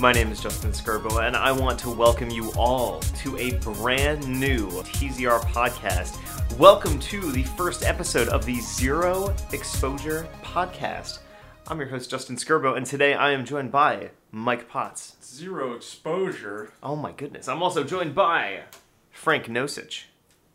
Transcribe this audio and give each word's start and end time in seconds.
My 0.00 0.12
name 0.12 0.32
is 0.32 0.40
Justin 0.40 0.72
Skirbo, 0.72 1.26
and 1.26 1.36
I 1.36 1.52
want 1.52 1.78
to 1.80 1.90
welcome 1.90 2.30
you 2.30 2.50
all 2.52 3.00
to 3.00 3.36
a 3.36 3.50
brand 3.58 4.26
new 4.26 4.66
TZR 4.70 5.40
podcast. 5.40 6.16
Welcome 6.58 6.98
to 7.00 7.30
the 7.32 7.42
first 7.42 7.84
episode 7.84 8.28
of 8.28 8.46
the 8.46 8.58
Zero 8.60 9.34
Exposure 9.52 10.26
Podcast. 10.42 11.18
I'm 11.66 11.78
your 11.78 11.88
host, 11.88 12.08
Justin 12.08 12.36
Skirbo, 12.36 12.78
and 12.78 12.86
today 12.86 13.12
I 13.12 13.32
am 13.32 13.44
joined 13.44 13.72
by 13.72 14.12
Mike 14.32 14.70
Potts. 14.70 15.16
Zero 15.22 15.74
exposure. 15.74 16.72
Oh 16.82 16.96
my 16.96 17.12
goodness. 17.12 17.46
I'm 17.46 17.62
also 17.62 17.84
joined 17.84 18.14
by 18.14 18.62
Frank 19.10 19.48
Nosich. 19.48 20.04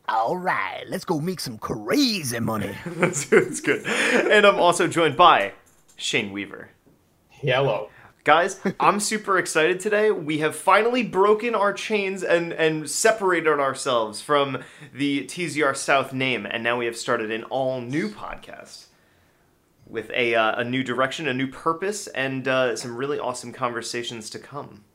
All 0.10 0.38
right, 0.38 0.86
let's 0.90 1.06
go 1.06 1.20
make 1.20 1.40
some 1.40 1.60
crazy 1.60 2.40
money. 2.40 2.76
that's, 2.84 3.26
that's 3.30 3.62
good. 3.62 3.86
And 3.86 4.44
I'm 4.44 4.60
also 4.60 4.88
joined 4.88 5.16
by 5.16 5.54
Shane 5.98 6.32
Weaver. 6.32 6.72
Yellow. 7.44 7.92
Guys, 8.26 8.60
I'm 8.80 9.00
super 9.00 9.38
excited 9.38 9.80
today. 9.80 10.10
We 10.10 10.40
have 10.40 10.56
finally 10.56 11.04
broken 11.04 11.54
our 11.54 11.72
chains 11.72 12.24
and, 12.24 12.54
and 12.54 12.90
separated 12.90 13.60
ourselves 13.60 14.20
from 14.20 14.64
the 14.92 15.26
TZR 15.26 15.78
South 15.78 16.12
name, 16.12 16.48
and 16.50 16.64
now 16.64 16.76
we 16.76 16.88
have 16.88 16.98
started 16.98 17.30
an 17.30 17.44
all 17.44 17.82
new 17.82 18.10
podcast 18.10 18.86
with 19.86 20.10
a, 20.10 20.34
uh, 20.34 20.60
a 20.60 20.64
new 20.64 20.84
direction, 20.84 21.28
a 21.28 21.36
new 21.36 21.46
purpose, 21.46 22.08
and 22.08 22.48
uh, 22.48 22.76
some 22.76 22.98
really 22.98 23.20
awesome 23.20 23.54
conversations 23.54 24.32
to 24.32 24.40
come. 24.40 24.86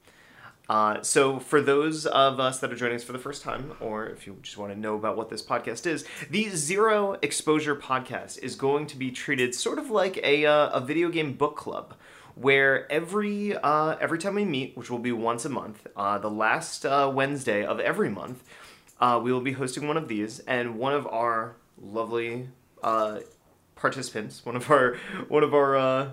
Uh, 0.69 1.01
so, 1.03 1.39
for 1.39 1.61
those 1.61 2.07
of 2.07 2.41
us 2.41 2.59
that 2.59 2.73
are 2.73 2.77
joining 2.77 2.97
us 2.97 3.05
for 3.05 3.13
the 3.13 3.19
first 3.21 3.45
time, 3.45 3.75
or 3.79 4.07
if 4.07 4.27
you 4.27 4.39
just 4.43 4.59
want 4.59 4.73
to 4.73 4.79
know 4.79 4.97
about 4.97 5.17
what 5.17 5.31
this 5.31 5.43
podcast 5.43 5.87
is, 5.87 6.05
the 6.31 6.49
Zero 6.49 7.17
Exposure 7.23 7.77
Podcast 7.77 8.41
is 8.41 8.57
going 8.57 8.89
to 8.89 8.97
be 8.97 9.13
treated 9.13 9.55
sort 9.55 9.79
of 9.79 9.89
like 9.89 10.19
a, 10.25 10.47
uh, 10.47 10.71
a 10.71 10.81
video 10.81 11.11
game 11.11 11.33
book 11.33 11.57
club 11.57 11.95
where 12.41 12.91
every 12.91 13.55
uh, 13.55 13.97
every 14.01 14.19
time 14.19 14.35
we 14.35 14.45
meet, 14.45 14.77
which 14.77 14.91
will 14.91 14.99
be 14.99 15.13
once 15.13 15.45
a 15.45 15.51
month, 15.51 15.87
uh, 15.95 16.19
the 16.19 16.31
last 16.31 16.87
uh, 16.87 17.11
Wednesday 17.13 17.65
of 17.65 17.79
every 17.81 18.09
month, 18.09 18.43
uh, 18.99 19.21
we 19.23 19.31
will 19.31 19.43
be 19.43 19.53
hosting 19.53 19.87
one 19.87 19.99
of 19.99 20.09
these, 20.09 20.41
and 20.41 20.79
one 20.79 20.95
of 20.95 21.07
our 21.09 21.57
lovely 21.79 22.49
uh, 22.83 23.21
participants, 23.77 24.45
one 24.45 24.57
of 24.57 24.71
our 24.71 24.97
one 25.29 25.43
of 25.43 25.53
our 25.53 25.77
uh, 25.77 26.11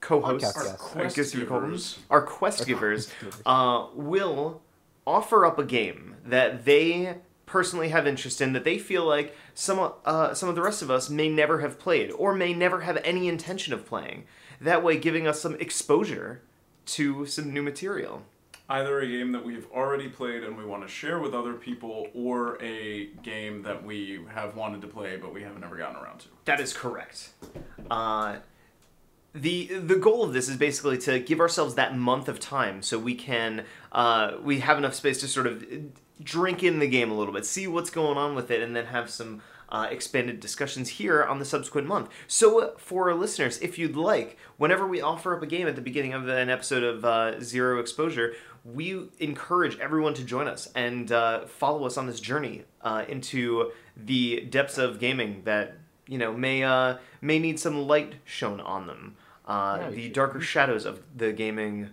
co-hosts, 0.00 0.52
Podcast 0.52 0.64
guests. 0.64 0.96
I 0.96 1.20
guess 1.20 1.34
you 1.34 1.46
call 1.46 1.60
them, 1.60 1.70
givers. 1.70 1.98
our 2.10 2.22
quest 2.22 2.66
givers, 2.66 3.10
uh, 3.46 3.86
will 3.94 4.60
offer 5.06 5.46
up 5.46 5.58
a 5.58 5.64
game 5.64 6.16
that 6.26 6.66
they 6.66 7.16
personally 7.46 7.88
have 7.88 8.06
interest 8.06 8.42
in 8.42 8.52
that 8.52 8.64
they 8.64 8.78
feel 8.78 9.06
like 9.06 9.34
some 9.54 9.92
uh, 10.04 10.34
some 10.34 10.50
of 10.50 10.54
the 10.54 10.62
rest 10.62 10.82
of 10.82 10.90
us 10.90 11.08
may 11.08 11.30
never 11.30 11.60
have 11.60 11.78
played 11.78 12.10
or 12.12 12.34
may 12.34 12.52
never 12.52 12.82
have 12.82 12.98
any 13.02 13.28
intention 13.28 13.72
of 13.72 13.86
playing. 13.86 14.24
That 14.60 14.82
way, 14.82 14.98
giving 14.98 15.26
us 15.26 15.40
some 15.40 15.54
exposure 15.56 16.42
to 16.86 17.26
some 17.26 17.52
new 17.52 17.62
material. 17.62 18.22
Either 18.68 19.00
a 19.00 19.06
game 19.06 19.32
that 19.32 19.44
we've 19.44 19.66
already 19.72 20.08
played 20.08 20.44
and 20.44 20.56
we 20.56 20.64
want 20.64 20.82
to 20.82 20.88
share 20.88 21.18
with 21.18 21.34
other 21.34 21.54
people, 21.54 22.08
or 22.14 22.62
a 22.62 23.06
game 23.22 23.62
that 23.62 23.82
we 23.82 24.20
have 24.34 24.56
wanted 24.56 24.82
to 24.82 24.86
play 24.86 25.16
but 25.16 25.32
we 25.32 25.42
haven't 25.42 25.64
ever 25.64 25.76
gotten 25.76 25.96
around 25.96 26.20
to. 26.20 26.28
That 26.44 26.60
is 26.60 26.74
correct. 26.74 27.30
Uh, 27.90 28.36
the 29.34 29.66
the 29.66 29.96
goal 29.96 30.24
of 30.24 30.32
this 30.32 30.48
is 30.48 30.56
basically 30.56 30.98
to 30.98 31.18
give 31.18 31.40
ourselves 31.40 31.74
that 31.76 31.96
month 31.96 32.28
of 32.28 32.40
time 32.40 32.82
so 32.82 32.98
we 32.98 33.14
can 33.14 33.64
uh, 33.92 34.32
we 34.42 34.60
have 34.60 34.78
enough 34.78 34.94
space 34.94 35.20
to 35.20 35.28
sort 35.28 35.46
of 35.46 35.64
drink 36.22 36.62
in 36.62 36.78
the 36.78 36.88
game 36.88 37.10
a 37.10 37.14
little 37.14 37.32
bit, 37.32 37.46
see 37.46 37.66
what's 37.66 37.90
going 37.90 38.18
on 38.18 38.34
with 38.34 38.50
it, 38.50 38.62
and 38.62 38.74
then 38.74 38.86
have 38.86 39.08
some 39.08 39.40
uh, 39.68 39.86
expanded 39.90 40.40
discussions 40.40 40.88
here 40.88 41.22
on 41.24 41.38
the 41.38 41.44
subsequent 41.44 41.86
month. 41.86 42.08
So 42.26 42.60
uh, 42.62 42.70
for 42.78 43.10
our 43.10 43.14
listeners, 43.16 43.58
if 43.58 43.78
you'd 43.78 43.96
like, 43.96 44.38
whenever 44.56 44.86
we 44.86 45.00
offer 45.00 45.36
up 45.36 45.42
a 45.42 45.46
game 45.46 45.66
at 45.68 45.76
the 45.76 45.82
beginning 45.82 46.14
of 46.14 46.28
an 46.28 46.48
episode 46.48 46.82
of 46.82 47.04
uh, 47.04 47.40
Zero 47.40 47.78
Exposure, 47.78 48.34
we 48.64 49.08
encourage 49.18 49.78
everyone 49.78 50.14
to 50.14 50.24
join 50.24 50.48
us 50.48 50.68
and 50.74 51.12
uh, 51.12 51.46
follow 51.46 51.84
us 51.84 51.96
on 51.96 52.06
this 52.06 52.20
journey 52.20 52.64
uh, 52.82 53.04
into 53.08 53.70
the 53.96 54.40
depths 54.42 54.78
of 54.78 54.98
gaming 54.98 55.42
that 55.44 55.76
you 56.06 56.18
know 56.18 56.32
may 56.32 56.62
uh, 56.62 56.96
may 57.20 57.38
need 57.38 57.58
some 57.60 57.86
light 57.86 58.14
shown 58.24 58.60
on 58.60 58.86
them. 58.86 59.16
Uh, 59.46 59.90
the 59.90 60.04
should- 60.04 60.12
darker 60.12 60.40
shadows 60.40 60.84
of 60.84 61.02
the 61.16 61.32
gaming 61.32 61.90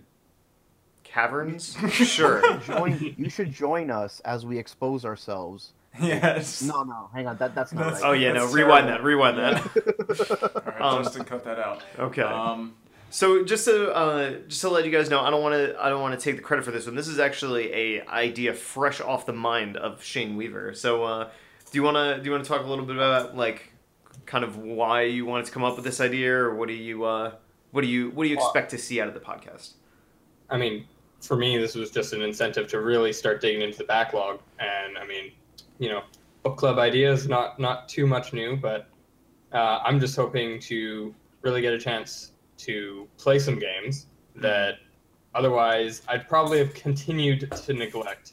caverns. 1.04 1.76
sure. 1.90 2.58
Join, 2.58 3.14
you 3.16 3.30
should 3.30 3.52
join 3.52 3.90
us 3.90 4.20
as 4.20 4.44
we 4.44 4.58
expose 4.58 5.04
ourselves. 5.04 5.72
Yes. 6.00 6.62
No, 6.62 6.82
no, 6.82 7.08
hang 7.14 7.26
on, 7.26 7.36
that 7.38 7.54
that's 7.54 7.72
not 7.72 7.84
That's- 7.84 8.02
Oh 8.02 8.10
right. 8.12 8.20
yeah, 8.20 8.32
no. 8.32 8.42
That's 8.42 8.54
Rewind 8.54 8.86
terrible. 8.86 9.02
that. 9.04 9.04
Rewind 9.04 9.38
that. 9.38 10.56
All 10.66 10.72
right, 10.72 10.80
Um, 10.80 11.02
Justin, 11.04 11.24
cut 11.24 11.44
that 11.44 11.58
out. 11.58 11.82
Okay. 11.98 12.22
Um, 12.22 12.74
So 13.10 13.44
just 13.44 13.64
to 13.66 13.92
uh, 13.94 14.30
just 14.48 14.60
to 14.62 14.68
let 14.68 14.84
you 14.84 14.90
guys 14.90 15.08
know, 15.08 15.20
I 15.20 15.30
don't 15.30 15.42
want 15.42 15.54
to 15.54 15.76
I 15.80 15.88
don't 15.88 16.02
want 16.02 16.18
to 16.18 16.22
take 16.22 16.36
the 16.36 16.42
credit 16.42 16.64
for 16.64 16.70
this 16.72 16.86
one. 16.86 16.96
This 16.96 17.08
is 17.08 17.18
actually 17.18 17.72
a 17.72 18.06
idea 18.08 18.52
fresh 18.52 19.00
off 19.00 19.26
the 19.26 19.32
mind 19.32 19.76
of 19.76 20.02
Shane 20.02 20.36
Weaver. 20.36 20.74
So 20.74 21.04
uh, 21.04 21.24
do 21.70 21.78
you 21.78 21.82
want 21.82 21.96
to 21.96 22.18
do 22.18 22.24
you 22.26 22.32
want 22.32 22.44
to 22.44 22.48
talk 22.48 22.64
a 22.64 22.68
little 22.68 22.84
bit 22.84 22.96
about 22.96 23.36
like 23.36 23.72
kind 24.26 24.44
of 24.44 24.56
why 24.58 25.02
you 25.02 25.24
wanted 25.24 25.46
to 25.46 25.52
come 25.52 25.62
up 25.64 25.76
with 25.76 25.84
this 25.84 26.00
idea, 26.00 26.34
or 26.34 26.54
what 26.56 26.66
do 26.68 26.74
you 26.74 27.04
uh, 27.04 27.32
what 27.70 27.82
do 27.82 27.86
you 27.86 28.10
what 28.10 28.24
do 28.24 28.28
you 28.28 28.34
expect 28.36 28.70
to 28.72 28.78
see 28.78 29.00
out 29.00 29.06
of 29.08 29.14
the 29.14 29.20
podcast? 29.20 29.74
I 30.50 30.56
mean, 30.58 30.86
for 31.20 31.36
me, 31.36 31.56
this 31.58 31.74
was 31.76 31.90
just 31.92 32.12
an 32.12 32.22
incentive 32.22 32.66
to 32.68 32.80
really 32.80 33.12
start 33.12 33.40
digging 33.40 33.62
into 33.62 33.78
the 33.78 33.84
backlog. 33.84 34.40
And 34.58 34.98
I 34.98 35.06
mean, 35.06 35.32
you 35.78 35.88
know, 35.88 36.02
book 36.42 36.56
club 36.56 36.78
ideas 36.78 37.28
not 37.28 37.58
not 37.58 37.88
too 37.88 38.06
much 38.06 38.32
new, 38.32 38.56
but 38.56 38.88
uh, 39.52 39.80
I'm 39.84 40.00
just 40.00 40.16
hoping 40.16 40.60
to 40.60 41.14
really 41.42 41.60
get 41.60 41.72
a 41.72 41.78
chance 41.78 42.32
to 42.58 43.08
play 43.18 43.38
some 43.38 43.58
games 43.58 44.06
that 44.34 44.74
otherwise 45.34 46.02
I'd 46.08 46.28
probably 46.28 46.58
have 46.58 46.74
continued 46.74 47.50
to 47.50 47.72
neglect 47.72 48.32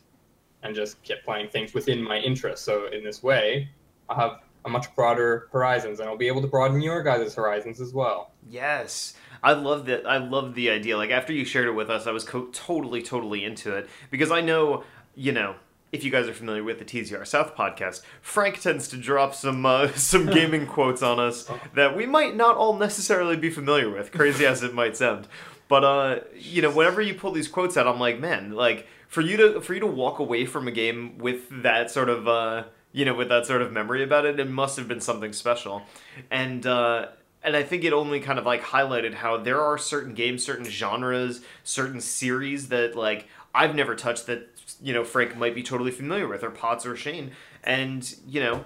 and 0.63 0.73
just 0.73 1.01
kept 1.03 1.25
playing 1.25 1.49
things 1.49 1.73
within 1.73 2.01
my 2.01 2.17
interest. 2.17 2.63
So 2.63 2.87
in 2.87 3.03
this 3.03 3.21
way, 3.21 3.69
I'll 4.09 4.15
have 4.15 4.39
a 4.65 4.69
much 4.69 4.93
broader 4.95 5.49
horizons, 5.51 5.99
and 5.99 6.07
I'll 6.07 6.17
be 6.17 6.27
able 6.27 6.41
to 6.41 6.47
broaden 6.47 6.81
your 6.81 7.03
guys' 7.03 7.35
horizons 7.35 7.81
as 7.81 7.93
well. 7.93 8.31
Yes, 8.49 9.13
I 9.41 9.53
love 9.53 9.85
that. 9.87 10.07
I 10.07 10.17
love 10.17 10.55
the 10.55 10.69
idea. 10.69 10.97
Like 10.97 11.11
after 11.11 11.33
you 11.33 11.43
shared 11.43 11.67
it 11.67 11.73
with 11.73 11.89
us, 11.89 12.07
I 12.07 12.11
was 12.11 12.23
co- 12.23 12.47
totally, 12.47 13.01
totally 13.01 13.43
into 13.43 13.75
it 13.75 13.89
because 14.09 14.31
I 14.31 14.41
know, 14.41 14.83
you 15.15 15.33
know, 15.33 15.55
if 15.93 16.03
you 16.03 16.09
guys 16.09 16.27
are 16.27 16.33
familiar 16.33 16.63
with 16.63 16.79
the 16.79 16.85
TZR 16.85 17.25
South 17.25 17.55
podcast, 17.55 18.01
Frank 18.19 18.59
tends 18.59 18.87
to 18.89 18.97
drop 18.97 19.35
some 19.35 19.65
uh, 19.65 19.87
some 19.95 20.25
gaming 20.25 20.65
quotes 20.75 21.01
on 21.01 21.19
us 21.19 21.49
that 21.75 21.95
we 21.95 22.05
might 22.05 22.35
not 22.35 22.57
all 22.57 22.75
necessarily 22.75 23.37
be 23.37 23.49
familiar 23.49 23.89
with. 23.89 24.11
Crazy 24.11 24.45
as 24.45 24.63
it 24.63 24.73
might 24.73 24.97
sound, 24.97 25.27
but 25.69 25.83
uh, 25.83 26.19
you 26.35 26.61
know, 26.61 26.71
whenever 26.71 27.01
you 27.01 27.13
pull 27.13 27.31
these 27.31 27.47
quotes 27.47 27.77
out, 27.77 27.87
I'm 27.87 27.99
like, 27.99 28.19
man, 28.19 28.51
like 28.51 28.87
for 29.07 29.21
you 29.21 29.37
to 29.37 29.61
for 29.61 29.75
you 29.75 29.79
to 29.79 29.87
walk 29.87 30.19
away 30.19 30.45
from 30.45 30.67
a 30.67 30.71
game 30.71 31.17
with 31.19 31.63
that 31.63 31.89
sort 31.89 32.09
of. 32.09 32.27
Uh, 32.27 32.63
you 32.95 33.05
know, 33.05 33.15
with 33.15 33.29
that 33.29 33.43
sort 33.47 33.63
of 33.63 33.71
memory 33.71 34.03
about 34.03 34.23
it, 34.23 34.39
it 34.39 34.47
must 34.47 34.77
have 34.77 34.87
been 34.87 35.01
something 35.01 35.33
special. 35.33 35.81
And 36.29 36.63
uh, 36.67 37.07
and 37.43 37.55
I 37.55 37.63
think 37.63 37.83
it 37.83 37.91
only 37.91 38.19
kind 38.19 38.37
of 38.37 38.45
like 38.45 38.61
highlighted 38.61 39.15
how 39.15 39.37
there 39.37 39.59
are 39.59 39.79
certain 39.79 40.13
games, 40.13 40.45
certain 40.45 40.65
genres, 40.65 41.41
certain 41.63 41.99
series 42.01 42.69
that 42.69 42.95
like 42.95 43.27
I've 43.53 43.75
never 43.75 43.95
touched 43.95 44.25
that 44.27 44.52
you 44.81 44.93
know 44.93 45.03
Frank 45.03 45.37
might 45.37 45.55
be 45.55 45.63
totally 45.63 45.91
familiar 45.91 46.27
with, 46.27 46.43
or 46.43 46.49
Potts 46.49 46.85
or 46.85 46.95
Shane. 46.95 47.31
And 47.63 48.13
you 48.27 48.41
know, 48.41 48.65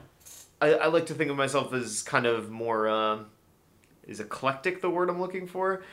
I, 0.61 0.73
I 0.73 0.87
like 0.87 1.05
to 1.07 1.13
think 1.13 1.29
of 1.31 1.37
myself 1.37 1.73
as 1.73 2.01
kind 2.03 2.25
of 2.25 2.49
more. 2.49 2.87
Uh, 2.87 3.19
is 4.07 4.21
eclectic 4.21 4.81
the 4.81 4.89
word 4.89 5.09
I'm 5.09 5.19
looking 5.19 5.47
for? 5.47 5.83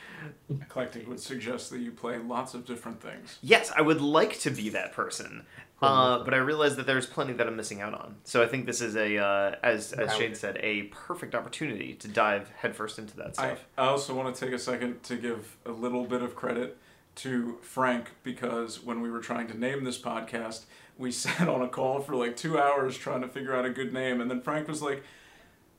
eclectic 0.49 1.07
would 1.07 1.19
suggest 1.19 1.69
that 1.69 1.79
you 1.79 1.91
play 1.91 2.17
lots 2.17 2.53
of 2.53 2.65
different 2.65 3.01
things. 3.01 3.37
Yes, 3.41 3.71
I 3.75 3.81
would 3.81 3.99
like 3.99 4.39
to 4.39 4.51
be 4.51 4.69
that 4.69 4.93
person, 4.93 5.45
uh, 5.81 6.23
but 6.23 6.33
I 6.33 6.37
realize 6.37 6.77
that 6.77 6.87
there's 6.87 7.05
plenty 7.05 7.33
that 7.33 7.45
I'm 7.45 7.57
missing 7.57 7.81
out 7.81 7.93
on. 7.93 8.15
So 8.23 8.41
I 8.41 8.47
think 8.47 8.65
this 8.65 8.79
is 8.79 8.95
a, 8.95 9.17
uh, 9.17 9.55
as 9.61 9.91
as 9.91 10.15
Shane 10.15 10.33
said, 10.33 10.57
a 10.61 10.83
perfect 10.83 11.35
opportunity 11.35 11.93
to 11.95 12.07
dive 12.07 12.49
headfirst 12.55 12.99
into 12.99 13.17
that 13.17 13.27
I, 13.27 13.31
stuff. 13.31 13.65
I 13.77 13.87
also 13.87 14.15
want 14.15 14.33
to 14.33 14.45
take 14.45 14.53
a 14.53 14.59
second 14.59 15.03
to 15.03 15.17
give 15.17 15.57
a 15.65 15.71
little 15.71 16.05
bit 16.05 16.21
of 16.21 16.35
credit 16.37 16.77
to 17.15 17.57
Frank 17.61 18.09
because 18.23 18.83
when 18.83 19.01
we 19.01 19.09
were 19.09 19.19
trying 19.21 19.47
to 19.47 19.57
name 19.57 19.83
this 19.83 19.97
podcast, 19.97 20.65
we 20.97 21.11
sat 21.23 21.47
on 21.47 21.61
a 21.61 21.67
call 21.69 21.99
for 21.99 22.15
like 22.15 22.35
two 22.35 22.59
hours 22.59 22.97
trying 22.97 23.21
to 23.21 23.27
figure 23.27 23.55
out 23.55 23.65
a 23.65 23.69
good 23.69 23.93
name, 23.93 24.21
and 24.21 24.29
then 24.29 24.41
Frank 24.41 24.67
was 24.67 24.81
like, 24.81 25.03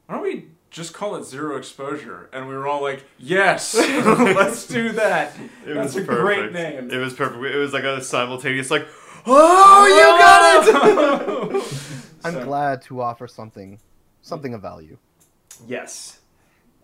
"Why 0.06 0.15
don't 0.17 0.23
we 0.25 0.47
just 0.71 0.93
call 0.94 1.17
it 1.17 1.25
Zero 1.25 1.56
Exposure?" 1.56 2.29
And 2.33 2.49
we 2.49 2.55
were 2.55 2.67
all 2.67 2.83
like, 2.83 3.05
"Yes, 3.19 3.75
let's 3.75 4.67
do 4.67 4.93
that. 4.93 5.37
That's 5.67 5.97
a 5.97 6.03
great 6.03 6.53
name." 6.53 6.91
It 6.91 6.99
was 6.99 7.15
perfect. 7.15 7.43
It 7.44 7.56
was 7.59 7.73
like 7.73 7.85
a 7.85 8.03
simultaneous, 8.03 8.71
like, 8.71 8.87
oh, 9.27 9.87
you 9.87 10.73
got 10.73 11.56
it. 11.56 11.62
I'm 12.25 12.32
So- 12.35 12.44
glad 12.44 12.82
to 12.82 13.00
offer 13.00 13.27
something, 13.29 13.79
something 14.23 14.53
of 14.55 14.62
value. 14.62 14.99
Yes. 15.67 16.19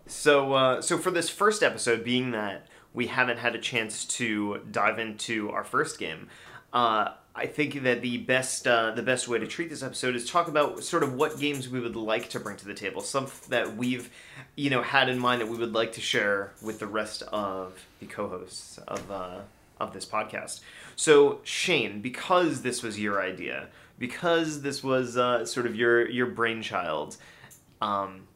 So, 0.05 0.53
uh, 0.53 0.81
so 0.81 0.97
for 0.97 1.11
this 1.11 1.29
first 1.29 1.63
episode, 1.63 2.03
being 2.03 2.31
that 2.31 2.67
we 2.93 3.07
haven't 3.07 3.37
had 3.37 3.55
a 3.55 3.59
chance 3.59 4.05
to 4.05 4.61
dive 4.71 4.99
into 4.99 5.49
our 5.51 5.63
first 5.63 5.99
game, 5.99 6.29
uh, 6.71 7.09
I 7.35 7.47
think 7.47 7.81
that 7.83 8.01
the 8.01 8.17
best 8.17 8.67
uh, 8.67 8.91
the 8.91 9.01
best 9.01 9.27
way 9.27 9.39
to 9.39 9.47
treat 9.47 9.69
this 9.69 9.81
episode 9.81 10.15
is 10.15 10.29
talk 10.29 10.47
about 10.47 10.83
sort 10.83 11.01
of 11.01 11.15
what 11.15 11.39
games 11.39 11.67
we 11.67 11.79
would 11.79 11.95
like 11.95 12.29
to 12.29 12.39
bring 12.39 12.57
to 12.57 12.65
the 12.65 12.75
table, 12.75 13.01
some 13.01 13.27
that 13.49 13.75
we've 13.75 14.11
you 14.55 14.69
know 14.69 14.83
had 14.83 15.09
in 15.09 15.17
mind 15.17 15.41
that 15.41 15.47
we 15.47 15.57
would 15.57 15.73
like 15.73 15.93
to 15.93 16.01
share 16.01 16.53
with 16.61 16.79
the 16.79 16.87
rest 16.87 17.23
of 17.23 17.85
the 17.99 18.05
co-hosts 18.05 18.77
of 18.87 19.09
uh, 19.09 19.39
of 19.79 19.93
this 19.93 20.05
podcast. 20.05 20.61
So 20.95 21.39
Shane, 21.43 22.01
because 22.01 22.61
this 22.61 22.83
was 22.83 22.99
your 22.99 23.19
idea, 23.19 23.69
because 23.97 24.61
this 24.61 24.83
was 24.83 25.17
uh, 25.17 25.43
sort 25.45 25.65
of 25.65 25.75
your 25.75 26.07
your 26.07 26.27
brainchild, 26.27 27.17
um, 27.81 28.27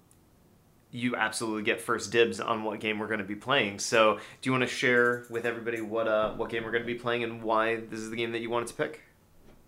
you 0.98 1.16
absolutely 1.16 1.64
get 1.64 1.80
first 1.80 2.12
dibs 2.12 2.40
on 2.40 2.64
what 2.64 2.80
game 2.80 2.98
we're 2.98 3.08
going 3.08 3.20
to 3.20 3.26
be 3.26 3.36
playing. 3.36 3.78
So, 3.78 4.16
do 4.42 4.50
you 4.50 4.52
want 4.52 4.64
to 4.64 4.68
share 4.68 5.26
with 5.30 5.46
everybody 5.46 5.82
what 5.82 6.08
uh, 6.08 6.34
what 6.34 6.50
game 6.50 6.64
we're 6.64 6.72
going 6.72 6.84
to 6.84 6.88
be 6.88 6.96
playing 6.96 7.24
and 7.24 7.42
why 7.44 7.76
this 7.76 8.00
is 8.00 8.10
the 8.10 8.16
game 8.16 8.32
that 8.32 8.40
you 8.40 8.50
wanted 8.50 8.68
to 8.70 8.74
pick? 8.74 9.02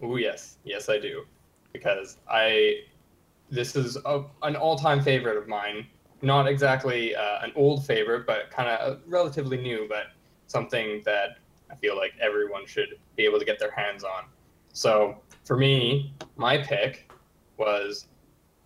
Oh 0.02 0.16
yes, 0.16 0.58
yes 0.64 0.90
I 0.90 0.98
do, 1.00 1.26
because 1.72 2.18
I 2.30 2.81
this 3.52 3.76
is 3.76 3.98
a, 4.06 4.24
an 4.44 4.56
all-time 4.56 5.02
favorite 5.02 5.38
of 5.38 5.48
mine. 5.48 5.86
Not 6.22 6.48
exactly 6.48 7.16
uh, 7.16 7.40
an 7.42 7.52
old 7.56 7.86
favorite, 7.86 8.26
but 8.26 8.52
kind 8.52 8.68
of 8.68 9.00
relatively 9.08 9.58
new, 9.58 9.86
but 9.88 10.08
something 10.48 11.02
that 11.06 11.38
I 11.72 11.76
feel 11.76 11.96
like 11.96 12.14
everyone 12.20 12.66
should 12.66 12.98
be 13.16 13.24
able 13.24 13.40
to 13.40 13.46
get 13.46 13.60
their 13.60 13.72
hands 13.72 14.04
on. 14.04 14.26
So 14.74 15.18
for 15.46 15.58
me, 15.58 16.14
my 16.36 16.58
pick 16.58 17.12
was 17.58 18.08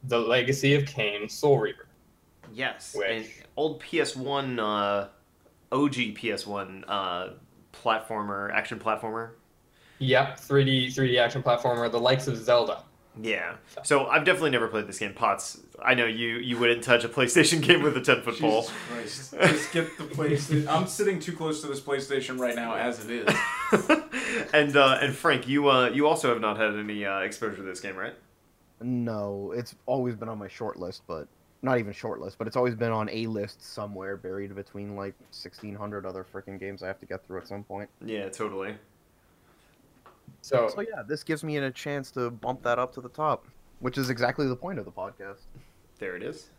The 0.05 0.19
Legacy 0.19 0.73
of 0.75 0.85
Kain 0.85 1.29
Soul 1.29 1.59
Reaver. 1.59 1.87
Yes, 2.51 2.95
Which- 2.97 3.09
an 3.09 3.25
old 3.55 3.81
PS1, 3.81 4.59
uh, 4.59 5.07
OG 5.71 6.15
PS1 6.15 6.83
uh, 6.87 7.29
platformer, 7.73 8.51
action 8.53 8.79
platformer. 8.79 9.31
Yep, 9.99 10.39
3D 10.39 10.87
3D 10.87 11.17
action 11.19 11.41
platformer, 11.43 11.89
the 11.91 11.99
likes 11.99 12.27
of 12.27 12.37
Zelda. 12.37 12.83
Yeah. 13.21 13.55
So 13.83 14.07
I've 14.07 14.25
definitely 14.25 14.49
never 14.49 14.67
played 14.67 14.87
this 14.87 14.97
game. 14.97 15.13
Potts, 15.13 15.59
I 15.83 15.93
know 15.93 16.05
you 16.05 16.37
you 16.37 16.57
wouldn't 16.57 16.83
touch 16.83 17.03
a 17.03 17.09
PlayStation 17.09 17.61
game 17.67 17.83
with 17.83 17.95
a 17.95 18.01
ten 18.01 18.21
foot 18.23 18.39
pole. 18.39 18.63
Christ. 18.91 19.35
Just 19.39 19.71
get 19.71 19.97
the 19.97 20.05
PlayStation. 20.05 20.67
I'm 20.69 20.87
sitting 20.87 21.19
too 21.19 21.33
close 21.33 21.61
to 21.61 21.67
this 21.67 21.79
PlayStation 21.79 22.39
right 22.39 22.55
now 22.55 22.73
as 22.75 23.05
it 23.07 23.11
is. 23.11 23.35
and 24.53 24.75
uh, 24.75 24.97
and 24.99 25.13
Frank, 25.13 25.47
you 25.47 25.69
uh, 25.69 25.89
you 25.89 26.07
also 26.07 26.29
have 26.29 26.41
not 26.41 26.57
had 26.57 26.73
any 26.75 27.05
uh, 27.05 27.19
exposure 27.19 27.57
to 27.57 27.61
this 27.61 27.79
game, 27.79 27.95
right? 27.95 28.15
No, 28.81 29.53
it's 29.55 29.75
always 29.85 30.15
been 30.15 30.27
on 30.27 30.39
my 30.39 30.47
short 30.47 30.77
list, 30.79 31.03
but 31.07 31.27
not 31.63 31.79
even 31.79 31.93
short 31.93 32.19
list, 32.19 32.37
but 32.37 32.45
it's 32.45 32.57
always 32.57 32.75
been 32.75 32.91
on 32.91 33.09
a 33.09 33.25
list 33.27 33.61
somewhere, 33.61 34.17
buried 34.17 34.53
between 34.53 34.95
like 34.95 35.15
sixteen 35.31 35.73
hundred 35.75 36.05
other 36.05 36.23
freaking 36.23 36.59
games 36.59 36.83
I 36.83 36.87
have 36.87 36.99
to 36.99 37.05
get 37.05 37.25
through 37.25 37.39
at 37.39 37.47
some 37.47 37.63
point. 37.63 37.89
Yeah, 38.05 38.29
totally. 38.29 38.75
So 40.41 40.67
So 40.67 40.81
yeah, 40.81 41.03
this 41.07 41.23
gives 41.23 41.43
me 41.43 41.57
a 41.57 41.71
chance 41.71 42.11
to 42.11 42.29
bump 42.29 42.63
that 42.63 42.79
up 42.79 42.93
to 42.95 43.01
the 43.01 43.09
top, 43.09 43.47
which 43.79 43.97
is 43.97 44.09
exactly 44.09 44.47
the 44.47 44.55
point 44.55 44.77
of 44.77 44.85
the 44.85 44.91
podcast. 44.91 45.39
There 45.99 46.15
it 46.17 46.23
is. 46.23 46.49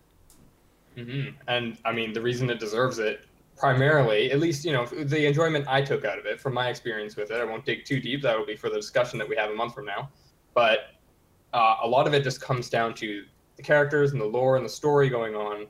hmm 0.96 1.28
And 1.48 1.76
I 1.84 1.92
mean, 1.92 2.14
the 2.14 2.22
reason 2.22 2.48
it 2.48 2.58
deserves 2.58 2.98
it, 2.98 3.26
primarily, 3.58 4.32
at 4.32 4.40
least 4.40 4.64
you 4.64 4.72
know, 4.72 4.86
the 4.86 5.26
enjoyment 5.26 5.66
I 5.68 5.82
took 5.82 6.06
out 6.06 6.18
of 6.18 6.24
it 6.24 6.40
from 6.40 6.54
my 6.54 6.70
experience 6.70 7.14
with 7.14 7.30
it. 7.30 7.40
I 7.40 7.44
won't 7.44 7.66
dig 7.66 7.84
too 7.84 8.00
deep. 8.00 8.22
That 8.22 8.38
will 8.38 8.46
be 8.46 8.56
for 8.56 8.70
the 8.70 8.76
discussion 8.76 9.18
that 9.18 9.28
we 9.28 9.36
have 9.36 9.50
a 9.50 9.54
month 9.54 9.74
from 9.74 9.84
now. 9.84 10.10
But 10.54 10.78
uh, 11.52 11.76
a 11.82 11.86
lot 11.86 12.06
of 12.06 12.14
it 12.14 12.22
just 12.24 12.40
comes 12.40 12.70
down 12.70 12.94
to 12.94 13.24
the 13.56 13.62
characters 13.62 14.12
and 14.12 14.20
the 14.20 14.26
lore 14.26 14.56
and 14.56 14.64
the 14.64 14.70
story 14.70 15.08
going 15.08 15.34
on, 15.34 15.66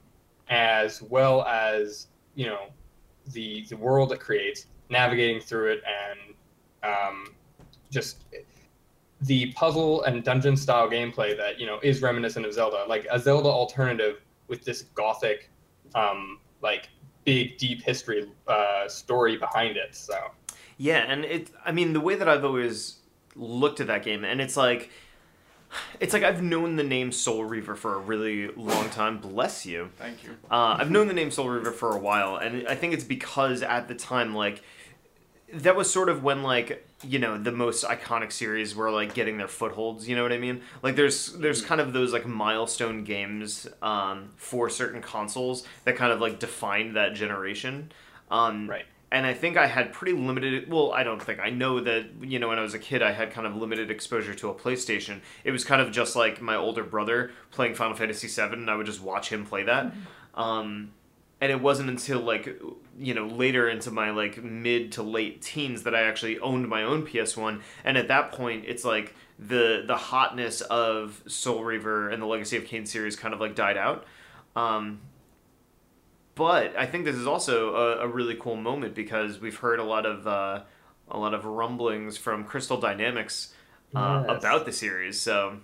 as 0.49 1.03
well 1.03 1.43
as 1.45 2.09
you 2.35 2.47
know, 2.47 2.67
the 3.29 3.65
the 3.69 3.77
world 3.77 4.13
it 4.13 4.21
creates, 4.21 4.67
navigating 4.91 5.41
through 5.41 5.73
it, 5.73 5.83
and 5.87 6.35
um, 6.83 7.35
just 7.91 8.25
the 9.23 9.53
puzzle 9.53 10.03
and 10.05 10.23
dungeon 10.25 10.57
style 10.57 10.89
gameplay 10.89 11.37
that 11.37 11.59
you 11.59 11.67
know 11.67 11.79
is 11.83 12.03
reminiscent 12.03 12.45
of 12.45 12.53
Zelda, 12.53 12.85
like 12.89 13.07
a 13.11 13.19
Zelda 13.19 13.49
alternative 13.49 14.21
with 14.49 14.65
this 14.65 14.83
gothic, 14.95 15.51
um, 15.95 16.39
like 16.63 16.89
big 17.25 17.57
deep 17.57 17.83
history 17.83 18.31
uh, 18.49 18.87
story 18.89 19.37
behind 19.37 19.77
it. 19.77 19.95
So 19.95 20.15
Yeah, 20.77 21.05
and 21.09 21.25
it. 21.25 21.51
I 21.65 21.73
mean, 21.73 21.93
the 21.93 22.01
way 22.01 22.15
that 22.17 22.29
I've 22.29 22.45
always 22.45 22.99
looked 23.37 23.81
at 23.81 23.87
that 23.87 24.05
game, 24.05 24.25
and 24.25 24.41
it's 24.41 24.57
like, 24.57 24.91
it's 26.01 26.13
like 26.13 26.23
I've 26.23 26.43
known 26.43 26.77
the 26.77 26.85
name 26.85 27.13
Soul 27.13 27.45
Reaver 27.45 27.75
for 27.75 27.95
a 27.95 27.99
really 27.99 28.49
long 28.49 28.91
time. 28.91 29.19
Bless 29.19 29.65
you. 29.67 29.91
Thank 29.97 30.25
you. 30.25 30.37
Uh, 30.51 30.77
I've 30.79 30.91
known 30.91 31.09
the 31.09 31.15
name 31.15 31.31
Soul 31.31 31.49
Reaver 31.49 31.73
for 31.73 31.95
a 31.95 31.99
while, 31.99 32.37
and 32.37 32.67
I 32.69 32.75
think 32.75 32.95
it's 32.95 33.05
because 33.05 33.63
at 33.63 33.89
the 33.89 33.95
time, 33.95 34.35
like, 34.35 34.63
that 35.53 35.77
was 35.77 35.93
sort 35.93 36.09
of 36.09 36.23
when, 36.23 36.43
like, 36.43 36.87
you 37.03 37.19
know, 37.19 37.39
the 37.39 37.53
most 37.53 37.85
iconic 37.85 38.33
series 38.33 38.75
were 38.75 38.91
like 38.91 39.15
getting 39.15 39.37
their 39.37 39.49
footholds. 39.49 40.09
You 40.09 40.17
know 40.17 40.23
what 40.23 40.33
I 40.33 40.39
mean? 40.39 40.63
Like, 40.83 40.97
there's 40.97 41.33
there's 41.35 41.63
kind 41.63 41.81
of 41.81 41.93
those 41.93 42.13
like 42.13 42.27
milestone 42.27 43.05
games 43.05 43.69
um, 43.83 44.31
for 44.37 44.71
certain 44.71 45.03
consoles 45.03 45.65
that 45.85 45.97
kind 45.97 46.13
of 46.13 46.21
like 46.21 46.39
defined 46.39 46.97
that 46.97 47.15
generation. 47.15 47.93
Um, 48.31 48.69
Right. 48.69 48.87
And 49.15 49.25
I 49.25 49.33
think 49.33 49.57
I 49.57 49.69
had 49.69 49.93
pretty 49.93 50.19
limited. 50.19 50.69
Well, 50.69 50.91
I 50.91 51.05
don't 51.05 51.23
think 51.23 51.39
I 51.39 51.49
know 51.49 51.79
that. 51.79 52.07
You 52.21 52.41
know, 52.41 52.49
when 52.49 52.59
I 52.59 52.63
was 52.63 52.75
a 52.75 52.81
kid, 52.81 53.01
I 53.01 53.13
had 53.13 53.31
kind 53.31 53.47
of 53.47 53.55
limited 53.55 53.89
exposure 53.89 54.35
to 54.35 54.49
a 54.49 54.55
PlayStation. 54.55 55.21
It 55.45 55.53
was 55.53 55.65
kind 55.65 55.81
of 55.81 55.93
just 55.93 56.17
like 56.17 56.43
my 56.43 56.57
older 56.57 56.83
brother 56.83 57.31
playing 57.53 57.77
Final 57.77 57.95
Fantasy 57.95 58.27
VII, 58.27 58.55
and 58.55 58.69
I 58.69 58.75
would 58.75 58.87
just 58.87 59.01
watch 59.01 59.29
him 59.29 59.47
play 59.47 59.63
that. 59.63 59.93
Um, 60.35 60.91
and 61.41 61.53
it 61.53 61.61
wasn't 61.61 61.91
until 61.91 62.21
like 62.23 62.61
you 62.99 63.15
know 63.15 63.27
later 63.29 63.69
into 63.69 63.93
my 63.93 64.11
like 64.11 64.43
mid 64.43 64.91
to 64.93 65.05
late 65.05 65.43
teens 65.43 65.85
that 65.85 65.95
I 65.95 66.03
actually 66.03 66.41
owned 66.41 66.67
my 66.69 66.83
own 66.83 67.07
PS1 67.07 67.61
and 67.85 67.99
at 67.99 68.09
that 68.09 68.33
point 68.33 68.65
it's 68.67 68.85
like 68.85 69.15
the 69.39 69.85
the 69.87 69.97
hotness 69.97 70.61
of 70.63 71.23
Soul 71.27 71.63
Reaver 71.63 72.09
and 72.09 72.23
the 72.23 72.27
Legacy 72.27 72.57
of 72.57 72.65
Kain 72.65 72.87
series 72.87 73.15
kind 73.15 73.35
of 73.35 73.41
like 73.41 73.55
died 73.55 73.77
out 73.77 74.07
um, 74.57 75.01
but 76.35 76.77
I 76.77 76.87
think 76.87 77.05
this 77.05 77.17
is 77.17 77.27
also 77.27 77.75
a, 77.75 77.99
a 78.01 78.09
really 78.09 78.35
cool 78.35 78.57
moment 78.57 78.95
because 78.95 79.41
we've 79.41 79.57
heard 79.57 79.79
a 79.79 79.85
lot 79.85 80.07
of 80.07 80.27
uh, 80.27 80.63
a 81.09 81.19
lot 81.19 81.35
of 81.35 81.45
rumblings 81.45 82.17
from 82.17 82.45
Crystal 82.45 82.79
Dynamics 82.79 83.53
uh, 83.95 84.25
Yes. 84.27 84.39
about 84.39 84.67
the 84.67 84.73
series 84.73 85.21
so 85.21 85.59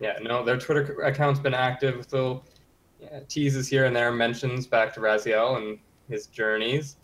yeah, 0.00 0.18
no, 0.22 0.42
their 0.42 0.56
Twitter 0.56 1.02
account's 1.02 1.38
been 1.38 1.54
active 1.54 1.96
with 1.96 2.12
little 2.12 2.42
yeah, 3.00 3.20
teases 3.28 3.68
here 3.68 3.84
and 3.84 3.94
there, 3.94 4.10
mentions 4.10 4.66
back 4.66 4.94
to 4.94 5.00
Raziel 5.00 5.58
and 5.58 5.78
his 6.08 6.26
journeys. 6.26 6.96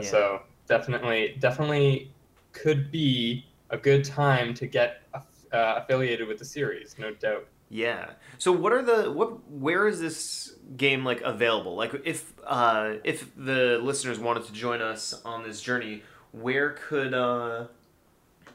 Yeah. 0.00 0.08
So 0.08 0.42
definitely, 0.68 1.36
definitely 1.40 2.12
could 2.52 2.90
be 2.92 3.44
a 3.70 3.76
good 3.76 4.04
time 4.04 4.54
to 4.54 4.66
get 4.66 5.02
uh, 5.14 5.20
affiliated 5.52 6.28
with 6.28 6.38
the 6.38 6.44
series, 6.44 6.94
no 6.98 7.12
doubt. 7.12 7.48
Yeah. 7.74 8.10
So 8.38 8.52
what 8.52 8.72
are 8.72 8.82
the 8.82 9.10
what 9.10 9.50
where 9.50 9.88
is 9.88 9.98
this 9.98 10.54
game 10.76 11.04
like 11.04 11.20
available? 11.22 11.74
Like 11.74 11.92
if 12.04 12.32
uh 12.46 12.94
if 13.02 13.34
the 13.36 13.80
listeners 13.82 14.20
wanted 14.20 14.44
to 14.44 14.52
join 14.52 14.80
us 14.80 15.20
on 15.24 15.42
this 15.42 15.60
journey, 15.60 16.04
where 16.30 16.70
could 16.70 17.12
uh 17.12 17.66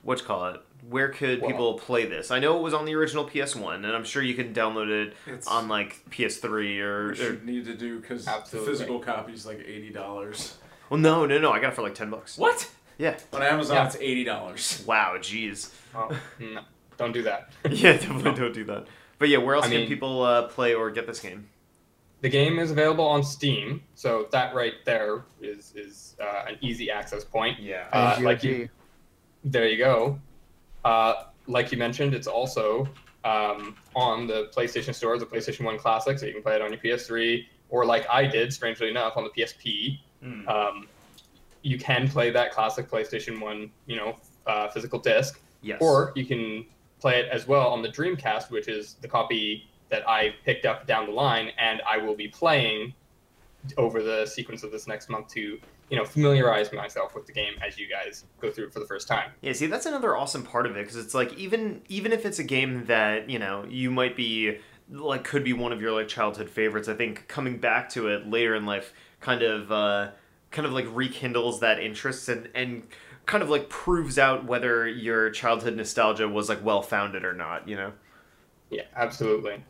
what 0.03 0.19
you 0.21 0.25
call 0.25 0.45
it? 0.47 0.61
Where 0.89 1.09
could 1.09 1.41
Well- 1.41 1.51
people 1.51 1.73
play 1.73 2.05
this? 2.05 2.31
I 2.31 2.39
know 2.39 2.57
it 2.57 2.61
was 2.61 2.73
on 2.73 2.85
the 2.85 2.95
original 2.95 3.25
PS1 3.27 3.75
and 3.83 3.87
I'm 3.87 4.05
sure 4.05 4.23
you 4.23 4.35
can 4.35 4.53
download 4.53 4.89
it 4.89 5.13
It's 5.27 5.47
on 5.47 5.67
like 5.67 6.01
PS3 6.11 6.79
or, 6.79 7.09
what 7.09 7.19
or 7.19 7.33
you 7.33 7.41
need 7.43 7.65
to 7.65 7.75
do 7.75 7.99
because 7.99 8.23
the 8.23 8.59
physical 8.59 8.99
copy 8.99 9.33
is 9.33 9.45
like 9.45 9.59
eighty 9.67 9.89
dollars. 9.89 10.57
Well 10.89 10.97
no, 11.01 11.25
no, 11.25 11.37
no, 11.39 11.51
I 11.51 11.59
got 11.59 11.73
it 11.73 11.75
for 11.75 11.81
like 11.81 11.93
10 11.95 12.09
bucks. 12.09 12.37
What? 12.37 12.69
Yeah. 12.97 13.17
On 13.33 13.43
Amazon, 13.43 13.75
Yeah. 13.75 13.85
it's 13.87 13.97
eighty 13.97 14.23
dollars. 14.23 14.81
Wow, 14.87 15.15
jeez. 15.19 15.73
Oh, 15.93 16.09
no, 16.39 16.61
don't 16.97 17.11
do 17.11 17.23
that. 17.23 17.51
yeah, 17.69 17.93
definitely 17.97 18.31
don't 18.33 18.53
do 18.53 18.63
that. 18.63 18.87
But 19.19 19.29
yeah, 19.29 19.37
where 19.37 19.55
else 19.55 19.65
I 19.65 19.69
can 19.69 19.81
mean- 19.81 19.87
people 19.87 20.23
uh, 20.23 20.47
play 20.47 20.73
or 20.73 20.89
get 20.89 21.05
this 21.05 21.19
game? 21.19 21.49
The 22.21 22.29
game 22.29 22.59
is 22.59 22.71
available 22.71 23.07
on 23.07 23.23
Steam, 23.23 23.81
so 23.95 24.27
that 24.31 24.53
right 24.53 24.73
there 24.83 25.23
is 25.41 25.73
is 25.75 26.17
uh, 26.21 26.49
an 26.49 26.57
easy 26.59 26.91
access 26.91 27.23
point. 27.23 27.59
Yeah. 27.59 27.87
Uh, 27.93 28.17
like 28.21 28.43
you- 28.43 28.67
There 29.45 29.67
you 29.67 29.77
go. 29.77 30.19
Uh, 30.83 31.23
like 31.47 31.71
you 31.71 31.77
mentioned, 31.77 32.13
it's 32.13 32.27
also 32.27 32.89
um, 33.23 33.75
on 33.95 34.27
the 34.27 34.49
PlayStation 34.55 34.93
Store, 34.93 35.17
the 35.17 35.25
PlayStation 35.25 35.63
1 35.63 35.77
Classic, 35.77 36.19
so 36.19 36.25
you 36.25 36.33
can 36.33 36.41
play 36.41 36.55
it 36.55 36.61
on 36.61 36.71
your 36.71 36.79
PS3, 36.81 37.45
or 37.69 37.85
like 37.85 38.05
I 38.09 38.25
did, 38.25 38.51
strangely 38.53 38.89
enough, 38.89 39.15
on 39.15 39.23
the 39.23 39.29
PSP. 39.29 39.99
Hmm. 40.21 40.47
Um, 40.47 40.87
you 41.61 41.77
can 41.77 42.07
play 42.09 42.31
that 42.31 42.51
classic 42.51 42.89
PlayStation 42.89 43.39
1, 43.41 43.71
you 43.87 43.95
know, 43.97 44.15
uh, 44.47 44.69
physical 44.69 44.99
disc, 44.99 45.41
yes. 45.61 45.77
or 45.81 46.11
you 46.15 46.25
can 46.25 46.65
play 46.99 47.19
it 47.19 47.29
as 47.31 47.47
well 47.47 47.69
on 47.69 47.81
the 47.81 47.89
Dreamcast, 47.89 48.51
which 48.51 48.67
is 48.67 48.95
the 49.01 49.07
copy 49.07 49.69
that 49.89 50.07
I 50.07 50.35
picked 50.45 50.65
up 50.65 50.85
down 50.85 51.07
the 51.07 51.11
line, 51.11 51.51
and 51.57 51.81
I 51.89 51.97
will 51.97 52.15
be 52.15 52.27
playing 52.27 52.93
over 53.77 54.01
the 54.01 54.25
sequence 54.25 54.63
of 54.63 54.71
this 54.71 54.87
next 54.87 55.09
month 55.09 55.27
to, 55.29 55.59
you 55.89 55.97
know, 55.97 56.05
familiarize 56.05 56.71
myself 56.71 57.15
with 57.15 57.25
the 57.25 57.33
game 57.33 57.53
as 57.65 57.77
you 57.77 57.87
guys 57.87 58.25
go 58.39 58.51
through 58.51 58.67
it 58.67 58.73
for 58.73 58.79
the 58.79 58.85
first 58.85 59.07
time. 59.07 59.31
Yeah, 59.41 59.53
see, 59.53 59.67
that's 59.67 59.85
another 59.85 60.15
awesome 60.15 60.43
part 60.43 60.65
of 60.65 60.77
it 60.77 60.81
because 60.81 60.95
it's 60.95 61.13
like 61.13 61.33
even 61.33 61.81
even 61.89 62.13
if 62.13 62.25
it's 62.25 62.39
a 62.39 62.43
game 62.43 62.85
that 62.85 63.29
you 63.29 63.39
know 63.39 63.65
you 63.67 63.91
might 63.91 64.15
be 64.15 64.59
like 64.91 65.23
could 65.23 65.43
be 65.43 65.53
one 65.53 65.71
of 65.71 65.81
your 65.81 65.91
like 65.91 66.07
childhood 66.07 66.49
favorites. 66.49 66.87
I 66.87 66.93
think 66.93 67.27
coming 67.27 67.57
back 67.57 67.89
to 67.91 68.07
it 68.07 68.27
later 68.27 68.55
in 68.55 68.65
life 68.65 68.93
kind 69.19 69.41
of 69.41 69.71
uh, 69.71 70.11
kind 70.51 70.65
of 70.65 70.73
like 70.73 70.85
rekindles 70.89 71.59
that 71.59 71.79
interest 71.79 72.29
and 72.29 72.49
and 72.55 72.83
kind 73.29 73.43
of 73.43 73.49
like 73.49 73.69
proves 73.69 74.17
out 74.17 74.45
whether 74.45 74.87
your 74.87 75.29
childhood 75.29 75.75
nostalgia 75.75 76.27
was 76.27 76.49
like 76.49 76.63
well 76.65 76.81
founded 76.81 77.23
or 77.23 77.33
not. 77.33 77.67
You 77.67 77.75
know? 77.75 77.91
Yeah, 78.71 78.83
absolutely. 78.95 79.63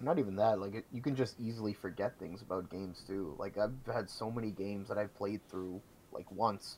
Not 0.00 0.18
even 0.18 0.36
that. 0.36 0.60
Like 0.60 0.74
it, 0.76 0.84
you 0.92 1.02
can 1.02 1.16
just 1.16 1.34
easily 1.40 1.72
forget 1.72 2.16
things 2.18 2.42
about 2.42 2.70
games 2.70 3.02
too. 3.06 3.34
Like 3.38 3.58
I've 3.58 3.74
had 3.92 4.08
so 4.08 4.30
many 4.30 4.50
games 4.50 4.88
that 4.88 4.98
I've 4.98 5.14
played 5.16 5.40
through 5.50 5.80
like 6.12 6.30
once, 6.30 6.76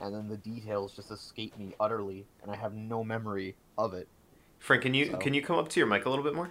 and 0.00 0.14
then 0.14 0.28
the 0.28 0.36
details 0.36 0.92
just 0.96 1.10
escape 1.10 1.56
me 1.58 1.74
utterly, 1.78 2.26
and 2.42 2.50
I 2.50 2.56
have 2.56 2.74
no 2.74 3.04
memory 3.04 3.54
of 3.78 3.94
it. 3.94 4.08
Frank, 4.58 4.82
can 4.82 4.92
you 4.94 5.12
So- 5.12 5.18
can 5.18 5.34
you 5.34 5.42
come 5.42 5.56
up 5.58 5.68
to 5.68 5.80
your 5.80 5.86
mic 5.86 6.04
a 6.06 6.10
little 6.10 6.24
bit 6.24 6.34
more? 6.34 6.50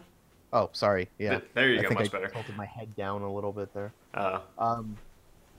Oh, 0.54 0.70
sorry. 0.72 1.10
Yeah, 1.18 1.40
There 1.56 1.68
you 1.68 1.80
I 1.80 1.82
go, 1.82 1.88
think 1.90 2.00
much 2.02 2.10
I 2.10 2.12
better. 2.12 2.28
tilted 2.30 2.56
my 2.56 2.66
head 2.68 2.96
down 2.96 3.24
a 3.24 3.34
little 3.34 3.52
bit 3.52 3.74
there. 3.74 3.92
Uh, 4.14 4.40
Um, 4.60 4.98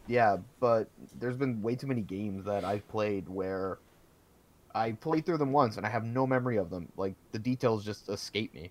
yeah, 0.06 0.36
but 0.60 0.88
there's 1.18 1.36
been 1.36 1.62
way 1.62 1.76
too 1.76 1.86
many 1.86 2.02
games 2.02 2.44
that 2.44 2.64
I've 2.64 2.86
played 2.88 3.28
where 3.28 3.78
I 4.74 4.92
played 4.92 5.24
through 5.24 5.38
them 5.38 5.52
once 5.52 5.76
and 5.76 5.86
I 5.86 5.88
have 5.88 6.04
no 6.04 6.26
memory 6.26 6.56
of 6.56 6.70
them. 6.70 6.88
Like 6.96 7.14
the 7.32 7.38
details 7.38 7.84
just 7.84 8.08
escape 8.08 8.52
me. 8.54 8.70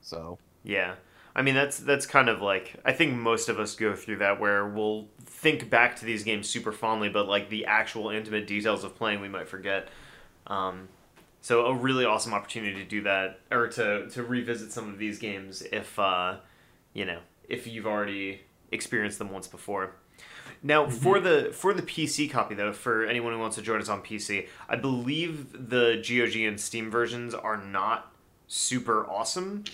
So 0.00 0.38
Yeah. 0.64 0.96
I 1.34 1.42
mean 1.42 1.54
that's 1.54 1.78
that's 1.78 2.06
kind 2.06 2.28
of 2.28 2.42
like 2.42 2.74
I 2.84 2.92
think 2.92 3.14
most 3.14 3.48
of 3.48 3.60
us 3.60 3.74
go 3.76 3.94
through 3.94 4.18
that 4.18 4.40
where 4.40 4.66
we'll 4.66 5.08
think 5.24 5.70
back 5.70 5.96
to 5.96 6.04
these 6.04 6.24
games 6.24 6.48
super 6.48 6.72
fondly, 6.72 7.08
but 7.08 7.28
like 7.28 7.48
the 7.48 7.64
actual 7.66 8.10
intimate 8.10 8.46
details 8.46 8.84
of 8.84 8.96
playing 8.96 9.20
we 9.20 9.28
might 9.28 9.48
forget. 9.48 9.88
Um, 10.46 10.88
so 11.40 11.66
a 11.66 11.74
really 11.74 12.04
awesome 12.04 12.34
opportunity 12.34 12.74
to 12.74 12.84
do 12.84 13.02
that 13.02 13.40
or 13.50 13.68
to 13.68 14.10
to 14.10 14.22
revisit 14.22 14.72
some 14.72 14.90
of 14.90 14.98
these 14.98 15.18
games 15.18 15.62
if 15.72 15.98
uh, 15.98 16.36
you 16.92 17.04
know 17.04 17.20
if 17.48 17.66
you've 17.66 17.86
already 17.86 18.42
experienced 18.72 19.18
them 19.18 19.30
once 19.30 19.46
before. 19.46 19.94
Now 20.62 20.88
for 20.88 21.20
the 21.20 21.50
for 21.52 21.74
the 21.74 21.82
PC 21.82 22.30
copy 22.30 22.54
though, 22.54 22.72
for 22.72 23.04
anyone 23.04 23.32
who 23.32 23.38
wants 23.38 23.56
to 23.56 23.62
join 23.62 23.80
us 23.80 23.88
on 23.88 24.02
PC, 24.02 24.48
I 24.68 24.76
believe 24.76 25.70
the 25.70 26.02
GOG 26.06 26.42
and 26.42 26.60
Steam 26.60 26.90
versions 26.90 27.34
are 27.34 27.56
not 27.56 28.12
super 28.46 29.08
awesome. 29.08 29.64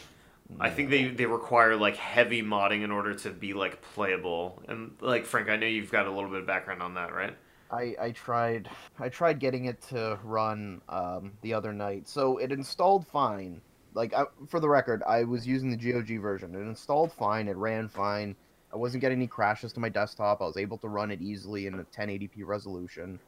I 0.61 0.71
think 0.71 0.91
they, 0.91 1.09
they 1.09 1.27
require 1.27 1.75
like 1.77 1.97
heavy 1.97 2.43
modding 2.43 2.83
in 2.83 2.91
order 2.91 3.15
to 3.15 3.31
be 3.31 3.53
like 3.53 3.83
playable. 3.83 4.63
And 4.69 4.93
like 5.01 5.27
Frank, 5.27 5.49
I 5.49 5.57
know 5.57 5.67
you've 5.67 5.91
got 5.91 6.07
a 6.07 6.11
little 6.11 6.31
bit 6.31 6.41
of 6.41 6.47
background 6.47 6.83
on 6.83 6.95
that, 6.95 7.13
right? 7.13 7.35
I, 7.71 7.97
I 8.01 8.11
tried 8.13 8.69
I 9.01 9.09
tried 9.09 9.41
getting 9.41 9.65
it 9.65 9.81
to 9.89 10.19
run 10.23 10.81
um, 10.89 11.33
the 11.43 11.53
other 11.53 11.73
night. 11.73 12.09
So 12.09 12.39
it 12.39 12.53
installed 12.53 13.07
fine. 13.07 13.61
Like 13.95 14.15
I, 14.15 14.25
for 14.47 14.61
the 14.61 14.69
record, 14.69 15.03
I 15.05 15.25
was 15.25 15.47
using 15.47 15.71
the 15.71 15.77
GOG 15.77 16.21
version. 16.21 16.55
It 16.55 16.61
installed 16.61 17.13
fine. 17.13 17.49
It 17.49 17.57
ran 17.57 17.89
fine. 17.89 18.37
I 18.73 18.77
wasn't 18.77 19.01
getting 19.01 19.19
any 19.19 19.27
crashes 19.27 19.73
to 19.75 19.81
my 19.81 19.89
desktop. 19.89 20.41
I 20.41 20.45
was 20.45 20.57
able 20.57 20.79
to 20.79 20.89
run 20.89 21.11
it 21.11 21.23
easily 21.23 21.67
in 21.67 21.75
a 21.75 21.85
1080p 21.85 22.45
resolution. 22.45 23.19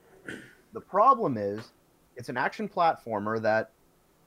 The 0.73 0.81
problem 0.81 1.37
is, 1.37 1.73
it's 2.17 2.29
an 2.29 2.37
action 2.37 2.69
platformer 2.69 3.41
that, 3.43 3.71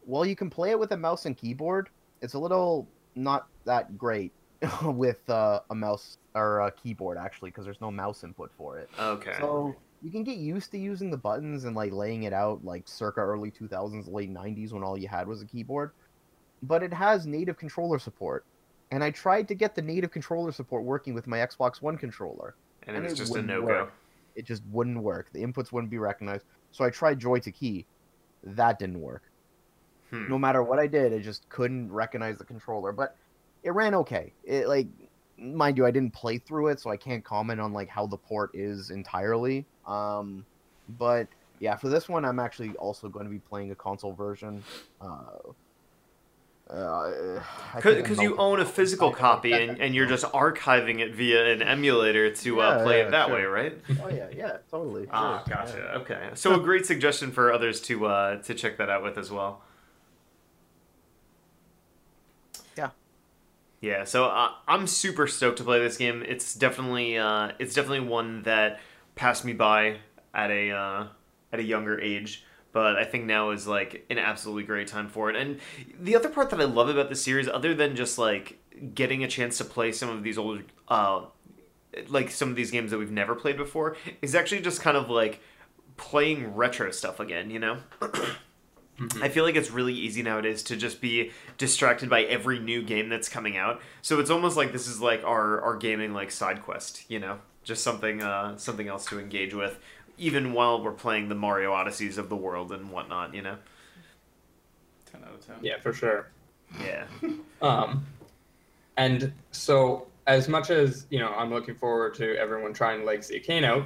while 0.06 0.26
you 0.26 0.36
can 0.36 0.50
play 0.50 0.72
it 0.72 0.80
with 0.80 0.92
a 0.92 0.98
mouse 0.98 1.26
and 1.26 1.38
keyboard, 1.38 1.90
it's 2.22 2.34
a 2.34 2.40
little 2.40 2.88
not 3.16 3.48
that 3.66 3.98
great 3.98 4.32
with 4.84 5.30
uh, 5.30 5.60
a 5.70 5.76
mouse 5.76 6.18
or 6.34 6.62
a 6.62 6.72
keyboard 6.72 7.18
actually, 7.18 7.50
because 7.50 7.66
there's 7.66 7.82
no 7.82 7.92
mouse 7.92 8.24
input 8.24 8.52
for 8.58 8.80
it. 8.80 8.90
Okay. 8.98 9.36
So 9.40 9.76
you 10.02 10.12
can 10.12 10.24
get 10.24 10.38
used 10.38 10.72
to 10.72 10.78
using 10.78 11.12
the 11.12 11.18
buttons 11.18 11.66
and 11.66 11.76
like 11.76 11.92
laying 11.92 12.24
it 12.24 12.34
out 12.34 12.64
like 12.66 12.88
circa 12.88 13.22
early 13.22 13.52
2000s, 13.52 14.12
late 14.12 14.34
90s 14.34 14.72
when 14.72 14.84
all 14.84 14.98
you 14.98 15.08
had 15.08 15.28
was 15.28 15.42
a 15.42 15.46
keyboard. 15.46 15.92
But 16.64 16.84
it 16.84 16.94
has 16.94 17.28
native 17.28 17.58
controller 17.58 18.00
support. 18.00 18.46
And 18.92 19.04
I 19.04 19.10
tried 19.12 19.48
to 19.48 19.56
get 19.56 19.74
the 19.74 19.82
native 19.82 20.12
controller 20.12 20.52
support 20.52 20.84
working 20.84 21.14
with 21.14 21.26
my 21.26 21.38
Xbox 21.38 21.82
One 21.82 21.98
controller. 21.98 22.56
and 22.88 22.96
it 22.96 23.04
was 23.04 23.14
just 23.14 23.36
a 23.36 23.42
no 23.42 23.62
go. 23.66 23.90
It 24.36 24.46
just 24.46 24.64
wouldn't 24.72 25.02
work. 25.02 25.28
The 25.34 25.42
inputs 25.42 25.72
wouldn't 25.72 25.90
be 25.92 25.98
recognized. 25.98 26.46
So 26.72 26.84
I 26.86 26.90
tried 26.90 27.20
JoyToKey. 27.20 27.86
That 28.44 28.80
didn't 28.80 29.00
work. 29.02 29.24
Hmm. 30.10 30.28
No 30.30 30.38
matter 30.38 30.64
what 30.64 30.80
I 30.80 30.88
did, 30.88 31.14
it 31.14 31.22
just 31.22 31.48
couldn't 31.50 31.92
recognize 31.92 32.38
the 32.38 32.44
controller. 32.44 32.92
But 32.92 33.16
it 33.64 33.72
ran 33.72 33.96
okay. 33.96 34.34
It 34.44 34.68
like 34.68 34.88
mind 35.38 35.78
you, 35.78 35.86
I 35.86 35.92
didn't 35.92 36.14
play 36.14 36.38
through 36.38 36.68
it, 36.68 36.80
so 36.80 36.90
I 36.90 36.98
can't 36.98 37.24
comment 37.24 37.60
on 37.60 37.74
like 37.74 37.90
how 37.90 38.06
the 38.08 38.18
port 38.18 38.52
is 38.54 38.90
entirely. 38.90 39.66
Um, 39.88 40.46
but 40.98 41.28
yeah, 41.60 41.76
for 41.76 41.90
this 41.90 42.10
one, 42.10 42.26
I'm 42.26 42.40
actually 42.40 42.72
also 42.72 43.10
going 43.10 43.26
to 43.26 43.32
be 43.32 43.40
playing 43.40 43.72
a 43.72 43.76
console 43.76 44.14
version. 44.14 44.64
Uh, 45.00 45.52
Because 46.72 48.18
I'm 48.20 48.24
you 48.24 48.38
own 48.38 48.60
a 48.62 48.66
physical 48.66 49.10
I- 49.10 49.12
I- 49.12 49.16
copy 49.16 49.54
I- 49.54 49.58
and, 49.60 49.82
and 49.82 49.96
you're 49.96 50.06
just 50.08 50.24
archiving 50.26 51.00
it 51.00 51.14
via 51.14 51.52
an 51.54 51.62
emulator 51.62 52.34
to 52.34 52.62
uh, 52.62 52.84
play 52.84 53.00
yeah, 53.00 53.08
it 53.08 53.12
that 53.12 53.28
sure. 53.28 53.36
way, 53.36 53.44
right? 53.44 53.78
Oh 54.02 54.10
yeah, 54.10 54.28
yeah, 54.34 54.58
totally. 54.70 55.08
Ah, 55.12 55.44
sure, 55.46 55.56
gotcha. 55.56 55.78
yeah. 55.78 56.00
Okay, 56.00 56.30
so 56.34 56.56
a 56.56 56.60
great 56.64 56.86
suggestion 56.86 57.32
for 57.32 57.52
others 57.52 57.82
to 57.82 58.06
uh, 58.06 58.42
to 58.44 58.54
check 58.54 58.78
that 58.78 58.90
out 58.90 59.04
with 59.04 59.18
as 59.18 59.30
well. 59.32 59.62
Yeah. 62.78 62.92
Yeah, 63.82 64.04
so 64.06 64.26
uh, 64.26 64.52
I'm 64.68 64.88
super 64.88 65.28
stoked 65.28 65.58
to 65.58 65.64
play 65.64 65.80
this 65.80 65.98
game. 65.98 66.24
It's 66.28 66.54
definitely 66.56 67.18
uh, 67.18 67.52
it's 67.60 67.74
definitely 67.74 68.08
one 68.08 68.44
that 68.44 68.80
passed 69.16 69.44
me 69.44 69.54
by 69.54 69.98
at 70.34 70.52
a 70.52 70.72
uh, 70.72 71.08
at 71.52 71.60
a 71.60 71.64
younger 71.64 72.00
age, 72.00 72.46
but 72.72 72.96
I 72.96 73.04
think 73.04 73.26
now 73.26 73.52
is 73.52 73.68
like 73.68 74.06
an 74.10 74.18
absolutely 74.18 74.64
great 74.64 74.88
time 74.88 75.08
for 75.08 75.30
it. 75.30 75.36
And 75.36 75.60
the 76.00 76.16
other 76.16 76.30
part 76.30 76.50
that 76.52 76.62
I 76.62 76.66
love 76.66 76.90
about 76.90 77.10
the 77.10 77.16
series, 77.16 77.48
other 77.48 77.74
than 77.74 77.96
just 77.96 78.18
like 78.18 78.60
getting 78.94 79.24
a 79.24 79.28
chance 79.28 79.58
to 79.58 79.66
play 79.66 79.92
some 79.92 80.10
of 80.10 80.24
these 80.24 80.38
old 80.38 80.62
uh, 80.88 81.26
like 82.08 82.32
some 82.32 82.50
of 82.50 82.56
these 82.56 82.72
games 82.72 82.92
that 82.92 82.98
we've 82.98 83.12
never 83.12 83.36
played 83.36 83.58
before, 83.58 83.98
is 84.22 84.36
actually 84.36 84.62
just 84.62 84.82
kind 84.82 84.98
of 84.98 85.10
like 85.10 85.42
playing 85.98 86.56
retro 86.56 86.92
stuff 86.92 87.20
again. 87.20 87.50
You 87.50 87.60
know. 87.60 87.78
I 89.22 89.30
feel 89.30 89.44
like 89.44 89.56
it's 89.56 89.72
really 89.72 89.94
easy 89.94 90.22
nowadays 90.22 90.62
to 90.64 90.78
just 90.78 91.02
be 91.02 91.32
distracted 91.58 92.10
by 92.10 92.24
every 92.24 92.60
new 92.60 92.84
game 92.84 93.10
that's 93.10 93.30
coming 93.30 93.58
out. 93.58 93.82
So 94.02 94.20
it's 94.20 94.30
almost 94.30 94.58
like 94.58 94.72
this 94.72 94.88
is 94.88 95.02
like 95.02 95.24
our, 95.24 95.60
our 95.62 95.76
gaming 95.76 96.14
like 96.14 96.30
side 96.30 96.62
quest, 96.62 97.10
you 97.10 97.20
know, 97.20 97.40
just 97.64 97.84
something 97.84 98.22
uh, 98.22 98.58
something 98.58 98.88
else 98.88 99.06
to 99.08 99.20
engage 99.20 99.54
with, 99.54 99.80
even 100.22 100.54
while 100.54 100.84
we're 100.84 100.92
playing 100.92 101.30
the 101.30 101.36
Mario 101.36 101.74
Odysseys 101.74 102.20
of 102.20 102.30
the 102.30 102.36
world 102.36 102.72
and 102.72 102.92
whatnot, 102.92 103.34
you 103.34 103.42
know. 103.42 103.58
Ten 105.12 105.24
out 105.24 105.34
of 105.34 105.46
ten. 105.46 105.56
Yeah, 105.64 105.80
for 105.80 105.92
sure. 105.92 106.30
Yeah. 106.80 107.06
Um, 107.62 108.08
and 108.98 109.32
so, 109.52 110.08
as 110.26 110.48
much 110.48 110.72
as 110.72 111.06
you 111.12 111.20
know, 111.20 111.32
I'm 111.34 111.52
looking 111.52 111.76
forward 111.76 112.16
to 112.16 112.36
everyone 112.38 112.74
trying 112.74 113.06
Legacy 113.06 113.38
of 113.38 113.44
Kain 113.44 113.64
out. 113.64 113.84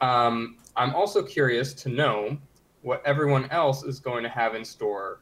Um, 0.00 0.56
I'm 0.74 0.94
also 0.94 1.22
curious 1.22 1.74
to 1.74 1.90
know 1.90 2.38
what 2.80 3.02
everyone 3.04 3.46
else 3.50 3.82
is 3.82 4.00
going 4.00 4.22
to 4.22 4.30
have 4.30 4.54
in 4.54 4.64
store 4.64 5.20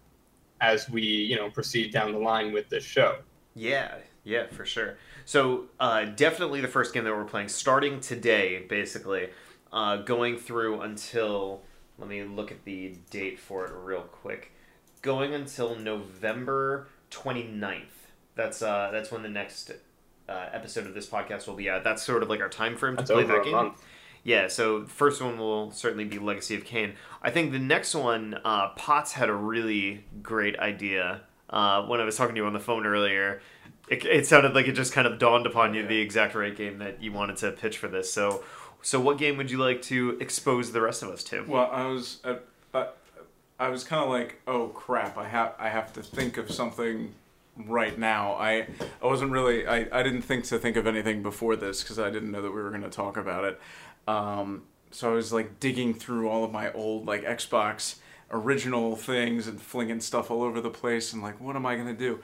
as 0.60 0.88
we, 0.88 1.02
you 1.02 1.34
know, 1.34 1.50
proceed 1.50 1.92
down 1.92 2.12
the 2.12 2.20
line 2.20 2.52
with 2.52 2.68
this 2.68 2.84
show. 2.84 3.16
Yeah, 3.56 3.96
yeah, 4.22 4.46
for 4.46 4.64
sure. 4.64 4.96
So 5.24 5.64
uh, 5.80 6.04
definitely 6.04 6.60
the 6.60 6.68
first 6.68 6.94
game 6.94 7.02
that 7.02 7.16
we're 7.16 7.24
playing, 7.24 7.48
starting 7.48 7.98
today, 7.98 8.64
basically, 8.68 9.30
uh, 9.72 9.96
going 9.98 10.38
through 10.38 10.80
until 10.80 11.62
let 11.98 12.08
me 12.08 12.22
look 12.22 12.50
at 12.50 12.64
the 12.64 12.96
date 13.10 13.38
for 13.38 13.64
it 13.66 13.72
real 13.74 14.02
quick. 14.02 14.52
Going 15.02 15.34
until 15.34 15.76
November 15.76 16.88
29th. 17.10 17.82
That's 18.34 18.62
uh, 18.62 18.90
that's 18.92 19.10
when 19.10 19.22
the 19.22 19.28
next 19.28 19.72
uh, 20.28 20.46
episode 20.52 20.86
of 20.86 20.94
this 20.94 21.06
podcast 21.06 21.46
will 21.46 21.54
be 21.54 21.68
out. 21.68 21.84
That's 21.84 22.02
sort 22.02 22.22
of 22.22 22.28
like 22.28 22.40
our 22.40 22.48
time 22.48 22.76
frame 22.76 22.96
to 22.96 23.02
That's 23.02 23.10
play 23.10 23.24
that 23.24 23.44
game. 23.44 23.52
month. 23.52 23.82
Yeah, 24.24 24.48
so 24.48 24.84
first 24.84 25.22
one 25.22 25.38
will 25.38 25.70
certainly 25.70 26.04
be 26.04 26.18
Legacy 26.18 26.54
of 26.54 26.64
Kain. 26.64 26.94
I 27.22 27.30
think 27.30 27.52
the 27.52 27.58
next 27.58 27.94
one, 27.94 28.38
uh, 28.44 28.70
Potts 28.70 29.12
had 29.12 29.28
a 29.28 29.34
really 29.34 30.04
great 30.22 30.58
idea. 30.58 31.22
Uh, 31.48 31.84
when 31.86 32.00
I 32.00 32.04
was 32.04 32.16
talking 32.16 32.34
to 32.34 32.40
you 32.40 32.46
on 32.46 32.52
the 32.52 32.60
phone 32.60 32.84
earlier, 32.84 33.40
it, 33.88 34.04
it 34.04 34.26
sounded 34.26 34.54
like 34.54 34.66
it 34.66 34.72
just 34.72 34.92
kind 34.92 35.06
of 35.06 35.18
dawned 35.18 35.46
upon 35.46 35.72
you 35.72 35.86
the 35.86 35.98
exact 35.98 36.34
right 36.34 36.54
game 36.54 36.78
that 36.78 37.02
you 37.02 37.10
wanted 37.10 37.36
to 37.38 37.52
pitch 37.52 37.78
for 37.78 37.88
this. 37.88 38.12
So, 38.12 38.44
so 38.82 39.00
what 39.00 39.18
game 39.18 39.36
would 39.36 39.50
you 39.50 39.58
like 39.58 39.82
to 39.82 40.16
expose 40.20 40.72
the 40.72 40.80
rest 40.80 41.02
of 41.02 41.10
us 41.10 41.24
to? 41.24 41.44
Well, 41.46 41.68
I 41.72 41.86
was 41.86 42.20
uh, 42.24 42.36
uh, 42.74 42.86
I 43.58 43.68
was 43.68 43.84
kind 43.84 44.02
of 44.02 44.08
like, 44.08 44.40
oh 44.46 44.68
crap, 44.68 45.18
I 45.18 45.28
have 45.28 45.54
I 45.58 45.68
have 45.68 45.92
to 45.94 46.02
think 46.02 46.36
of 46.36 46.50
something 46.50 47.14
right 47.56 47.98
now. 47.98 48.34
I 48.34 48.66
I 49.02 49.06
wasn't 49.06 49.32
really 49.32 49.66
I, 49.66 49.86
I 49.92 50.02
didn't 50.02 50.22
think 50.22 50.44
to 50.44 50.58
think 50.58 50.76
of 50.76 50.86
anything 50.86 51.22
before 51.22 51.56
this 51.56 51.82
because 51.82 51.98
I 51.98 52.10
didn't 52.10 52.30
know 52.30 52.42
that 52.42 52.50
we 52.50 52.62
were 52.62 52.70
going 52.70 52.82
to 52.82 52.90
talk 52.90 53.16
about 53.16 53.44
it. 53.44 53.60
Um, 54.06 54.62
so 54.90 55.10
I 55.10 55.14
was 55.14 55.32
like 55.32 55.60
digging 55.60 55.92
through 55.94 56.28
all 56.28 56.44
of 56.44 56.52
my 56.52 56.72
old 56.72 57.06
like 57.06 57.24
Xbox 57.24 57.96
original 58.30 58.94
things 58.96 59.46
and 59.46 59.60
flinging 59.60 60.00
stuff 60.00 60.30
all 60.30 60.42
over 60.42 60.60
the 60.60 60.70
place 60.70 61.12
and 61.12 61.22
like, 61.22 61.40
what 61.40 61.56
am 61.56 61.66
I 61.66 61.74
going 61.74 61.88
to 61.88 61.94
do? 61.94 62.20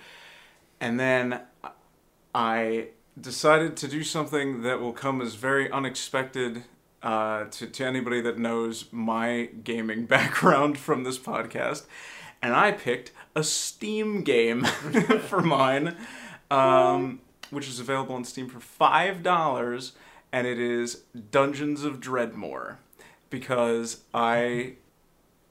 And 0.81 1.01
then 1.01 1.41
I 2.35 2.89
decided 3.21 3.77
to 3.79 3.89
do 3.89 4.03
something 4.03 4.63
that 4.63 4.81
will 4.81 4.93
come 4.93 5.21
as 5.21 5.35
very 5.35 5.71
unexpected 5.71 6.65
uh, 7.03 7.45
to, 7.45 7.67
to 7.67 7.85
anybody 7.85 8.21
that 8.21 8.39
knows 8.39 8.87
my 8.91 9.51
gaming 9.63 10.07
background 10.07 10.79
from 10.79 11.05
this 11.05 11.19
podcast. 11.19 11.85
And 12.43 12.55
I 12.55 12.73
picked 12.73 13.13
a 13.35 13.45
Steam 13.45 14.23
game 14.23 14.65
for 15.29 15.41
mine, 15.41 15.97
um, 16.51 17.21
which 17.51 17.69
is 17.69 17.81
available 17.81 18.15
on 18.15 18.25
Steam 18.25 18.49
for 18.49 18.59
$5, 18.59 19.93
and 20.33 20.47
it 20.47 20.59
is 20.59 21.03
Dungeons 21.31 21.85
of 21.85 22.01
Dredmor. 22.01 22.77
Because 23.31 24.03
I 24.13 24.75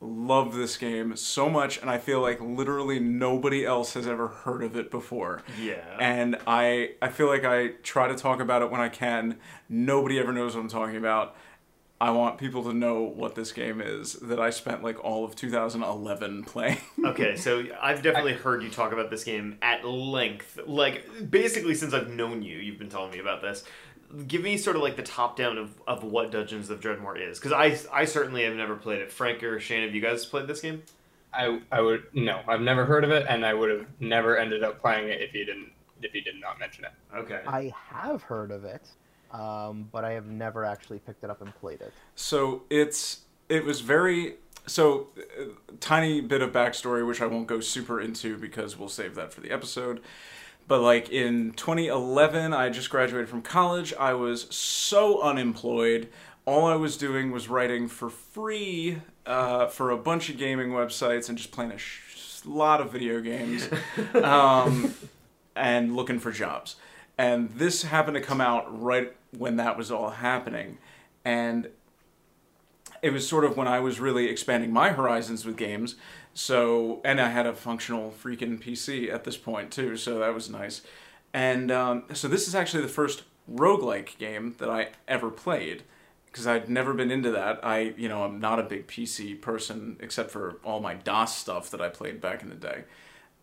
love 0.03 0.53
this 0.55 0.77
game 0.77 1.15
so 1.15 1.50
much, 1.50 1.79
and 1.81 1.89
I 1.89 1.98
feel 1.98 2.22
like 2.22 2.39
literally 2.41 3.00
nobody 3.00 3.65
else 3.65 3.93
has 3.93 4.07
ever 4.07 4.27
heard 4.27 4.63
of 4.63 4.75
it 4.75 4.91
before 4.91 5.41
Yeah. 5.62 5.98
and 6.00 6.38
I 6.45 6.91
I 7.01 7.10
feel 7.10 7.27
like 7.27 7.45
I 7.45 7.69
try 7.83 8.07
to 8.07 8.15
talk 8.15 8.39
about 8.39 8.62
it 8.62 8.69
when 8.72 8.81
I 8.81 8.89
can. 8.89 9.38
Nobody 9.69 10.19
ever 10.19 10.33
knows 10.33 10.55
what 10.55 10.62
I'm 10.62 10.69
talking 10.69 10.98
about. 10.98 11.36
I 12.01 12.10
want 12.10 12.38
people 12.38 12.63
to 12.63 12.74
know 12.74 13.01
what 13.03 13.36
this 13.36 13.53
game 13.53 13.79
is 13.79 14.13
that 14.15 14.38
I 14.38 14.50
spent 14.50 14.83
like 14.83 15.01
all 15.01 15.24
of 15.24 15.36
2011 15.38 16.43
playing. 16.43 16.77
Okay, 17.05 17.36
so 17.36 17.63
I've 17.81 18.01
definitely 18.01 18.33
heard 18.33 18.63
you 18.63 18.69
talk 18.69 18.93
about 18.93 19.10
this 19.12 19.25
game 19.25 19.57
at 19.62 19.86
length. 19.86 20.57
Like, 20.65 21.29
basically, 21.29 21.75
since 21.75 21.93
I've 21.93 22.10
known 22.10 22.41
you, 22.41 22.57
you've 22.57 22.79
been 22.79 22.88
telling 22.89 23.12
me 23.12 23.19
about 23.19 23.41
this. 23.41 23.65
Give 24.27 24.41
me 24.41 24.58
sort 24.58 24.75
of 24.75 24.82
like 24.82 24.96
the 24.96 25.03
top 25.03 25.36
down 25.36 25.58
of, 25.58 25.74
of 25.88 26.03
what 26.03 26.32
Dungeons 26.32 26.70
of 26.70 26.79
Dredmor 26.79 27.20
is. 27.20 27.39
Because 27.39 27.51
I, 27.51 27.77
I 27.91 28.05
certainly 28.05 28.43
have 28.43 28.55
never 28.55 28.75
played 28.75 29.01
it. 29.01 29.12
Frank 29.12 29.41
or 29.43 29.60
Shane, 29.60 29.84
have 29.84 29.96
you 29.96 30.01
guys 30.01 30.25
played 30.25 30.48
this 30.48 30.62
game? 30.62 30.84
I 31.34 31.62
I 31.72 31.82
would 31.82 32.05
no, 32.13 32.41
I've 32.48 32.62
never 32.62 32.86
heard 32.86 33.03
of 33.03 33.12
it, 33.12 33.25
and 33.27 33.46
I 33.46 33.53
would 33.53 33.70
have 33.70 33.88
never 34.00 34.38
ended 34.38 34.63
up 34.63 34.79
playing 34.79 35.10
it 35.10 35.22
if 35.22 35.34
you 35.34 35.46
didn't 35.46 35.72
if 36.01 36.13
you 36.13 36.22
did 36.22 36.39
not 36.39 36.60
mention 36.60 36.86
it. 36.86 36.91
Okay. 37.15 37.41
I 37.48 37.74
have 37.89 38.22
heard 38.22 38.51
of 38.51 38.65
it, 38.65 38.88
um, 39.32 39.89
but 39.91 40.03
I 40.03 40.12
have 40.12 40.27
never 40.27 40.63
actually 40.63 41.00
picked 41.00 41.24
it 41.24 41.29
up 41.29 41.41
and 41.41 41.53
played 41.55 41.82
it. 41.82 41.93
So 42.15 42.63
it's 42.70 43.22
it 43.50 43.65
was 43.65 43.82
very 43.82 44.36
so 44.65 45.08
uh, 45.17 45.46
tiny 45.79 46.22
bit 46.22 46.41
of 46.41 46.51
backstory 46.51 47.05
which 47.05 47.22
I 47.22 47.25
won't 47.25 47.48
go 47.48 47.60
super 47.60 48.00
into 48.00 48.38
because 48.38 48.77
we'll 48.77 48.89
save 48.89 49.15
that 49.15 49.34
for 49.34 49.41
the 49.41 49.51
episode. 49.51 50.01
But 50.67 50.82
like 50.82 51.10
in 51.10 51.51
2011, 51.53 52.53
I 52.53 52.70
just 52.70 52.89
graduated 52.89 53.29
from 53.29 53.41
college. 53.41 53.93
I 53.93 54.13
was 54.13 54.48
so 54.53 55.22
unemployed. 55.22 56.10
All 56.46 56.65
I 56.65 56.75
was 56.75 56.98
doing 56.98 57.32
was 57.32 57.48
writing 57.48 57.88
for 57.88 58.10
free 58.10 59.01
uh, 59.25 59.67
for 59.67 59.91
a 59.91 59.98
bunch 59.98 60.29
of 60.29 60.38
gaming 60.38 60.70
websites 60.70 61.29
and 61.29 61.38
just 61.38 61.51
playing 61.51 61.72
a 61.72 61.77
sh- 61.77 62.41
lot 62.46 62.82
of 62.82 62.91
video 62.91 63.22
games 63.22 63.70
um, 64.15 64.93
and 65.55 65.96
looking 65.96 66.20
for 66.20 66.32
jobs. 66.32 66.75
And 67.17 67.50
this 67.51 67.84
happened 67.84 68.15
to 68.15 68.22
come 68.22 68.41
out 68.41 68.82
right 68.82 69.15
when 69.38 69.58
that 69.58 69.77
was 69.77 69.91
all 69.91 70.10
happening. 70.10 70.77
And 71.24 71.70
it 73.03 73.12
was 73.12 73.27
sort 73.27 73.43
of 73.43 73.57
when 73.57 73.67
I 73.67 73.79
was 73.81 74.00
really 74.00 74.29
expanding 74.29 74.72
my 74.72 74.89
horizons 74.89 75.45
with 75.45 75.57
games. 75.57 75.95
So, 76.33 77.01
and 77.03 77.22
I 77.22 77.29
had 77.29 77.45
a 77.45 77.53
functional 77.53 78.12
freaking 78.12 78.60
PC 78.60 79.13
at 79.13 79.25
this 79.25 79.38
point 79.38 79.72
too, 79.72 79.98
so 79.98 80.19
that 80.19 80.33
was 80.33 80.50
nice. 80.50 80.81
And 81.33 81.69
um, 81.69 82.05
so 82.13 82.27
this 82.27 82.48
is 82.48 82.55
actually 82.55 82.81
the 82.81 82.89
first 82.89 83.24
roguelike 83.51 84.17
game 84.17 84.55
that 84.57 84.69
I 84.69 84.89
ever 85.07 85.29
played 85.29 85.83
because 86.27 86.48
I'd 86.48 86.69
never 86.69 86.93
been 86.93 87.12
into 87.12 87.29
that. 87.31 87.60
I, 87.63 87.93
you 87.98 88.07
know, 88.07 88.24
I'm 88.24 88.39
not 88.39 88.57
a 88.57 88.63
big 88.63 88.88
PC 88.88 89.39
person 89.39 89.98
except 90.00 90.31
for 90.31 90.60
all 90.63 90.79
my 90.79 90.95
DOS 90.95 91.36
stuff 91.36 91.69
that 91.72 91.81
I 91.81 91.89
played 91.89 92.22
back 92.22 92.41
in 92.41 92.50
the 92.50 92.55
day. 92.55 92.86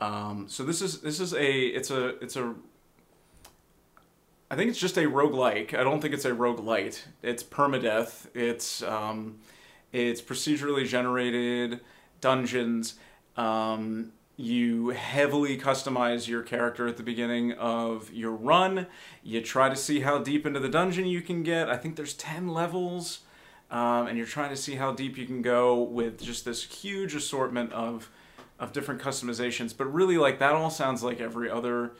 Um, 0.00 0.46
so 0.48 0.64
this 0.64 0.80
is 0.80 1.02
this 1.02 1.20
is 1.20 1.34
a 1.34 1.60
it's 1.66 1.90
a 1.90 2.18
it's 2.22 2.36
a 2.36 2.54
I 4.50 4.56
think 4.56 4.68
it's 4.68 4.80
just 4.80 4.96
a 4.96 5.02
roguelike. 5.02 5.74
I 5.74 5.84
don't 5.84 6.00
think 6.00 6.12
it's 6.12 6.24
a 6.24 6.32
roguelite. 6.32 7.02
It's 7.22 7.44
permadeath. 7.44 8.26
It's 8.34 8.82
um, 8.82 9.38
it's 9.92 10.20
procedurally 10.20 10.86
generated 10.86 11.80
dungeons. 12.20 12.94
Um, 13.36 14.12
you 14.36 14.88
heavily 14.88 15.58
customize 15.58 16.26
your 16.26 16.42
character 16.42 16.88
at 16.88 16.96
the 16.96 17.02
beginning 17.02 17.52
of 17.52 18.12
your 18.12 18.32
run. 18.32 18.86
You 19.22 19.40
try 19.40 19.68
to 19.68 19.76
see 19.76 20.00
how 20.00 20.18
deep 20.18 20.46
into 20.46 20.58
the 20.58 20.68
dungeon 20.68 21.06
you 21.06 21.20
can 21.20 21.42
get. 21.42 21.68
I 21.68 21.76
think 21.76 21.94
there's 21.96 22.14
10 22.14 22.48
levels. 22.48 23.20
Um, 23.70 24.08
and 24.08 24.18
you're 24.18 24.26
trying 24.26 24.50
to 24.50 24.56
see 24.56 24.76
how 24.76 24.92
deep 24.92 25.16
you 25.16 25.26
can 25.26 25.42
go 25.42 25.80
with 25.80 26.20
just 26.20 26.44
this 26.44 26.64
huge 26.64 27.14
assortment 27.14 27.72
of 27.72 28.10
of 28.58 28.72
different 28.72 29.00
customizations. 29.00 29.76
But 29.76 29.92
really, 29.92 30.18
like 30.18 30.38
that 30.40 30.52
all 30.52 30.70
sounds 30.70 31.02
like 31.02 31.20
every 31.20 31.48
other 31.48 31.92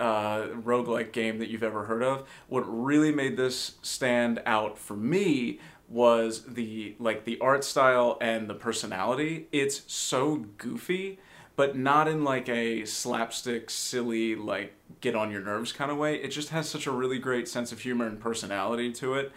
uh, 0.00 0.48
roguelike 0.48 1.12
game 1.12 1.38
that 1.38 1.48
you've 1.48 1.62
ever 1.62 1.84
heard 1.84 2.02
of. 2.02 2.26
What 2.48 2.62
really 2.62 3.12
made 3.12 3.36
this 3.36 3.74
stand 3.82 4.42
out 4.46 4.78
for 4.78 4.96
me 4.96 5.60
was 5.88 6.44
the 6.44 6.94
like 6.98 7.24
the 7.24 7.38
art 7.40 7.64
style 7.64 8.16
and 8.20 8.48
the 8.48 8.54
personality. 8.54 9.46
It's 9.52 9.82
so 9.92 10.46
goofy, 10.56 11.18
but 11.54 11.76
not 11.76 12.08
in 12.08 12.24
like 12.24 12.48
a 12.48 12.84
slapstick, 12.86 13.68
silly, 13.68 14.34
like 14.34 14.72
get 15.00 15.14
on 15.14 15.30
your 15.30 15.42
nerves 15.42 15.72
kind 15.72 15.90
of 15.90 15.98
way. 15.98 16.16
It 16.16 16.28
just 16.28 16.48
has 16.48 16.68
such 16.68 16.86
a 16.86 16.90
really 16.90 17.18
great 17.18 17.48
sense 17.48 17.70
of 17.70 17.80
humor 17.80 18.06
and 18.06 18.18
personality 18.18 18.92
to 18.94 19.14
it. 19.14 19.32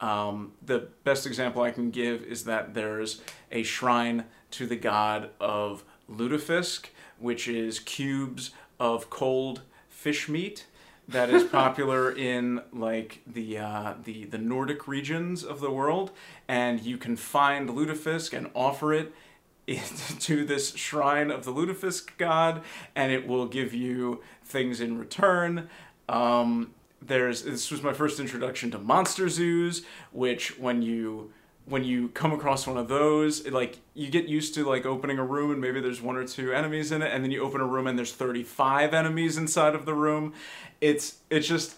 Um, 0.00 0.52
the 0.64 0.88
best 1.04 1.26
example 1.26 1.62
I 1.62 1.70
can 1.70 1.90
give 1.90 2.22
is 2.22 2.44
that 2.44 2.74
there's 2.74 3.22
a 3.50 3.62
shrine 3.62 4.24
to 4.52 4.66
the 4.66 4.76
god 4.76 5.30
of 5.40 5.84
lutefisk, 6.10 6.88
which 7.18 7.48
is 7.48 7.80
cubes 7.80 8.50
of 8.78 9.08
cold 9.08 9.62
fish 10.06 10.28
meat 10.28 10.66
that 11.08 11.28
is 11.30 11.42
popular 11.42 12.12
in 12.32 12.62
like 12.72 13.22
the 13.26 13.58
uh, 13.58 13.94
the 14.04 14.24
the 14.26 14.38
Nordic 14.38 14.86
regions 14.86 15.42
of 15.42 15.58
the 15.58 15.70
world, 15.72 16.12
and 16.46 16.80
you 16.80 16.96
can 16.96 17.16
find 17.16 17.68
lutefisk 17.70 18.32
and 18.32 18.48
offer 18.54 18.94
it 18.94 19.12
to 20.20 20.44
this 20.44 20.76
shrine 20.76 21.32
of 21.32 21.44
the 21.44 21.52
lutefisk 21.52 22.16
god, 22.18 22.62
and 22.94 23.10
it 23.10 23.26
will 23.26 23.46
give 23.46 23.74
you 23.74 24.22
things 24.44 24.80
in 24.80 24.96
return. 24.96 25.68
Um, 26.08 26.72
there's 27.02 27.42
this 27.42 27.68
was 27.72 27.82
my 27.82 27.92
first 27.92 28.20
introduction 28.20 28.70
to 28.70 28.78
monster 28.78 29.28
zoos, 29.28 29.84
which 30.12 30.56
when 30.56 30.82
you 30.82 31.32
when 31.66 31.82
you 31.82 32.08
come 32.08 32.32
across 32.32 32.66
one 32.66 32.76
of 32.76 32.86
those, 32.86 33.40
it, 33.40 33.52
like 33.52 33.78
you 33.92 34.08
get 34.08 34.26
used 34.26 34.54
to 34.54 34.64
like 34.64 34.86
opening 34.86 35.18
a 35.18 35.24
room 35.24 35.50
and 35.50 35.60
maybe 35.60 35.80
there's 35.80 36.00
one 36.00 36.16
or 36.16 36.24
two 36.24 36.52
enemies 36.52 36.92
in 36.92 37.02
it, 37.02 37.12
and 37.12 37.24
then 37.24 37.30
you 37.32 37.42
open 37.42 37.60
a 37.60 37.66
room 37.66 37.86
and 37.88 37.98
there's 37.98 38.12
35 38.12 38.94
enemies 38.94 39.36
inside 39.36 39.74
of 39.74 39.84
the 39.84 39.94
room. 39.94 40.32
It's 40.80 41.18
it's 41.28 41.46
just 41.46 41.76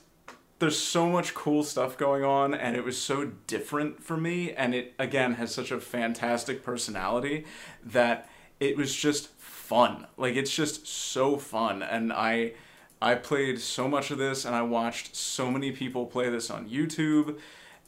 there's 0.58 0.78
so 0.78 1.08
much 1.08 1.34
cool 1.34 1.62
stuff 1.62 1.96
going 1.96 2.22
on, 2.22 2.52
and 2.52 2.76
it 2.76 2.84
was 2.84 3.00
so 3.00 3.32
different 3.46 4.02
for 4.02 4.16
me, 4.16 4.52
and 4.52 4.74
it 4.74 4.94
again 4.98 5.34
has 5.34 5.54
such 5.54 5.70
a 5.70 5.80
fantastic 5.80 6.62
personality 6.62 7.46
that 7.82 8.28
it 8.60 8.76
was 8.76 8.94
just 8.94 9.28
fun. 9.38 10.06
Like 10.18 10.36
it's 10.36 10.54
just 10.54 10.86
so 10.86 11.36
fun, 11.36 11.82
and 11.82 12.12
I. 12.12 12.52
I 13.00 13.14
played 13.14 13.60
so 13.60 13.86
much 13.86 14.10
of 14.10 14.18
this 14.18 14.44
and 14.44 14.56
I 14.56 14.62
watched 14.62 15.14
so 15.14 15.52
many 15.52 15.70
people 15.70 16.04
play 16.04 16.30
this 16.30 16.50
on 16.50 16.68
YouTube 16.68 17.38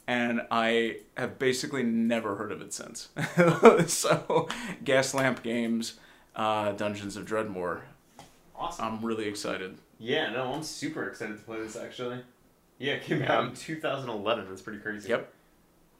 and 0.07 0.41
I 0.51 0.97
have 1.17 1.39
basically 1.39 1.83
never 1.83 2.35
heard 2.35 2.51
of 2.51 2.61
it 2.61 2.73
since. 2.73 3.09
so, 3.87 4.47
Gaslamp 4.83 5.43
Games, 5.43 5.99
uh, 6.35 6.71
Dungeons 6.73 7.15
of 7.17 7.25
Dredmor. 7.25 7.81
Awesome. 8.55 8.85
I'm 8.85 9.05
really 9.05 9.25
excited. 9.27 9.77
Yeah, 9.99 10.31
no, 10.31 10.53
I'm 10.53 10.63
super 10.63 11.07
excited 11.07 11.37
to 11.37 11.43
play 11.43 11.59
this 11.61 11.75
actually. 11.75 12.21
Yeah, 12.79 12.93
it 12.93 13.03
came 13.03 13.21
Yeah. 13.21 13.33
out 13.37 13.45
in 13.45 13.53
2011. 13.55 14.47
That's 14.49 14.61
pretty 14.61 14.79
crazy. 14.79 15.09
Yep. 15.09 15.31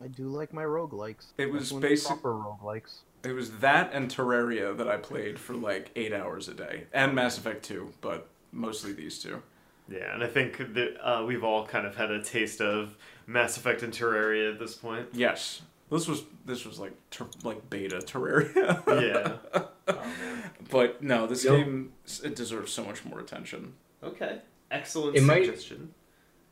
I 0.03 0.07
do 0.07 0.27
like 0.27 0.51
my 0.53 0.63
roguelikes. 0.63 1.27
It 1.37 1.51
was 1.51 1.63
Especially 1.63 1.89
basic- 1.89 2.07
proper 2.07 2.33
roguelikes. 2.33 2.99
It 3.23 3.33
was 3.33 3.51
that 3.59 3.91
and 3.93 4.09
Terraria 4.09 4.75
that 4.77 4.87
I 4.87 4.97
played 4.97 5.37
for 5.39 5.53
like 5.53 5.91
eight 5.95 6.11
hours 6.11 6.47
a 6.47 6.55
day, 6.55 6.85
and 6.91 7.13
Mass 7.13 7.37
Effect 7.37 7.63
2, 7.63 7.93
but 8.01 8.27
mostly 8.51 8.93
these 8.93 9.19
two. 9.21 9.43
Yeah, 9.87 10.11
and 10.15 10.23
I 10.23 10.27
think 10.27 10.57
that 10.73 10.97
uh, 11.07 11.23
we've 11.23 11.43
all 11.43 11.67
kind 11.67 11.85
of 11.85 11.95
had 11.95 12.09
a 12.09 12.23
taste 12.23 12.61
of 12.61 12.95
Mass 13.31 13.57
Effect 13.57 13.83
and 13.83 13.93
Terraria 13.93 14.51
at 14.53 14.59
this 14.59 14.75
point. 14.75 15.07
Yes, 15.13 15.61
this 15.89 16.07
was 16.07 16.23
this 16.45 16.65
was 16.65 16.79
like 16.79 16.93
ter- 17.09 17.27
like 17.43 17.69
beta 17.69 17.97
Terraria. 17.97 18.81
Yeah. 19.01 19.61
oh, 19.87 20.01
but 20.69 21.01
no, 21.01 21.27
this 21.27 21.43
Yep. 21.45 21.55
game 21.55 21.93
it 22.23 22.35
deserves 22.35 22.71
so 22.71 22.83
much 22.83 23.05
more 23.05 23.19
attention. 23.19 23.73
Okay. 24.03 24.39
Excellent 24.69 25.15
It 25.17 25.23
might- 25.23 25.45
suggestion. 25.45 25.93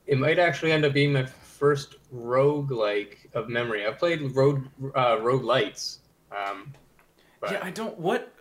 It 0.07 0.17
might 0.17 0.39
actually 0.39 0.71
end 0.71 0.85
up 0.85 0.93
being 0.93 1.13
my 1.13 1.25
first 1.25 1.97
roguelike 2.11 3.17
of 3.35 3.47
memory. 3.47 3.85
I've 3.85 3.99
played 3.99 4.35
rogue 4.35 4.65
uh, 4.95 5.17
roguelites. 5.17 5.97
Um, 6.31 6.73
but 7.39 7.51
Yeah, 7.51 7.59
I 7.61 7.69
don't. 7.69 7.95
What 7.99 8.33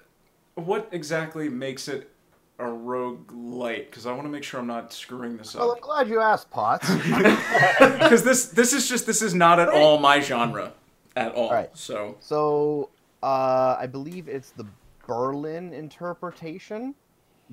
what 0.54 0.88
exactly 0.92 1.48
makes 1.50 1.86
it 1.88 2.10
a 2.58 2.66
rogue 2.68 3.30
light? 3.32 3.90
Because 3.90 4.06
I 4.06 4.12
want 4.12 4.24
to 4.24 4.28
make 4.28 4.42
sure 4.44 4.60
I'm 4.60 4.66
not 4.66 4.92
screwing 4.92 5.36
this 5.36 5.54
up. 5.54 5.60
Well. 5.60 5.72
I'm 5.72 5.80
glad 5.80 6.08
you 6.08 6.20
asked, 6.20 6.50
Potts. 6.50 6.88
Because 7.78 8.22
this 8.24 8.46
this 8.46 8.72
is 8.72 8.88
just 8.88 9.06
this 9.06 9.22
is 9.22 9.34
not 9.34 9.58
at 9.60 9.68
all 9.68 9.98
my 9.98 10.20
genre 10.20 10.72
at 11.16 11.34
all. 11.34 11.46
Alright. 11.48 11.76
So 11.76 12.16
so, 12.20 12.90
uh, 13.22 13.76
I 13.78 13.86
believe 13.86 14.28
it's 14.28 14.50
the 14.50 14.66
Berlin 15.06 15.72
interpretation, 15.72 16.94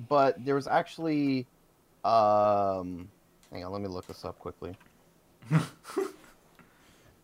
but 0.08 0.44
there 0.44 0.54
was 0.54 0.66
actually, 0.66 1.46
um, 2.04 3.08
hang 3.50 3.64
on, 3.64 3.72
let 3.72 3.80
me 3.80 3.88
look 3.88 4.06
this 4.06 4.24
up 4.24 4.38
quickly. 4.38 4.76
it's 5.50 5.60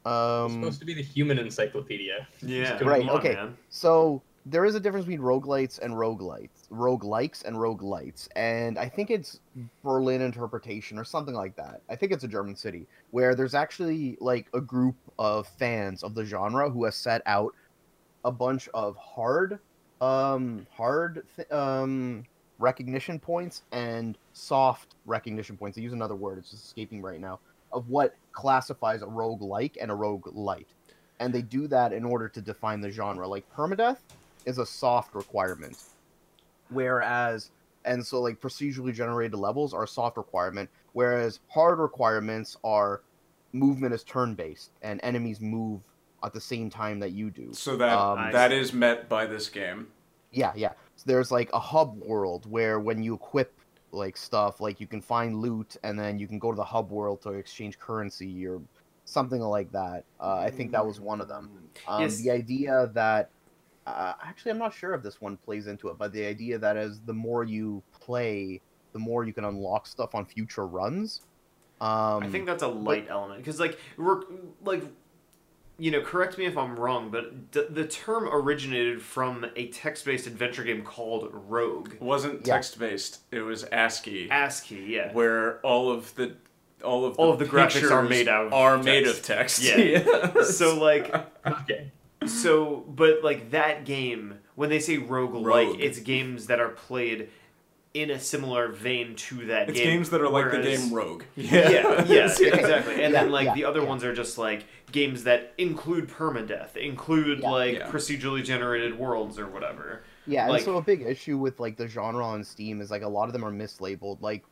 um, 0.06 0.52
supposed 0.52 0.80
to 0.80 0.86
be 0.86 0.94
the 0.94 1.02
human 1.02 1.38
encyclopedia. 1.38 2.26
Yeah. 2.40 2.78
Come 2.78 2.88
Right, 2.88 3.02
on, 3.02 3.18
okay. 3.18 3.34
man. 3.34 3.56
So 3.68 4.22
there 4.44 4.64
is 4.64 4.74
a 4.74 4.80
difference 4.80 5.06
between 5.06 5.24
roguelites 5.24 5.78
and 5.78 5.94
roguelites, 5.94 6.68
roguelikes 6.70 7.44
and 7.44 7.56
roguelites, 7.56 8.28
and 8.34 8.78
I 8.78 8.88
think 8.88 9.10
it's 9.10 9.40
Berlin 9.84 10.20
interpretation 10.20 10.98
or 10.98 11.04
something 11.04 11.34
like 11.34 11.54
that. 11.56 11.82
I 11.88 11.96
think 11.96 12.12
it's 12.12 12.24
a 12.24 12.28
German 12.28 12.56
city 12.56 12.86
where 13.12 13.34
there's 13.34 13.54
actually 13.54 14.16
like 14.20 14.48
a 14.52 14.60
group 14.60 14.96
of 15.18 15.46
fans 15.46 16.02
of 16.02 16.14
the 16.14 16.24
genre 16.24 16.68
who 16.70 16.84
has 16.84 16.96
set 16.96 17.22
out 17.26 17.54
a 18.24 18.32
bunch 18.32 18.68
of 18.74 18.96
hard, 18.96 19.60
um, 20.00 20.66
hard, 20.72 21.24
um, 21.50 22.24
recognition 22.58 23.18
points 23.20 23.62
and 23.72 24.18
soft 24.32 24.94
recognition 25.06 25.56
points. 25.56 25.78
I 25.78 25.82
use 25.82 25.92
another 25.92 26.16
word; 26.16 26.38
it's 26.38 26.50
just 26.50 26.64
escaping 26.64 27.00
right 27.00 27.20
now. 27.20 27.38
of 27.72 27.88
what 27.88 28.14
classifies 28.32 29.00
a 29.02 29.06
rogue 29.06 29.40
like 29.40 29.78
and 29.80 29.90
a 29.90 29.94
rogue 29.94 30.28
light. 30.34 30.68
And 31.20 31.32
they 31.32 31.42
do 31.42 31.66
that 31.68 31.92
in 31.92 32.04
order 32.04 32.28
to 32.28 32.40
define 32.42 32.80
the 32.80 32.90
genre. 32.90 33.26
Like 33.26 33.44
permadeath 33.56 33.98
is 34.46 34.58
a 34.58 34.66
soft 34.66 35.14
requirement. 35.14 35.76
Whereas 36.70 37.50
and 37.84 38.04
so 38.06 38.20
like 38.20 38.40
procedurally 38.40 38.94
generated 38.94 39.38
levels 39.38 39.74
are 39.74 39.84
a 39.84 39.88
soft 39.88 40.16
requirement, 40.16 40.70
whereas 40.92 41.40
hard 41.48 41.78
requirements 41.78 42.56
are 42.64 43.02
movement 43.52 43.92
is 43.92 44.04
turn 44.04 44.34
based 44.34 44.70
and 44.82 45.00
enemies 45.02 45.40
move 45.40 45.82
at 46.24 46.32
the 46.32 46.40
same 46.40 46.70
time 46.70 47.00
that 47.00 47.10
you 47.10 47.30
do. 47.30 47.52
So 47.52 47.76
that 47.76 47.98
Um, 47.98 48.32
that 48.32 48.52
is 48.52 48.72
met 48.72 49.08
by 49.08 49.26
this 49.26 49.48
game. 49.48 49.88
Yeah, 50.30 50.52
yeah. 50.54 50.72
So 50.96 51.04
there's 51.06 51.30
like 51.30 51.52
a 51.52 51.58
hub 51.58 51.98
world 52.02 52.46
where 52.50 52.78
when 52.80 53.02
you 53.02 53.14
equip 53.14 53.52
like 53.90 54.16
stuff, 54.16 54.60
like 54.60 54.80
you 54.80 54.86
can 54.86 55.02
find 55.02 55.36
loot 55.36 55.76
and 55.82 55.98
then 55.98 56.18
you 56.18 56.26
can 56.26 56.38
go 56.38 56.50
to 56.50 56.56
the 56.56 56.64
hub 56.64 56.90
world 56.90 57.20
to 57.22 57.30
exchange 57.32 57.78
currency 57.78 58.46
or 58.46 58.62
something 59.04 59.40
like 59.40 59.70
that. 59.72 60.04
Uh, 60.20 60.36
I 60.36 60.50
think 60.50 60.70
that 60.72 60.86
was 60.86 61.00
one 61.00 61.20
of 61.20 61.28
them. 61.28 61.50
Um, 61.86 62.02
Yes. 62.02 62.18
The 62.18 62.30
idea 62.30 62.90
that 62.94 63.28
uh, 63.86 64.14
actually 64.22 64.52
I'm 64.52 64.58
not 64.58 64.72
sure 64.74 64.94
if 64.94 65.02
this 65.02 65.20
one 65.20 65.36
plays 65.36 65.66
into 65.66 65.88
it, 65.88 65.98
but 65.98 66.12
the 66.12 66.24
idea 66.24 66.58
that 66.58 66.76
as 66.76 67.00
the 67.00 67.12
more 67.14 67.44
you 67.44 67.82
play, 68.00 68.60
the 68.92 68.98
more 68.98 69.24
you 69.24 69.32
can 69.32 69.44
unlock 69.44 69.86
stuff 69.86 70.14
on 70.14 70.24
future 70.26 70.66
runs. 70.66 71.22
Um, 71.80 72.22
I 72.22 72.28
think 72.28 72.46
that's 72.46 72.62
a 72.62 72.68
light 72.68 73.08
element 73.10 73.40
because, 73.40 73.58
like, 73.58 73.76
we're 73.96 74.22
like, 74.64 74.84
you 75.78 75.90
know, 75.90 76.00
correct 76.00 76.38
me 76.38 76.44
if 76.46 76.56
I'm 76.56 76.78
wrong, 76.78 77.10
but 77.10 77.50
d- 77.50 77.64
the 77.68 77.84
term 77.84 78.28
originated 78.32 79.02
from 79.02 79.44
a 79.56 79.66
text-based 79.68 80.28
adventure 80.28 80.62
game 80.62 80.82
called 80.84 81.28
Rogue. 81.32 81.94
It 81.94 82.00
wasn't 82.02 82.46
Yeah. 82.46 82.54
text 82.54 82.78
based. 82.78 83.22
It 83.32 83.40
was 83.40 83.64
ASCII, 83.72 84.30
ASCII, 84.30 84.84
yeah. 84.94 85.12
where 85.12 85.58
all 85.66 85.90
of 85.90 86.14
the 86.14 86.36
all 86.84 87.04
of 87.04 87.16
All 87.16 87.32
of 87.32 87.38
the 87.38 87.44
graphics 87.46 87.90
are 87.90 88.02
made 88.02 88.26
out 88.28 88.46
of 88.46 88.52
are 88.52 88.74
text. 88.74 88.84
made 88.84 89.06
of 89.08 89.22
text. 89.22 89.62
Yeah. 89.62 89.76
Yes. 89.78 90.56
So 90.58 90.78
like, 90.78 91.12
Okay. 91.46 91.90
So 92.30 92.84
but 92.88 93.22
like 93.22 93.50
that 93.50 93.84
game, 93.84 94.38
when 94.54 94.70
they 94.70 94.78
say 94.80 94.98
rogue 94.98 95.34
like, 95.34 95.66
Rogue. 95.68 95.80
it's 95.80 95.98
games 96.00 96.46
that 96.46 96.60
are 96.60 96.68
played 96.70 97.28
in 97.94 98.10
a 98.10 98.18
similar 98.18 98.68
vein 98.68 99.14
to 99.14 99.44
that 99.46 99.68
it's 99.68 99.78
game. 99.78 99.86
games 99.98 100.08
that 100.10 100.20
are 100.22 100.28
like 100.28 100.50
the 100.50 100.58
whereas- 100.58 100.80
game 100.84 100.94
Rogue. 100.94 101.24
Yeah, 101.36 101.68
yeah, 102.06 102.24
exactly. 102.40 102.94
And 103.04 103.12
Yeah, 103.12 103.22
then 103.22 103.30
like 103.30 103.46
yeah, 103.48 103.54
the 103.54 103.64
other 103.66 103.80
yeah. 103.82 103.88
ones 103.88 104.02
are 104.02 104.14
just 104.14 104.38
like 104.38 104.64
games 104.92 105.24
that 105.24 105.52
include 105.58 106.08
permadeath, 106.08 106.76
include 106.76 107.40
Yeah. 107.40 107.50
like 107.50 107.74
Yeah. 107.78 107.90
procedurally 107.90 108.42
generated 108.42 108.98
worlds 108.98 109.38
or 109.38 109.46
whatever. 109.46 110.04
Yeah, 110.26 110.48
Like- 110.48 110.58
and 110.60 110.64
so 110.64 110.76
a 110.78 110.82
big 110.82 111.02
issue 111.02 111.36
with 111.36 111.60
like 111.60 111.76
the 111.76 111.86
genre 111.86 112.24
on 112.24 112.44
Steam 112.44 112.80
is 112.80 112.90
like 112.90 113.02
a 113.02 113.08
lot 113.08 113.26
of 113.26 113.34
them 113.34 113.44
are 113.44 113.52
mislabeled. 113.52 114.22
Like 114.22 114.44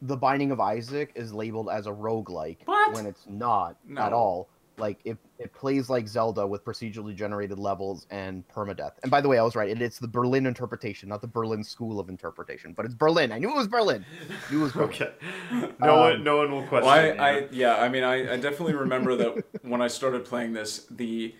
The 0.00 0.16
Binding 0.16 0.50
of 0.50 0.60
Isaac 0.60 1.12
is 1.14 1.34
labeled 1.34 1.68
as 1.70 1.86
a 1.86 1.90
roguelike 1.92 2.58
What? 2.64 2.94
when 2.94 3.04
it's 3.06 3.26
not 3.28 3.76
No. 3.86 4.00
at 4.02 4.12
all. 4.14 4.48
Like 4.78 5.00
it, 5.04 5.16
it 5.38 5.52
plays 5.54 5.88
like 5.88 6.06
Zelda 6.08 6.46
with 6.46 6.64
procedurally 6.64 7.14
generated 7.14 7.58
levels 7.58 8.06
and 8.10 8.46
permadeath. 8.48 8.92
And 9.02 9.10
by 9.10 9.20
the 9.20 9.28
way, 9.28 9.38
I 9.38 9.42
was 9.42 9.54
right. 9.56 9.70
It, 9.70 9.80
it's 9.80 9.98
the 9.98 10.08
Berlin 10.08 10.46
interpretation, 10.46 11.08
not 11.08 11.20
the 11.22 11.26
Berlin 11.28 11.64
School 11.64 11.98
of 11.98 12.08
Interpretation. 12.08 12.72
But 12.72 12.84
it's 12.86 12.94
Berlin. 12.94 13.32
I 13.32 13.38
knew 13.38 13.50
it 13.50 13.56
was 13.56 13.68
Berlin. 13.68 14.04
I 14.30 14.52
knew 14.52 14.60
it 14.60 14.64
was 14.64 14.72
Berlin. 14.72 14.90
Okay. 14.90 15.12
No 15.80 15.94
Um, 15.94 16.00
one, 16.00 16.24
no 16.24 16.36
one 16.38 16.50
will 16.52 16.62
question. 16.66 16.86
Well, 16.86 17.20
I, 17.20 17.30
I 17.38 17.48
yeah, 17.50 17.76
I 17.76 17.88
mean, 17.88 18.02
I, 18.02 18.34
I 18.34 18.36
definitely 18.36 18.74
remember 18.74 19.14
that 19.16 19.44
when 19.62 19.82
I 19.82 19.88
started 19.88 20.24
playing 20.24 20.52
this, 20.54 20.86
the 20.90 21.34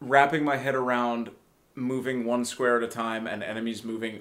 wrapping 0.00 0.44
my 0.44 0.56
head 0.56 0.74
around 0.74 1.30
moving 1.74 2.24
one 2.24 2.44
square 2.44 2.76
at 2.76 2.82
a 2.82 2.88
time 2.88 3.26
and 3.26 3.42
enemies 3.42 3.84
moving 3.84 4.20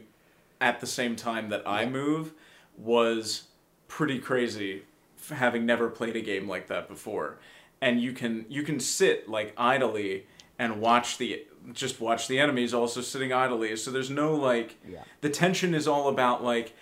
at 0.61 0.79
the 0.79 0.87
same 0.87 1.15
time 1.15 1.49
that 1.49 1.63
I 1.67 1.85
move 1.85 2.33
was 2.77 3.43
pretty 3.87 4.19
crazy, 4.19 4.83
having 5.31 5.65
never 5.65 5.89
played 5.89 6.15
a 6.15 6.21
game 6.21 6.47
like 6.47 6.67
that 6.67 6.87
before. 6.87 7.39
And 7.81 8.01
you 8.01 8.11
can 8.11 8.45
you 8.49 8.63
can 8.63 8.79
sit 8.79 9.29
like 9.29 9.53
idly 9.57 10.25
and 10.57 10.81
watch 10.81 11.17
the 11.17 11.45
just 11.73 12.01
watch 12.01 12.27
the 12.27 12.39
enemies 12.39 12.73
also 12.73 13.01
sitting 13.01 13.31
idly. 13.31 13.75
So 13.75 13.91
there's 13.91 14.09
no 14.09 14.35
like 14.35 14.77
Yeah. 14.87 15.03
the 15.21 15.29
tension 15.29 15.73
is 15.73 15.87
all 15.87 16.09
about 16.09 16.43
like 16.43 16.73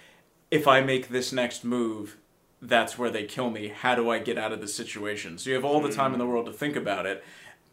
if 0.50 0.68
I 0.68 0.82
make 0.82 1.10
this 1.10 1.32
next 1.32 1.64
move, 1.64 2.18
that's 2.62 2.98
where 2.98 3.10
they 3.10 3.26
kill 3.26 3.50
me. 3.50 3.68
How 3.68 3.96
do 3.96 4.10
I 4.10 4.20
get 4.20 4.38
out 4.38 4.52
of 4.52 4.62
the 4.62 4.68
situation? 4.68 5.38
So 5.38 5.50
you 5.50 5.56
have 5.56 5.66
all 5.66 5.82
the 5.82 5.92
time 5.92 6.14
in 6.14 6.20
the 6.20 6.26
mm. 6.26 6.30
world 6.30 6.46
to 6.48 6.54
think 6.54 6.76
about 6.76 7.06
it, 7.06 7.24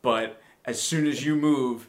but 0.03 0.41
as 0.65 0.83
soon 0.83 1.07
as 1.07 1.25
you 1.25 1.37
move, 1.37 1.89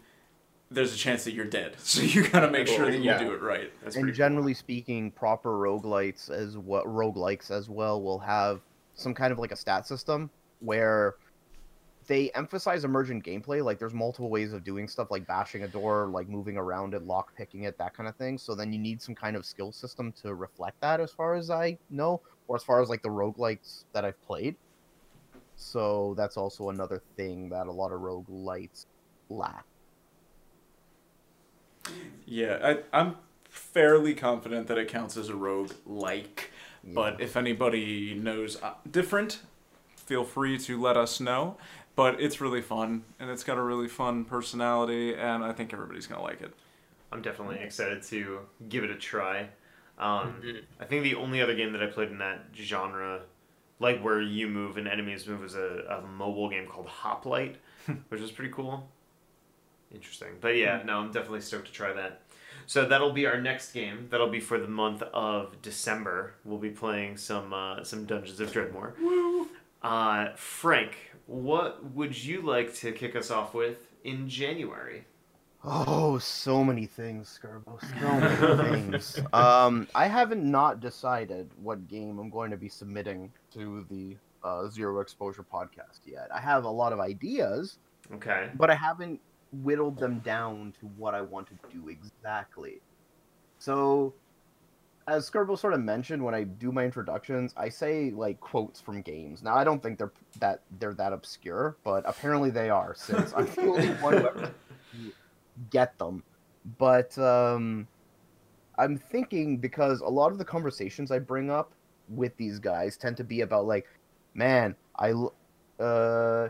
there's 0.71 0.93
a 0.93 0.97
chance 0.97 1.23
that 1.23 1.33
you're 1.33 1.45
dead. 1.45 1.75
So 1.79 2.01
you 2.01 2.27
gotta 2.27 2.49
make 2.49 2.67
sure 2.67 2.85
that 2.85 2.97
you 2.97 3.05
Yeah. 3.05 3.19
do 3.19 3.33
it 3.33 3.41
right. 3.41 3.71
That's 3.83 3.95
and 3.95 4.03
pretty 4.03 4.17
generally 4.17 4.53
speaking, 4.53 5.11
proper 5.11 5.57
roguelites 5.57 6.29
as 6.29 6.57
well 6.57 6.83
roguelikes 6.85 7.51
as 7.51 7.69
well 7.69 8.01
will 8.01 8.19
have 8.19 8.61
some 8.93 9.13
kind 9.13 9.31
of 9.33 9.39
like 9.39 9.51
a 9.51 9.55
stat 9.57 9.85
system 9.87 10.29
where 10.59 11.15
they 12.07 12.29
emphasize 12.31 12.83
emergent 12.83 13.23
gameplay. 13.23 13.63
Like 13.63 13.79
there's 13.79 13.93
multiple 13.93 14.29
ways 14.29 14.53
of 14.53 14.63
doing 14.63 14.87
stuff 14.87 15.09
like 15.11 15.25
bashing 15.25 15.63
a 15.63 15.67
door, 15.67 16.09
like 16.11 16.27
moving 16.29 16.57
around 16.57 16.93
it, 16.93 17.03
lock 17.03 17.35
picking 17.35 17.63
it, 17.63 17.77
that 17.77 17.95
kind 17.95 18.07
of 18.07 18.15
thing. 18.15 18.37
So 18.37 18.55
then 18.55 18.71
you 18.71 18.79
need 18.79 19.01
some 19.01 19.15
kind 19.15 19.35
of 19.35 19.45
skill 19.45 19.71
system 19.71 20.13
to 20.21 20.35
reflect 20.35 20.79
that 20.81 20.99
as 20.99 21.11
far 21.11 21.35
as 21.35 21.49
I 21.49 21.77
know, 21.89 22.21
or 22.47 22.55
as 22.55 22.63
far 22.63 22.81
as 22.81 22.89
like 22.89 23.01
the 23.01 23.09
roguelikes 23.09 23.85
that 23.93 24.05
I've 24.05 24.21
played. 24.21 24.55
So 25.55 26.13
that's 26.17 26.37
also 26.37 26.69
another 26.69 27.01
thing 27.15 27.49
that 27.49 27.67
a 27.67 27.71
lot 27.71 27.91
of 27.91 28.01
roguelites 28.01 28.85
lack. 29.29 29.65
Yeah, 32.25 32.59
I, 32.93 32.99
I'm 32.99 33.15
fairly 33.49 34.13
confident 34.13 34.67
that 34.67 34.77
it 34.77 34.87
counts 34.87 35.17
as 35.17 35.29
a 35.29 35.35
rogue 35.35 35.71
like. 35.85 36.51
But 36.87 37.19
if 37.19 37.35
anybody 37.35 38.13
knows 38.13 38.61
uh, 38.61 38.73
different, 38.89 39.39
feel 39.95 40.23
free 40.23 40.59
to 40.59 40.79
let 40.79 40.97
us 40.97 41.19
know. 41.19 41.57
But 41.95 42.19
it's 42.19 42.41
really 42.41 42.61
fun, 42.61 43.03
and 43.19 43.29
it's 43.29 43.43
got 43.43 43.57
a 43.57 43.61
really 43.61 43.87
fun 43.87 44.25
personality, 44.25 45.13
and 45.15 45.43
I 45.43 45.53
think 45.53 45.71
everybody's 45.73 46.07
gonna 46.07 46.21
like 46.23 46.41
it. 46.41 46.53
I'm 47.11 47.21
definitely 47.21 47.59
excited 47.59 48.03
to 48.03 48.39
give 48.67 48.83
it 48.83 48.89
a 48.89 48.95
try. 48.95 49.49
Um, 49.97 50.33
Mhm. 50.41 50.63
I 50.79 50.85
think 50.85 51.03
the 51.03 51.15
only 51.15 51.41
other 51.41 51.55
game 51.55 51.71
that 51.71 51.81
I 51.81 51.85
played 51.87 52.09
in 52.09 52.17
that 52.17 52.47
genre, 52.53 53.21
like 53.79 54.01
where 54.01 54.21
you 54.21 54.47
move 54.49 54.75
and 54.77 54.87
enemies 54.89 55.25
move, 55.25 55.39
was 55.41 55.55
a, 55.55 56.01
a 56.03 56.07
mobile 56.07 56.49
game 56.49 56.67
called 56.67 56.87
Hoplite, 56.87 57.55
which 58.09 58.19
was 58.19 58.31
pretty 58.31 58.51
cool. 58.51 58.89
Interesting. 59.93 60.29
But 60.41 60.57
yeah, 60.57 60.81
no, 60.83 60.99
I'm 60.99 61.11
definitely 61.13 61.41
stoked 61.41 61.67
to 61.67 61.73
try 61.73 61.93
that. 61.93 62.21
So 62.67 62.85
that'll 62.85 63.13
be 63.13 63.25
our 63.27 63.39
next 63.39 63.71
game. 63.71 64.07
That'll 64.09 64.27
be 64.29 64.39
for 64.39 64.59
the 64.59 64.67
month 64.67 65.01
of 65.13 65.61
December. 65.61 66.33
We'll 66.43 66.57
be 66.57 66.71
playing 66.71 67.15
some 67.17 67.53
uh, 67.53 67.83
some 67.83 68.05
Dungeons 68.05 68.39
of 68.41 68.51
Dredmor. 68.51 68.99
Woo! 68.99 69.47
Uh, 69.83 70.29
Frank, 70.35 70.97
what 71.27 71.83
would 71.93 72.21
you 72.23 72.41
like 72.41 72.73
to 72.75 72.91
kick 72.91 73.15
us 73.15 73.31
off 73.31 73.53
with 73.53 73.87
in 74.03 74.27
January? 74.29 75.05
Oh, 75.63 76.19
so 76.19 76.63
many 76.63 76.85
things, 76.85 77.39
Skirbo. 77.41 77.79
So 77.99 78.59
many 78.61 78.81
things. 78.91 79.19
Um, 79.33 79.87
I 79.95 80.07
haven't 80.07 80.43
not 80.43 80.79
decided 80.79 81.49
what 81.61 81.87
game 81.87 82.19
I'm 82.19 82.29
going 82.29 82.51
to 82.51 82.57
be 82.57 82.69
submitting 82.69 83.31
to 83.53 83.85
the 83.89 84.15
uh, 84.43 84.67
Zero 84.69 84.99
Exposure 84.99 85.43
podcast 85.43 86.01
yet. 86.05 86.27
I 86.33 86.39
have 86.39 86.65
a 86.65 86.69
lot 86.69 86.93
of 86.93 86.99
ideas, 86.99 87.79
Okay. 88.13 88.49
but 88.55 88.69
I 88.69 88.75
haven't 88.75 89.19
whittled 89.63 89.97
them 89.97 90.19
down 90.19 90.73
to 90.79 90.85
what 90.97 91.15
I 91.15 91.21
want 91.21 91.47
to 91.47 91.53
do 91.75 91.89
exactly. 91.89 92.79
So, 93.57 94.13
as 95.07 95.29
Skirbo 95.29 95.57
sort 95.57 95.73
of 95.73 95.81
mentioned 95.81 96.23
when 96.23 96.33
I 96.33 96.43
do 96.43 96.71
my 96.71 96.83
introductions, 96.83 97.53
I 97.55 97.69
say 97.69 98.11
like 98.11 98.39
quotes 98.39 98.81
from 98.81 99.01
games. 99.01 99.43
Now, 99.43 99.55
I 99.55 99.63
don't 99.63 99.81
think 99.81 99.97
they're 99.97 100.11
that 100.39 100.61
they're 100.79 100.95
that 100.95 101.13
obscure, 101.13 101.77
but 101.83 102.03
apparently 102.07 102.49
they 102.49 102.69
are, 102.69 102.95
since 102.95 103.33
I'm 103.35 103.45
the 103.45 103.61
only 103.61 103.87
one 103.95 104.17
who 104.17 105.11
get 105.69 105.97
them. 105.99 106.23
But 106.79 107.15
um, 107.19 107.87
I'm 108.77 108.97
thinking 108.97 109.57
because 109.57 110.01
a 110.01 110.07
lot 110.09 110.31
of 110.31 110.39
the 110.39 110.45
conversations 110.45 111.11
I 111.11 111.19
bring 111.19 111.51
up 111.51 111.73
with 112.09 112.35
these 112.37 112.59
guys 112.59 112.97
tend 112.97 113.17
to 113.17 113.23
be 113.23 113.41
about 113.41 113.65
like, 113.65 113.87
man, 114.33 114.75
I, 114.97 115.13
uh, 115.79 116.49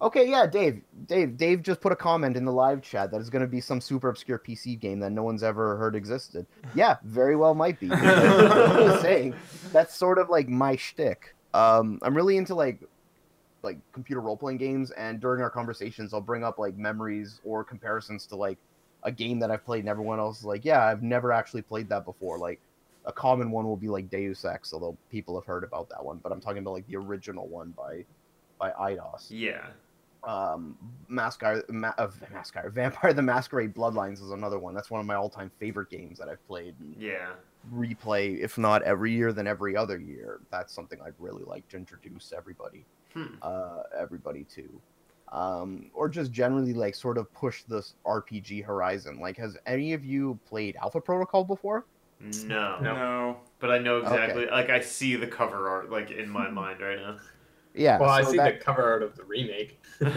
okay, 0.00 0.28
yeah, 0.28 0.46
Dave, 0.46 0.82
Dave, 1.06 1.36
Dave 1.36 1.62
just 1.62 1.80
put 1.80 1.92
a 1.92 1.96
comment 1.96 2.36
in 2.36 2.44
the 2.44 2.52
live 2.52 2.82
chat 2.82 3.10
that 3.10 3.20
it's 3.20 3.30
going 3.30 3.42
to 3.42 3.48
be 3.48 3.60
some 3.60 3.80
super 3.80 4.08
obscure 4.08 4.38
PC 4.38 4.78
game 4.78 5.00
that 5.00 5.10
no 5.10 5.22
one's 5.22 5.42
ever 5.42 5.76
heard 5.76 5.94
existed. 5.96 6.46
Yeah, 6.74 6.96
very 7.04 7.36
well 7.36 7.54
might 7.54 7.80
be. 7.80 7.90
I'm 7.92 8.00
just 8.00 9.02
saying 9.02 9.34
that's 9.72 9.94
sort 9.94 10.18
of 10.18 10.28
like 10.28 10.48
my 10.48 10.76
shtick. 10.76 11.34
Um, 11.54 11.98
I'm 12.02 12.14
really 12.14 12.36
into 12.36 12.54
like 12.54 12.80
like 13.62 13.78
computer 13.92 14.20
role 14.20 14.36
playing 14.36 14.58
games, 14.58 14.90
and 14.92 15.20
during 15.20 15.42
our 15.42 15.50
conversations, 15.50 16.14
I'll 16.14 16.20
bring 16.20 16.44
up 16.44 16.58
like 16.58 16.76
memories 16.76 17.40
or 17.44 17.64
comparisons 17.64 18.26
to 18.26 18.36
like 18.36 18.58
a 19.02 19.10
game 19.10 19.38
that 19.40 19.50
I've 19.50 19.64
played, 19.64 19.80
and 19.80 19.88
everyone 19.88 20.18
else 20.18 20.38
is 20.40 20.44
like, 20.44 20.64
"Yeah, 20.64 20.84
I've 20.84 21.02
never 21.02 21.32
actually 21.32 21.62
played 21.62 21.88
that 21.88 22.04
before." 22.04 22.38
Like 22.38 22.60
a 23.04 23.12
common 23.12 23.50
one 23.50 23.66
will 23.66 23.76
be 23.76 23.88
like 23.88 24.10
Deus 24.10 24.44
Ex, 24.44 24.72
although 24.72 24.96
people 25.10 25.34
have 25.38 25.46
heard 25.46 25.64
about 25.64 25.88
that 25.88 26.04
one, 26.04 26.20
but 26.22 26.30
I'm 26.30 26.40
talking 26.40 26.58
about 26.58 26.72
like 26.74 26.86
the 26.86 26.96
original 26.96 27.48
one 27.48 27.70
by 27.76 28.04
by 28.58 28.70
Eidos. 28.72 29.26
Yeah. 29.30 29.66
Um, 30.28 30.76
Masquerade, 31.08 31.62
Ma- 31.70 31.94
uh, 31.96 32.10
Masquerade, 32.30 32.70
Vampire 32.72 33.14
the 33.14 33.22
Masquerade 33.22 33.74
Bloodlines 33.74 34.22
is 34.22 34.30
another 34.30 34.58
one. 34.58 34.74
That's 34.74 34.90
one 34.90 35.00
of 35.00 35.06
my 35.06 35.14
all 35.14 35.30
time 35.30 35.50
favorite 35.58 35.88
games 35.88 36.18
that 36.18 36.28
I've 36.28 36.46
played. 36.46 36.74
And 36.80 36.94
Yeah. 36.96 37.30
replay, 37.74 38.38
if 38.38 38.58
not 38.58 38.82
every 38.82 39.10
year, 39.12 39.32
then 39.32 39.46
every 39.46 39.74
other 39.74 39.98
year. 39.98 40.40
That's 40.50 40.72
something 40.74 41.00
I'd 41.00 41.14
really 41.18 41.44
like 41.44 41.66
to 41.70 41.78
introduce 41.78 42.32
everybody, 42.36 42.84
Hmm. 43.14 43.36
uh, 43.40 43.84
everybody 43.96 44.44
to, 44.44 44.80
um, 45.32 45.90
or 45.94 46.10
just 46.10 46.30
generally 46.30 46.74
like 46.74 46.94
sort 46.94 47.16
of 47.16 47.32
push 47.32 47.62
this 47.62 47.94
RPG 48.04 48.60
horizon. 48.60 49.20
Like, 49.20 49.38
has 49.38 49.56
any 49.64 49.94
of 49.94 50.04
you 50.04 50.38
played 50.46 50.76
Alpha 50.76 51.00
Protocol 51.00 51.44
before? 51.44 51.86
No, 52.20 52.78
No. 52.80 53.40
but 53.60 53.70
I 53.70 53.78
know 53.78 53.98
exactly. 53.98 54.44
Like 54.46 54.68
I 54.68 54.80
see 54.80 55.16
the 55.16 55.26
cover 55.26 55.68
art 55.70 55.88
like 55.90 56.10
in 56.10 56.28
my 56.28 56.50
mind 56.50 56.80
right 56.82 56.98
now. 56.98 57.16
Yeah. 57.74 57.98
Well, 57.98 58.10
I 58.10 58.22
see 58.22 58.36
that 58.36 58.58
the 58.58 58.64
cover 58.64 58.82
art 58.82 59.02
of 59.02 59.16
the 59.16 59.24
remake. 59.24 59.80
was 60.00 60.16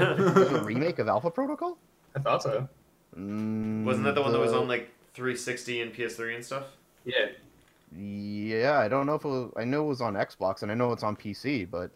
a 0.52 0.64
remake 0.66 1.00
of 1.00 1.08
Alpha 1.08 1.30
Protocol. 1.32 1.78
I 2.16 2.20
thought 2.20 2.44
so. 2.44 2.68
Mm, 3.18 3.84
Wasn't 3.84 4.06
that 4.06 4.16
the 4.16 4.22
one 4.22 4.32
that 4.32 4.40
was 4.40 4.54
on 4.54 4.68
like 4.68 4.90
360 5.14 5.82
and 5.82 5.94
PS3 5.94 6.36
and 6.36 6.46
stuff? 6.46 6.64
Yeah. 7.06 7.28
Yeah, 7.98 8.80
I 8.80 8.88
don't 8.88 9.06
know 9.06 9.16
if 9.16 9.26
it 9.26 9.28
was. 9.28 9.52
I 9.58 9.66
know 9.66 9.84
it 9.84 9.88
was 9.88 10.02
on 10.02 10.14
Xbox, 10.14 10.62
and 10.64 10.72
I 10.72 10.76
know 10.76 10.92
it's 10.94 11.04
on 11.04 11.16
PC, 11.18 11.70
but 11.70 11.92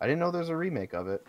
I 0.00 0.06
didn't 0.06 0.20
know 0.20 0.30
there's 0.30 0.48
a 0.48 0.56
remake 0.56 0.92
of 0.92 1.08
it. 1.08 1.26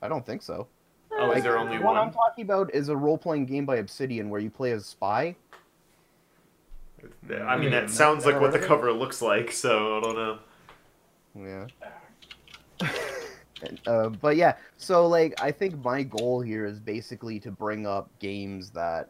I 0.00 0.08
don't 0.08 0.24
think 0.24 0.40
so. 0.42 0.66
Oh, 1.12 1.30
is 1.32 1.42
there 1.44 1.58
only 1.58 1.76
one? 1.76 1.94
what 1.94 1.96
I'm 1.96 2.10
talking 2.12 2.44
about 2.44 2.74
is 2.74 2.88
a 2.88 2.96
role-playing 2.96 3.46
game 3.46 3.66
by 3.66 3.76
Obsidian 3.76 4.30
where 4.30 4.40
you 4.40 4.50
play 4.50 4.72
as 4.72 4.86
spy. 4.86 5.36
I 7.30 7.56
mean, 7.58 7.70
that 7.70 7.84
Hmm, 7.84 7.88
sounds 7.90 8.24
like 8.24 8.40
what 8.40 8.52
the 8.52 8.58
heard 8.58 8.64
of 8.64 8.64
it. 8.64 8.66
cover 8.66 8.92
looks 8.92 9.20
like. 9.20 9.52
So 9.52 9.98
I 9.98 10.00
don't 10.00 10.16
know. 10.16 10.38
Yeah. 11.36 11.66
Uh, 13.86 14.08
but 14.08 14.36
yeah, 14.36 14.56
so 14.76 15.06
like 15.06 15.40
I 15.40 15.50
think 15.50 15.82
my 15.82 16.02
goal 16.02 16.40
here 16.40 16.66
is 16.66 16.78
basically 16.78 17.40
to 17.40 17.50
bring 17.50 17.86
up 17.86 18.10
games 18.18 18.70
that 18.70 19.08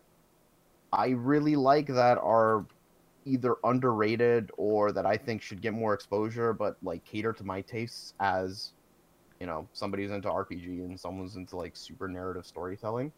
I 0.92 1.08
really 1.08 1.56
like 1.56 1.88
that 1.88 2.18
are 2.18 2.64
either 3.24 3.56
underrated 3.64 4.52
or 4.56 4.92
that 4.92 5.06
I 5.06 5.16
think 5.16 5.42
should 5.42 5.60
get 5.60 5.72
more 5.72 5.94
exposure, 5.94 6.52
but 6.52 6.76
like 6.82 7.04
cater 7.04 7.32
to 7.32 7.44
my 7.44 7.62
tastes 7.62 8.14
as 8.20 8.72
you 9.40 9.46
know 9.46 9.66
somebody's 9.72 10.10
into 10.10 10.28
RPG 10.28 10.84
and 10.84 10.98
someone's 10.98 11.36
into 11.36 11.56
like 11.56 11.74
super 11.74 12.06
narrative 12.06 12.46
storytelling. 12.46 13.12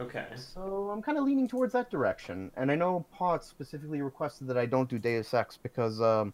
Okay. 0.00 0.26
So 0.36 0.90
I'm 0.92 1.02
kind 1.02 1.18
of 1.18 1.24
leaning 1.24 1.48
towards 1.48 1.72
that 1.74 1.90
direction. 1.90 2.50
And 2.56 2.70
I 2.70 2.74
know 2.74 3.04
Pot 3.12 3.44
specifically 3.44 4.00
requested 4.00 4.46
that 4.48 4.56
I 4.56 4.66
don't 4.66 4.88
do 4.88 4.98
Deus 4.98 5.34
Ex 5.34 5.56
because 5.56 6.00
um, 6.00 6.32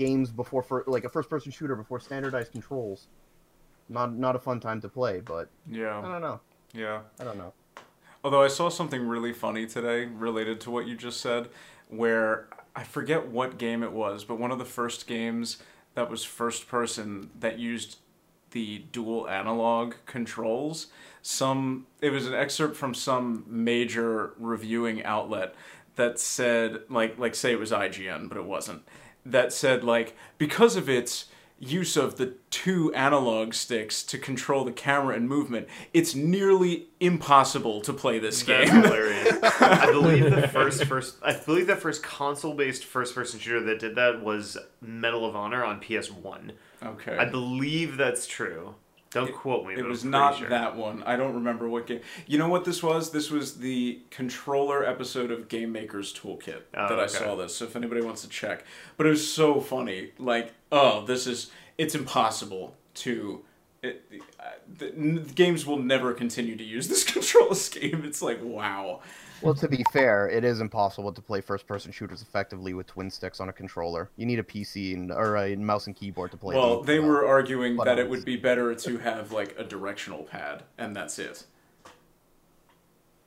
games 0.00 0.30
before 0.30 0.62
for 0.62 0.82
like 0.86 1.04
a 1.04 1.10
first-person 1.10 1.52
shooter 1.52 1.76
before 1.76 2.00
standardized 2.00 2.52
controls, 2.52 3.06
not 3.90 4.14
not 4.14 4.34
a 4.34 4.38
fun 4.38 4.58
time 4.58 4.80
to 4.80 4.88
play. 4.88 5.20
But 5.20 5.50
yeah, 5.70 5.98
I 5.98 6.10
don't 6.10 6.22
know. 6.22 6.40
Yeah. 6.72 7.00
I 7.20 7.24
don't 7.24 7.36
know. 7.36 7.52
Although 8.24 8.42
I 8.42 8.48
saw 8.48 8.68
something 8.68 9.06
really 9.06 9.32
funny 9.32 9.66
today 9.66 10.06
related 10.06 10.60
to 10.62 10.70
what 10.70 10.86
you 10.86 10.96
just 10.96 11.20
said, 11.20 11.48
where 11.88 12.48
I 12.74 12.84
forget 12.84 13.28
what 13.28 13.58
game 13.58 13.82
it 13.82 13.92
was, 13.92 14.24
but 14.24 14.38
one 14.38 14.50
of 14.50 14.58
the 14.58 14.64
first 14.64 15.06
games 15.06 15.58
that 15.94 16.10
was 16.10 16.24
first 16.24 16.68
person 16.68 17.30
that 17.38 17.58
used 17.58 17.98
the 18.52 18.84
dual 18.92 19.28
analog 19.28 19.94
controls. 20.06 20.86
Some 21.22 21.86
it 22.00 22.10
was 22.10 22.26
an 22.26 22.34
excerpt 22.34 22.76
from 22.76 22.94
some 22.94 23.44
major 23.46 24.32
reviewing 24.38 25.04
outlet 25.04 25.54
that 25.96 26.18
said 26.18 26.82
like 26.88 27.18
like 27.18 27.34
say 27.34 27.52
it 27.52 27.58
was 27.58 27.70
IGN, 27.70 28.28
but 28.28 28.38
it 28.38 28.44
wasn't. 28.44 28.82
That 29.24 29.52
said 29.52 29.84
like 29.84 30.16
because 30.38 30.76
of 30.76 30.88
its 30.88 31.26
use 31.62 31.94
of 31.94 32.16
the 32.16 32.34
two 32.48 32.92
analog 32.94 33.52
sticks 33.52 34.02
to 34.02 34.16
control 34.16 34.64
the 34.64 34.72
camera 34.72 35.14
and 35.14 35.28
movement, 35.28 35.68
it's 35.92 36.14
nearly 36.14 36.86
impossible 37.00 37.82
to 37.82 37.92
play 37.92 38.18
this 38.18 38.42
That's 38.42 38.70
game. 38.70 38.82
hilarious. 38.82 39.38
I 39.60 39.86
believe 39.92 40.34
the 40.34 40.48
first 40.48 40.84
first 40.86 41.16
I 41.22 41.34
believe 41.34 41.66
the 41.66 41.76
first 41.76 42.02
console 42.02 42.54
based 42.54 42.84
first 42.84 43.14
person 43.14 43.38
shooter 43.38 43.60
that 43.66 43.78
did 43.78 43.94
that 43.96 44.22
was 44.22 44.56
Medal 44.80 45.26
of 45.26 45.36
Honor 45.36 45.62
on 45.64 45.80
PS1. 45.80 46.52
okay. 46.82 47.16
I 47.18 47.26
believe 47.26 47.96
that's 47.98 48.26
true. 48.26 48.74
Don't 49.10 49.34
quote 49.34 49.66
me. 49.66 49.74
It 49.74 49.84
was 49.84 50.04
not 50.04 50.38
sure. 50.38 50.48
that 50.50 50.76
one. 50.76 51.02
I 51.04 51.16
don't 51.16 51.34
remember 51.34 51.68
what 51.68 51.86
game. 51.88 52.00
You 52.26 52.38
know 52.38 52.48
what 52.48 52.64
this 52.64 52.80
was? 52.82 53.10
This 53.10 53.28
was 53.30 53.56
the 53.56 54.00
controller 54.10 54.84
episode 54.84 55.32
of 55.32 55.48
Game 55.48 55.72
Maker's 55.72 56.14
Toolkit 56.14 56.62
Oh, 56.74 56.88
that 56.88 57.00
I 57.00 57.04
okay. 57.04 57.08
saw 57.08 57.34
this. 57.34 57.56
So 57.56 57.64
if 57.64 57.74
anybody 57.74 58.02
wants 58.02 58.22
to 58.22 58.28
check, 58.28 58.64
but 58.96 59.06
it 59.06 59.10
was 59.10 59.28
so 59.32 59.60
funny. 59.60 60.12
Like, 60.18 60.54
oh, 60.70 61.04
this 61.04 61.26
is 61.26 61.50
it's 61.76 61.94
impossible 61.94 62.76
to. 62.94 63.44
It, 63.82 64.04
uh, 64.38 64.44
the, 64.78 64.94
n- 64.94 65.26
games 65.34 65.64
will 65.66 65.78
never 65.78 66.12
continue 66.12 66.54
to 66.54 66.62
use 66.64 66.86
this 66.86 67.02
control 67.12 67.54
scheme. 67.54 68.02
It's 68.04 68.22
like 68.22 68.38
wow. 68.42 69.00
Well, 69.42 69.54
to 69.54 69.68
be 69.68 69.84
fair, 69.92 70.28
it 70.28 70.44
is 70.44 70.60
impossible 70.60 71.12
to 71.12 71.22
play 71.22 71.40
first-person 71.40 71.92
shooters 71.92 72.22
effectively 72.22 72.74
with 72.74 72.86
twin 72.86 73.10
sticks 73.10 73.40
on 73.40 73.48
a 73.48 73.52
controller. 73.52 74.10
You 74.16 74.26
need 74.26 74.38
a 74.38 74.42
PC 74.42 74.94
and 74.94 75.10
or 75.10 75.36
a 75.36 75.56
mouse 75.56 75.86
and 75.86 75.96
keyboard 75.96 76.30
to 76.32 76.36
play. 76.36 76.56
Well, 76.56 76.82
they 76.82 76.98
were 76.98 77.26
arguing 77.26 77.76
But 77.76 77.84
that 77.84 77.98
it 77.98 78.08
would 78.08 78.24
be 78.24 78.36
better 78.36 78.74
to 78.74 78.98
have 78.98 79.32
like 79.32 79.54
a 79.58 79.64
directional 79.64 80.24
pad, 80.24 80.64
and 80.76 80.94
that's 80.94 81.18
it. 81.18 81.44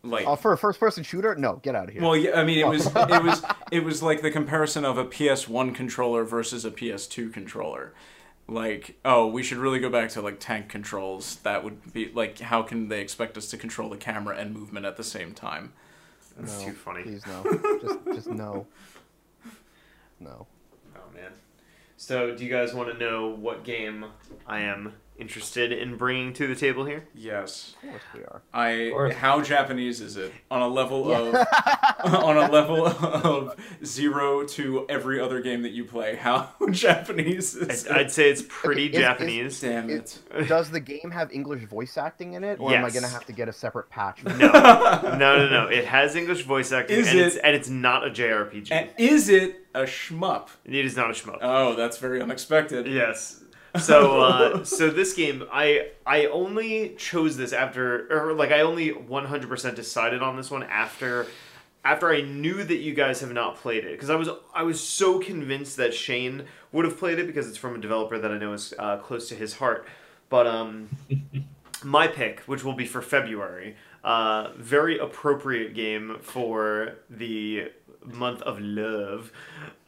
Like 0.03 0.27
Oh, 0.27 0.35
for 0.35 0.51
a 0.51 0.57
first-person 0.57 1.03
shooter, 1.03 1.33
no, 1.35 1.55
get 1.63 1.75
out 1.75 1.87
of 1.87 1.93
here. 1.93 2.01
Well, 2.01 2.17
yeah, 2.17 2.39
I 2.39 2.43
mean, 2.43 2.59
it 2.59 2.67
was 2.67 2.87
it 2.87 3.23
was 3.23 3.43
it 3.71 3.83
was 3.83 4.03
like 4.03 4.21
the 4.21 4.31
comparison 4.31 4.85
of 4.85 4.97
a 4.97 5.05
PS1 5.05 5.73
controller 5.73 6.25
versus 6.25 6.65
a 6.65 6.71
PS2 6.71 7.33
controller. 7.33 7.93
Like, 8.45 8.97
oh, 9.05 9.27
we 9.27 9.41
should 9.41 9.57
really 9.57 9.79
go 9.79 9.89
back 9.89 10.09
to 10.09 10.21
like 10.21 10.39
tank 10.39 10.67
controls. 10.67 11.37
That 11.37 11.63
would 11.63 11.93
be 11.93 12.11
like, 12.13 12.39
how 12.39 12.61
can 12.61 12.89
they 12.89 12.99
expect 12.99 13.37
us 13.37 13.49
to 13.51 13.57
control 13.57 13.89
the 13.89 13.97
camera 13.97 14.35
and 14.35 14.53
movement 14.53 14.85
at 14.85 14.97
the 14.97 15.03
same 15.03 15.33
time? 15.33 15.71
That's 16.37 16.59
no, 16.59 16.65
too 16.65 16.73
funny. 16.73 17.03
Please 17.03 17.23
no, 17.25 17.43
just 17.81 18.05
just 18.05 18.27
no, 18.29 18.65
no. 20.19 20.47
Oh 20.95 21.13
man. 21.13 21.31
So, 21.97 22.35
do 22.35 22.43
you 22.43 22.49
guys 22.49 22.73
want 22.73 22.91
to 22.91 22.97
know 22.97 23.29
what 23.29 23.63
game 23.63 24.05
I 24.47 24.61
am 24.61 24.93
interested 25.17 25.71
in 25.71 25.95
bringing 25.97 26.33
to 26.33 26.47
the 26.47 26.55
table 26.55 26.85
here? 26.85 27.05
Yes, 27.13 27.75
Of 27.83 27.89
course 27.89 28.01
we 28.15 28.19
are. 28.21 28.41
I. 28.53 28.89
course. 28.91 29.13
How 29.15 29.41
Japanese 29.41 30.01
is 30.01 30.17
it 30.17 30.31
on 30.49 30.61
a 30.61 30.67
level 30.67 31.11
of 31.11 31.35
on 32.05 32.37
a 32.37 32.49
level 32.51 32.85
of 32.87 33.55
zero 33.85 34.43
to 34.47 34.85
every 34.89 35.19
other 35.19 35.41
game 35.41 35.61
that 35.63 35.71
you 35.71 35.85
play? 35.85 36.15
How 36.15 36.49
Japanese 36.71 37.55
is 37.55 37.87
I'd, 37.87 37.97
I'd 37.97 38.11
say 38.11 38.29
it's 38.31 38.43
pretty 38.47 38.89
Okay, 38.89 38.91
is- 38.91 38.95
is- 38.95 39.01
Japanese. 39.01 39.61
Damn 39.61 39.89
It- 39.89 40.19
it! 40.33 40.47
Does 40.47 40.71
the 40.71 40.79
game 40.79 41.11
have 41.11 41.31
English 41.31 41.63
voice 41.65 41.97
acting 41.97 42.33
in 42.33 42.43
it, 42.43 42.59
or 42.59 42.73
am 42.73 42.83
I 42.83 42.87
Yes. 42.87 42.93
gonna 42.95 43.07
have 43.07 43.25
to 43.25 43.33
get 43.33 43.47
a 43.47 43.53
separate 43.53 43.89
patch? 43.89 44.23
No, 44.23 44.31
no, 44.37 45.17
no, 45.17 45.49
no. 45.49 45.67
It 45.67 45.85
has 45.85 46.15
English 46.15 46.43
voice 46.43 46.71
acting, 46.71 46.97
Is 46.99 47.09
and, 47.09 47.19
it- 47.19 47.25
it's, 47.27 47.35
and 47.37 47.55
it's 47.55 47.69
not 47.69 48.05
a 48.07 48.09
JRPG. 48.09 48.71
And 48.71 48.89
is 48.97 49.29
it 49.29 49.59
a 49.75 49.83
shmup? 49.83 50.49
it 50.65 50.73
is 50.85 50.95
not 50.95 51.09
a 51.09 51.13
shmup. 51.13 51.37
Oh, 51.41 51.75
that's 51.75 51.97
very 51.97 52.21
unexpected. 52.21 52.87
Yes. 52.87 53.42
So, 53.79 54.21
uh, 54.21 54.63
so 54.63 54.89
this 54.89 55.13
game, 55.13 55.47
I 55.51 55.89
I 56.05 56.25
only 56.27 56.95
chose 56.97 57.37
this 57.37 57.53
after, 57.53 58.07
or 58.11 58.33
like 58.33 58.51
I 58.51 58.61
only 58.61 58.91
100% 58.91 59.75
decided 59.75 60.21
on 60.21 60.37
this 60.37 60.51
one 60.51 60.63
after, 60.63 61.27
after 61.83 62.11
I 62.11 62.21
knew 62.21 62.63
that 62.63 62.77
you 62.77 62.93
guys 62.93 63.21
have 63.21 63.31
not 63.31 63.57
played 63.57 63.85
it, 63.85 63.91
because 63.91 64.09
I 64.09 64.15
was 64.15 64.29
I 64.53 64.63
was 64.63 64.81
so 64.81 65.19
convinced 65.19 65.77
that 65.77 65.93
Shane 65.93 66.45
would 66.71 66.85
have 66.85 66.97
played 66.97 67.19
it 67.19 67.27
because 67.27 67.47
it's 67.47 67.57
from 67.57 67.75
a 67.75 67.79
developer 67.79 68.17
that 68.17 68.31
I 68.31 68.37
know 68.37 68.53
is 68.53 68.73
uh, 68.77 68.97
close 68.97 69.29
to 69.29 69.35
his 69.35 69.55
heart. 69.55 69.87
But 70.29 70.47
um, 70.47 70.89
my 71.83 72.07
pick, 72.07 72.41
which 72.41 72.63
will 72.63 72.73
be 72.73 72.85
for 72.85 73.01
February, 73.01 73.75
uh, 74.03 74.51
very 74.57 74.97
appropriate 74.99 75.73
game 75.73 76.17
for 76.21 76.95
the 77.09 77.71
month 78.05 78.41
of 78.41 78.59
love. 78.59 79.31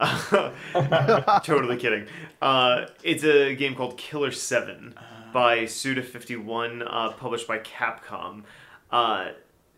totally 1.44 1.76
kidding. 1.76 2.06
Uh, 2.40 2.86
it's 3.02 3.24
a 3.24 3.54
game 3.54 3.74
called 3.74 3.98
Killer 3.98 4.30
7 4.30 4.94
by 5.32 5.60
Suda51, 5.60 6.86
uh, 6.88 7.12
published 7.12 7.46
by 7.46 7.58
Capcom. 7.58 8.44
Uh, 8.90 9.30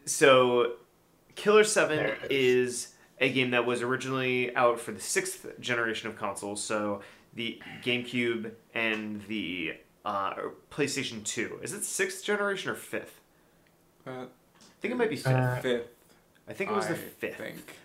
so, 0.04 0.74
Killer 1.34 1.64
7 1.64 1.98
is. 1.98 2.04
it 2.22 2.30
is 2.30 2.94
a 3.20 3.32
game 3.32 3.50
that 3.50 3.66
was 3.66 3.82
originally 3.82 4.54
out 4.54 4.80
for 4.80 4.92
the 4.92 5.00
sixth 5.00 5.46
generation 5.60 6.08
of 6.08 6.16
consoles, 6.16 6.62
so 6.62 7.02
the 7.34 7.60
GameCube 7.82 8.52
and 8.74 9.22
the 9.26 9.74
uh, 10.04 10.34
PlayStation 10.70 11.24
2. 11.24 11.60
Is 11.62 11.72
it 11.72 11.84
sixth 11.84 12.24
generation 12.24 12.70
or 12.70 12.74
fifth? 12.74 13.20
Uh, 14.06 14.10
I 14.10 14.80
think 14.80 14.92
it 14.92 14.96
might 14.96 15.10
be 15.10 15.16
fifth. 15.16 15.34
Uh, 15.34 15.60
fifth. 15.60 15.88
I 16.48 16.52
think 16.52 16.70
it 16.70 16.74
was 16.74 16.86
the 16.86 16.94
fifth. 16.94 17.36
think. 17.36 17.76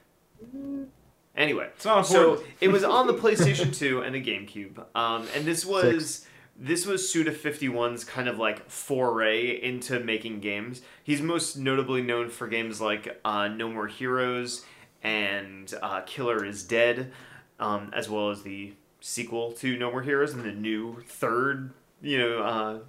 Anyway, 1.36 1.68
It's 1.76 1.86
not 1.86 2.06
so 2.06 2.44
it 2.62 2.68
was 2.68 2.84
on 2.84 3.08
the 3.08 3.14
PlayStation 3.24 3.76
2 3.76 4.02
and 4.02 4.14
the 4.14 4.24
GameCube, 4.24 4.84
um, 4.96 5.28
and 5.36 5.46
this 5.46 5.66
was 5.66 6.28
this 6.56 6.86
was 6.86 7.10
Suda 7.10 7.32
51's 7.32 8.04
kind 8.04 8.28
of 8.28 8.38
like 8.38 8.70
foray 8.70 9.60
into 9.62 10.00
making 10.00 10.42
games. 10.42 10.82
He's 11.04 11.22
most 11.22 11.58
notably 11.58 12.04
known 12.04 12.30
for 12.30 12.48
games 12.48 12.80
like 12.80 13.20
uh, 13.26 13.48
No 13.48 13.70
More 13.70 13.88
Heroes 13.88 14.64
and 15.02 15.74
uh, 15.82 16.02
Killer 16.02 16.46
Is 16.46 16.64
Dead, 16.64 17.12
um, 17.60 17.92
as 17.96 18.10
well 18.10 18.30
as 18.30 18.44
the 18.44 18.74
sequel 19.02 19.52
to 19.54 19.78
No 19.78 19.90
More 19.90 20.04
Heroes 20.04 20.34
and 20.34 20.46
the 20.46 20.52
new 20.52 21.02
third, 21.08 21.72
you 22.02 22.20
know, 22.20 22.44
uh, 22.44 22.80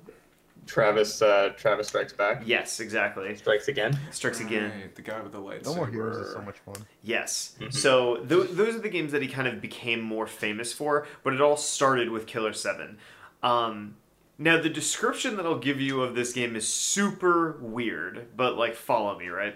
Travis 0.66 1.20
uh, 1.22 1.53
Travis 1.57 1.88
strikes 1.88 2.12
back. 2.12 2.42
Yes, 2.46 2.81
exactly. 2.81 3.35
Strikes 3.37 3.68
again. 3.68 3.98
Strikes 4.11 4.40
again. 4.40 4.70
Right, 4.70 4.94
the 4.94 5.03
guy 5.03 5.20
with 5.20 5.33
the 5.33 5.38
lightsaber. 5.40 5.64
No 5.66 5.74
More 5.77 5.87
Heroes 5.87 6.16
is 6.16 6.33
so 6.33 6.40
much 6.42 6.59
fun. 6.59 6.77
Yes. 7.03 7.57
Mhm. 7.61 7.72
So 7.72 8.16
th- 8.16 8.50
those 8.50 8.74
are 8.77 8.81
the 8.81 8.88
games 8.88 9.12
that 9.12 9.22
he 9.22 9.29
kind 9.29 9.46
of 9.48 9.61
became 9.61 10.00
more 10.00 10.27
famous 10.27 10.72
for, 10.72 11.07
but 11.22 11.33
it 11.35 11.40
all 11.40 11.57
started 11.57 12.11
with 12.11 12.27
Killer 12.27 12.53
7. 12.53 12.98
Um, 13.42 13.96
now, 14.38 14.61
the 14.61 14.68
description 14.68 15.37
that 15.37 15.46
I'll 15.46 15.59
give 15.59 15.81
you 15.81 16.03
of 16.03 16.14
this 16.14 16.33
game 16.33 16.57
is 16.57 16.66
super 16.66 17.59
weird, 17.61 18.27
but 18.37 18.57
like, 18.57 18.74
follow 18.74 19.18
me, 19.18 19.29
right? 19.29 19.55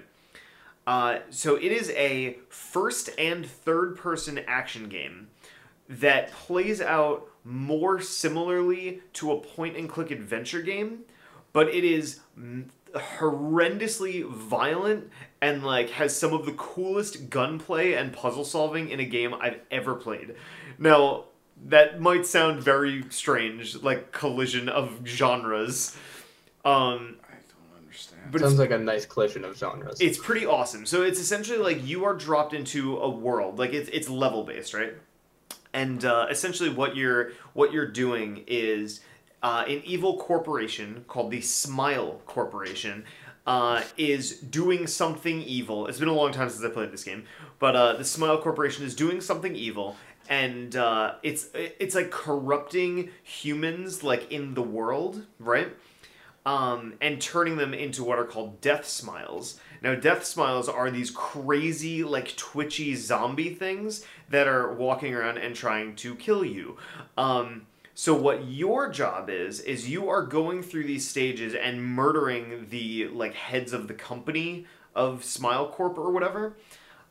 Uh, 0.86 1.18
so 1.30 1.56
it 1.56 1.72
is 1.72 1.90
a 1.90 2.38
first 2.48 3.10
and 3.18 3.44
third 3.46 3.96
person 3.96 4.38
action 4.46 4.88
game 4.88 5.28
that 5.88 6.30
plays 6.32 6.80
out 6.80 7.27
more 7.44 8.00
similarly 8.00 9.00
to 9.14 9.32
a 9.32 9.40
point 9.40 9.76
and 9.76 9.88
click 9.88 10.10
adventure 10.10 10.62
game, 10.62 11.00
but 11.52 11.68
it 11.68 11.84
is 11.84 12.20
horrendously 12.94 14.28
violent 14.28 15.10
and 15.40 15.62
like 15.64 15.90
has 15.90 16.16
some 16.16 16.32
of 16.32 16.46
the 16.46 16.52
coolest 16.52 17.30
gunplay 17.30 17.92
and 17.92 18.12
puzzle 18.12 18.44
solving 18.44 18.88
in 18.90 19.00
a 19.00 19.04
game 19.04 19.34
I've 19.34 19.60
ever 19.70 19.94
played. 19.94 20.34
Now, 20.78 21.24
that 21.66 22.00
might 22.00 22.24
sound 22.24 22.62
very 22.62 23.04
strange, 23.10 23.76
like 23.82 24.12
collision 24.12 24.68
of 24.68 25.00
genres. 25.04 25.96
Um, 26.64 27.16
I 27.24 27.34
don't 27.48 27.82
understand. 27.82 28.22
But 28.30 28.40
Sounds 28.42 28.58
like 28.58 28.70
a 28.70 28.78
nice 28.78 29.04
collision 29.06 29.44
of 29.44 29.56
genres. 29.56 30.00
it's 30.00 30.18
pretty 30.18 30.46
awesome. 30.46 30.86
So 30.86 31.02
it's 31.02 31.18
essentially 31.18 31.58
like 31.58 31.84
you 31.86 32.04
are 32.04 32.14
dropped 32.14 32.54
into 32.54 32.98
a 32.98 33.08
world, 33.10 33.58
like 33.58 33.72
it's 33.72 33.88
it's 33.92 34.08
level 34.08 34.44
based, 34.44 34.72
right? 34.72 34.94
And 35.72 36.04
uh, 36.04 36.26
essentially, 36.30 36.70
what 36.70 36.96
you're 36.96 37.32
what 37.52 37.72
you're 37.72 37.90
doing 37.90 38.44
is 38.46 39.00
uh, 39.42 39.64
an 39.68 39.82
evil 39.84 40.18
corporation 40.18 41.04
called 41.08 41.30
the 41.30 41.40
Smile 41.40 42.20
Corporation 42.26 43.04
uh, 43.46 43.82
is 43.96 44.38
doing 44.38 44.86
something 44.86 45.42
evil. 45.42 45.86
It's 45.86 45.98
been 45.98 46.08
a 46.08 46.14
long 46.14 46.32
time 46.32 46.48
since 46.50 46.64
I 46.64 46.68
played 46.72 46.92
this 46.92 47.04
game, 47.04 47.24
but 47.58 47.76
uh, 47.76 47.92
the 47.94 48.04
Smile 48.04 48.38
Corporation 48.38 48.84
is 48.84 48.94
doing 48.94 49.20
something 49.20 49.54
evil, 49.54 49.96
and 50.28 50.74
uh, 50.74 51.14
it's 51.22 51.48
it's 51.54 51.94
like 51.94 52.10
corrupting 52.10 53.10
humans, 53.22 54.02
like 54.02 54.30
in 54.32 54.54
the 54.54 54.62
world, 54.62 55.26
right? 55.38 55.68
um, 56.48 56.94
and 57.02 57.20
turning 57.20 57.56
them 57.56 57.74
into 57.74 58.02
what 58.02 58.18
are 58.18 58.24
called 58.24 58.60
death 58.62 58.86
smiles. 58.88 59.60
Now, 59.82 59.94
death 59.94 60.24
smiles 60.24 60.68
are 60.68 60.90
these 60.90 61.10
crazy, 61.10 62.04
like 62.04 62.36
twitchy 62.36 62.94
zombie 62.94 63.54
things 63.54 64.04
that 64.28 64.48
are 64.48 64.72
walking 64.72 65.14
around 65.14 65.38
and 65.38 65.54
trying 65.54 65.96
to 65.96 66.14
kill 66.14 66.44
you. 66.44 66.76
Um, 67.16 67.66
so, 67.94 68.14
what 68.14 68.46
your 68.46 68.88
job 68.90 69.28
is 69.28 69.60
is 69.60 69.88
you 69.88 70.08
are 70.08 70.22
going 70.22 70.62
through 70.62 70.84
these 70.84 71.08
stages 71.08 71.54
and 71.54 71.84
murdering 71.84 72.66
the 72.70 73.08
like 73.08 73.34
heads 73.34 73.72
of 73.72 73.88
the 73.88 73.94
company 73.94 74.66
of 74.94 75.24
Smile 75.24 75.68
Corp 75.68 75.98
or 75.98 76.10
whatever. 76.12 76.56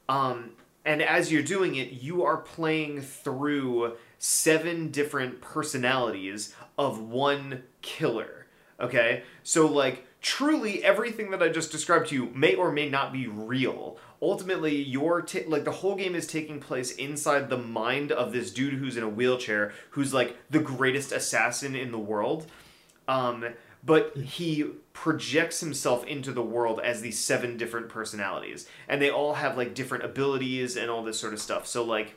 Um, 0.09 0.51
and 0.85 1.01
as 1.01 1.29
you're 1.29 1.43
doing 1.43 1.75
it, 1.75 1.91
you 1.91 2.23
are 2.23 2.37
playing 2.37 3.01
through 3.01 3.97
seven 4.19 4.89
different 4.89 5.41
personalities 5.41 6.55
of 6.77 7.01
one 7.01 7.63
killer. 7.81 8.47
Okay? 8.79 9.23
So, 9.43 9.67
like, 9.67 10.06
truly 10.21 10.83
everything 10.83 11.31
that 11.31 11.43
I 11.43 11.49
just 11.49 11.71
described 11.71 12.09
to 12.09 12.15
you 12.15 12.31
may 12.33 12.55
or 12.55 12.71
may 12.71 12.89
not 12.89 13.13
be 13.13 13.27
real. 13.27 13.97
Ultimately, 14.21 14.75
your 14.75 15.21
ta- 15.21 15.39
like 15.47 15.63
the 15.63 15.71
whole 15.71 15.95
game 15.95 16.15
is 16.15 16.25
taking 16.27 16.59
place 16.59 16.91
inside 16.91 17.49
the 17.49 17.57
mind 17.57 18.11
of 18.11 18.33
this 18.33 18.51
dude 18.51 18.73
who's 18.73 18.97
in 18.97 19.03
a 19.03 19.09
wheelchair, 19.09 19.73
who's 19.91 20.13
like 20.13 20.35
the 20.49 20.59
greatest 20.59 21.11
assassin 21.11 21.75
in 21.75 21.91
the 21.91 21.99
world. 21.99 22.47
Um, 23.07 23.45
but 23.83 24.17
he 24.17 24.65
projects 24.91 25.59
himself 25.59 26.03
into 26.05 26.31
the 26.31 26.41
world 26.41 26.79
as 26.83 27.01
these 27.01 27.19
seven 27.19 27.55
different 27.55 27.87
personalities, 27.89 28.67
and 28.87 29.01
they 29.01 29.09
all 29.09 29.35
have 29.35 29.55
like 29.55 29.75
different 29.75 30.03
abilities 30.03 30.75
and 30.75 30.89
all 30.89 31.03
this 31.03 31.19
sort 31.19 31.33
of 31.33 31.39
stuff. 31.39 31.67
So, 31.67 31.83
like, 31.83 32.15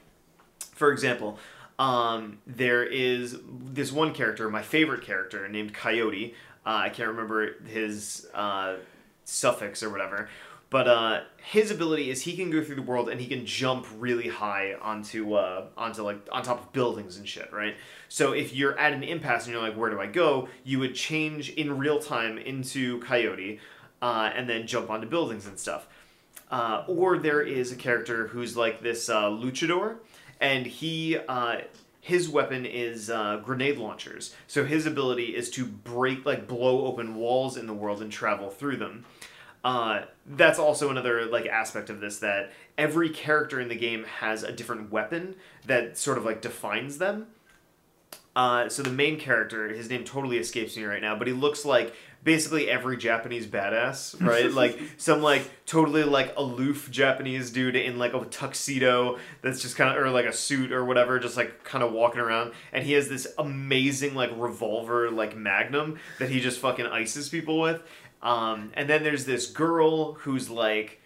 for 0.72 0.90
example, 0.90 1.38
um, 1.78 2.38
there 2.46 2.82
is 2.84 3.38
this 3.48 3.92
one 3.92 4.12
character, 4.12 4.50
my 4.50 4.62
favorite 4.62 5.02
character, 5.02 5.48
named 5.48 5.72
Coyote. 5.74 6.34
Uh, 6.70 6.82
I 6.84 6.88
can't 6.88 7.08
remember 7.08 7.60
his 7.64 8.28
uh, 8.32 8.76
suffix 9.24 9.82
or 9.82 9.90
whatever, 9.90 10.28
but 10.70 10.86
uh, 10.86 11.22
his 11.38 11.72
ability 11.72 12.10
is 12.10 12.22
he 12.22 12.36
can 12.36 12.48
go 12.48 12.62
through 12.62 12.76
the 12.76 12.82
world 12.82 13.08
and 13.08 13.20
he 13.20 13.26
can 13.26 13.44
jump 13.44 13.88
really 13.98 14.28
high 14.28 14.74
onto 14.80 15.34
uh, 15.34 15.64
onto 15.76 16.04
like 16.04 16.28
on 16.30 16.44
top 16.44 16.60
of 16.60 16.72
buildings 16.72 17.16
and 17.16 17.26
shit, 17.26 17.52
right? 17.52 17.74
So 18.08 18.34
if 18.34 18.54
you're 18.54 18.78
at 18.78 18.92
an 18.92 19.02
impasse 19.02 19.46
and 19.46 19.52
you're 19.52 19.60
like, 19.60 19.76
where 19.76 19.90
do 19.90 19.98
I 19.98 20.06
go? 20.06 20.48
You 20.62 20.78
would 20.78 20.94
change 20.94 21.50
in 21.50 21.76
real 21.76 21.98
time 21.98 22.38
into 22.38 23.00
Coyote, 23.00 23.58
uh, 24.00 24.30
and 24.32 24.48
then 24.48 24.68
jump 24.68 24.90
onto 24.90 25.08
buildings 25.08 25.48
and 25.48 25.58
stuff. 25.58 25.88
Uh, 26.52 26.84
or 26.86 27.18
there 27.18 27.42
is 27.42 27.72
a 27.72 27.76
character 27.76 28.28
who's 28.28 28.56
like 28.56 28.80
this 28.80 29.08
uh, 29.08 29.24
luchador, 29.24 29.96
and 30.40 30.66
he 30.66 31.18
uh, 31.28 31.62
his 32.00 32.28
weapon 32.28 32.64
is 32.64 33.10
uh, 33.10 33.40
grenade 33.44 33.78
launchers. 33.78 34.34
So 34.46 34.64
his 34.64 34.86
ability 34.86 35.36
is 35.36 35.50
to 35.50 35.66
break 35.66 36.24
like 36.24 36.48
blow 36.48 36.86
open 36.86 37.14
walls 37.14 37.56
in 37.56 37.66
the 37.66 37.74
world 37.74 38.00
and 38.00 38.10
travel 38.10 38.50
through 38.50 38.78
them. 38.78 39.04
Uh, 39.62 40.02
that's 40.26 40.58
also 40.58 40.90
another 40.90 41.26
like 41.26 41.46
aspect 41.46 41.90
of 41.90 42.00
this 42.00 42.18
that 42.20 42.52
every 42.78 43.10
character 43.10 43.60
in 43.60 43.68
the 43.68 43.76
game 43.76 44.04
has 44.04 44.42
a 44.42 44.52
different 44.52 44.90
weapon 44.90 45.36
that 45.66 45.98
sort 45.98 46.16
of 46.16 46.24
like 46.24 46.40
defines 46.40 46.96
them. 46.98 47.26
Uh, 48.34 48.68
so 48.68 48.82
the 48.82 48.90
main 48.90 49.18
character, 49.18 49.68
his 49.68 49.90
name 49.90 50.04
totally 50.04 50.38
escapes 50.38 50.76
me 50.76 50.84
right 50.84 51.02
now, 51.02 51.16
but 51.16 51.26
he 51.26 51.32
looks 51.32 51.64
like 51.64 51.94
basically 52.22 52.68
every 52.68 52.96
Japanese 52.96 53.46
badass, 53.46 54.20
right? 54.26 54.50
like 54.50 54.80
some 54.96 55.22
like 55.22 55.48
totally 55.66 56.04
like 56.04 56.34
aloof 56.36 56.90
Japanese 56.90 57.50
dude 57.50 57.76
in 57.76 57.98
like 57.98 58.14
a 58.14 58.24
tuxedo 58.26 59.18
that's 59.42 59.60
just 59.60 59.76
kind 59.76 59.96
of 59.96 60.02
or 60.02 60.10
like 60.10 60.26
a 60.26 60.32
suit 60.32 60.72
or 60.72 60.84
whatever, 60.84 61.18
just 61.18 61.36
like 61.36 61.64
kind 61.64 61.82
of 61.82 61.92
walking 61.92 62.20
around, 62.20 62.52
and 62.72 62.84
he 62.84 62.92
has 62.92 63.08
this 63.08 63.26
amazing 63.38 64.14
like 64.14 64.30
revolver 64.36 65.10
like 65.10 65.36
Magnum 65.36 65.98
that 66.18 66.30
he 66.30 66.40
just 66.40 66.58
fucking 66.60 66.86
ices 66.86 67.28
people 67.28 67.60
with. 67.60 67.82
Um, 68.22 68.70
and 68.74 68.88
then 68.88 69.02
there's 69.02 69.24
this 69.24 69.46
girl 69.46 70.14
who's 70.14 70.50
like 70.50 71.00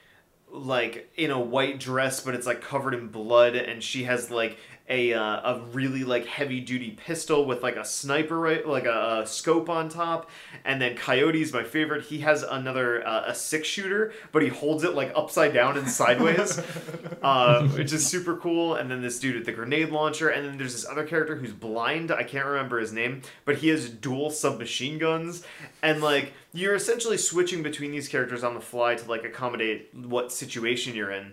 like 0.51 1.11
in 1.17 1.33
a 1.33 1.39
white 1.39 1.81
dress 1.81 2.21
but 2.21 2.33
it's 2.33 2.47
like 2.47 2.61
covered 2.63 2.95
in 2.95 3.09
blood 3.09 3.57
and 3.57 3.83
she 3.83 4.05
has 4.05 4.31
like 4.31 4.57
a 4.89 5.15
uh, 5.15 5.55
a 5.55 5.61
really 5.73 6.05
like 6.05 6.27
heavy 6.27 6.61
duty 6.61 6.91
pistol 6.91 7.47
with 7.47 7.63
like 7.63 7.77
a 7.77 7.85
sniper 7.85 8.39
right 8.39 8.67
like 8.67 8.85
a, 8.85 9.23
a 9.23 9.27
scope 9.27 9.71
on 9.71 9.89
top. 9.89 10.31
And 10.65 10.81
then 10.81 10.95
coyote's 10.97 11.53
my 11.53 11.65
favorite. 11.65 12.05
He 12.05 12.19
has 12.19 12.43
another 12.43 13.07
uh, 13.07 13.25
a 13.27 13.35
six 13.35 13.67
shooter 13.67 14.13
but 14.31 14.43
he 14.43 14.49
holds 14.49 14.85
it 14.85 14.95
like 14.95 15.11
upside 15.17 15.55
down 15.55 15.79
and 15.79 15.89
sideways 15.89 16.61
uh, 17.23 17.67
which 17.69 17.93
is 17.93 18.07
super 18.07 18.37
cool. 18.37 18.75
And 18.75 18.91
then 18.91 19.01
this 19.01 19.19
dude 19.19 19.37
with 19.37 19.47
the 19.47 19.53
grenade 19.53 19.89
launcher. 19.91 20.29
And 20.29 20.47
then 20.47 20.59
there's 20.59 20.75
this 20.75 20.87
other 20.87 21.05
character 21.05 21.37
who's 21.37 21.53
blind. 21.53 22.11
I 22.11 22.23
can't 22.23 22.47
remember 22.47 22.79
his 22.79 22.93
name 22.93 23.23
but 23.47 23.57
he 23.57 23.69
has 23.69 23.89
dual 23.89 24.31
submachine 24.31 24.99
guns. 24.99 25.45
And 25.83 26.03
like 26.03 26.35
you're 26.53 26.75
essentially 26.75 27.17
switching 27.17 27.63
between 27.63 27.91
these 27.91 28.09
characters 28.09 28.45
on 28.45 28.53
the 28.55 28.61
fly 28.61 28.97
to 28.97 29.09
like 29.09 29.25
accommodate 29.25 29.95
what 29.95 30.31
situation 30.31 30.95
you're 30.95 31.11
in 31.11 31.33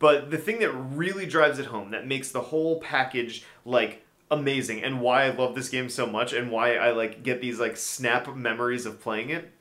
but 0.00 0.30
the 0.30 0.38
thing 0.38 0.58
that 0.60 0.72
really 0.72 1.26
drives 1.26 1.60
it 1.60 1.66
home, 1.66 1.92
that 1.92 2.06
makes 2.06 2.32
the 2.32 2.40
whole 2.40 2.80
package 2.80 3.44
like 3.64 4.04
amazing, 4.30 4.82
and 4.82 5.00
why 5.00 5.24
I 5.24 5.30
love 5.30 5.54
this 5.54 5.68
game 5.68 5.88
so 5.88 6.06
much, 6.06 6.32
and 6.32 6.50
why 6.50 6.74
I 6.74 6.90
like 6.90 7.22
get 7.22 7.40
these 7.40 7.60
like 7.60 7.76
snap 7.76 8.34
memories 8.34 8.86
of 8.86 9.00
playing 9.00 9.30
it, 9.30 9.52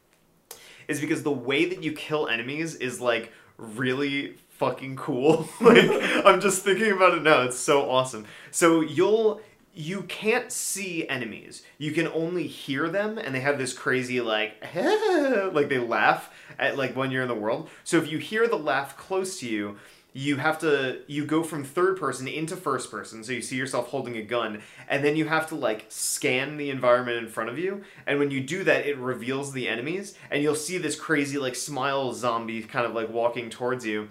is 0.87 1.01
because 1.01 1.23
the 1.23 1.31
way 1.31 1.65
that 1.65 1.83
you 1.83 1.91
kill 1.91 2.27
enemies 2.27 2.75
is 2.75 3.01
like 3.01 3.31
really 3.57 4.37
fucking 4.49 4.95
cool. 4.95 5.47
like 5.61 5.89
I'm 6.25 6.39
just 6.39 6.63
thinking 6.63 6.93
about 6.93 7.17
it 7.17 7.21
now. 7.21 7.41
It's 7.41 7.59
so 7.59 7.89
awesome. 7.89 8.25
So 8.51 8.79
you'll 8.79 9.41
you 9.73 10.03
can't 10.03 10.51
see 10.51 11.07
enemies. 11.07 11.63
You 11.77 11.91
can 11.91 12.07
only 12.07 12.47
hear 12.47 12.89
them, 12.89 13.17
and 13.17 13.35
they 13.35 13.41
have 13.41 13.57
this 13.57 13.73
crazy 13.73 14.21
like 14.21 14.63
like 14.73 15.67
they 15.67 15.79
laugh 15.79 16.31
at 16.57 16.77
like 16.77 16.95
when 16.95 17.11
you're 17.11 17.23
in 17.23 17.27
the 17.27 17.35
world. 17.35 17.69
So 17.83 17.97
if 17.97 18.09
you 18.09 18.19
hear 18.19 18.47
the 18.47 18.57
laugh 18.57 18.95
close 18.95 19.39
to 19.41 19.47
you, 19.49 19.77
you 20.13 20.37
have 20.37 20.57
to 20.59 20.99
you 21.07 21.25
go 21.25 21.43
from 21.43 21.63
third 21.63 21.97
person 21.97 22.27
into 22.27 22.55
first 22.55 22.89
person 22.89 23.23
so 23.23 23.31
you 23.31 23.41
see 23.41 23.55
yourself 23.55 23.89
holding 23.89 24.17
a 24.17 24.21
gun 24.21 24.61
and 24.87 25.03
then 25.03 25.15
you 25.15 25.25
have 25.25 25.47
to 25.47 25.55
like 25.55 25.85
scan 25.89 26.57
the 26.57 26.69
environment 26.69 27.17
in 27.17 27.27
front 27.27 27.49
of 27.49 27.59
you 27.59 27.83
and 28.07 28.17
when 28.17 28.31
you 28.31 28.41
do 28.41 28.63
that 28.63 28.85
it 28.85 28.97
reveals 28.97 29.53
the 29.53 29.67
enemies 29.67 30.15
and 30.31 30.41
you'll 30.41 30.55
see 30.55 30.77
this 30.77 30.95
crazy 30.95 31.37
like 31.37 31.55
smile 31.55 32.11
zombie 32.11 32.61
kind 32.63 32.85
of 32.85 32.93
like 32.93 33.09
walking 33.09 33.49
towards 33.49 33.85
you. 33.85 34.09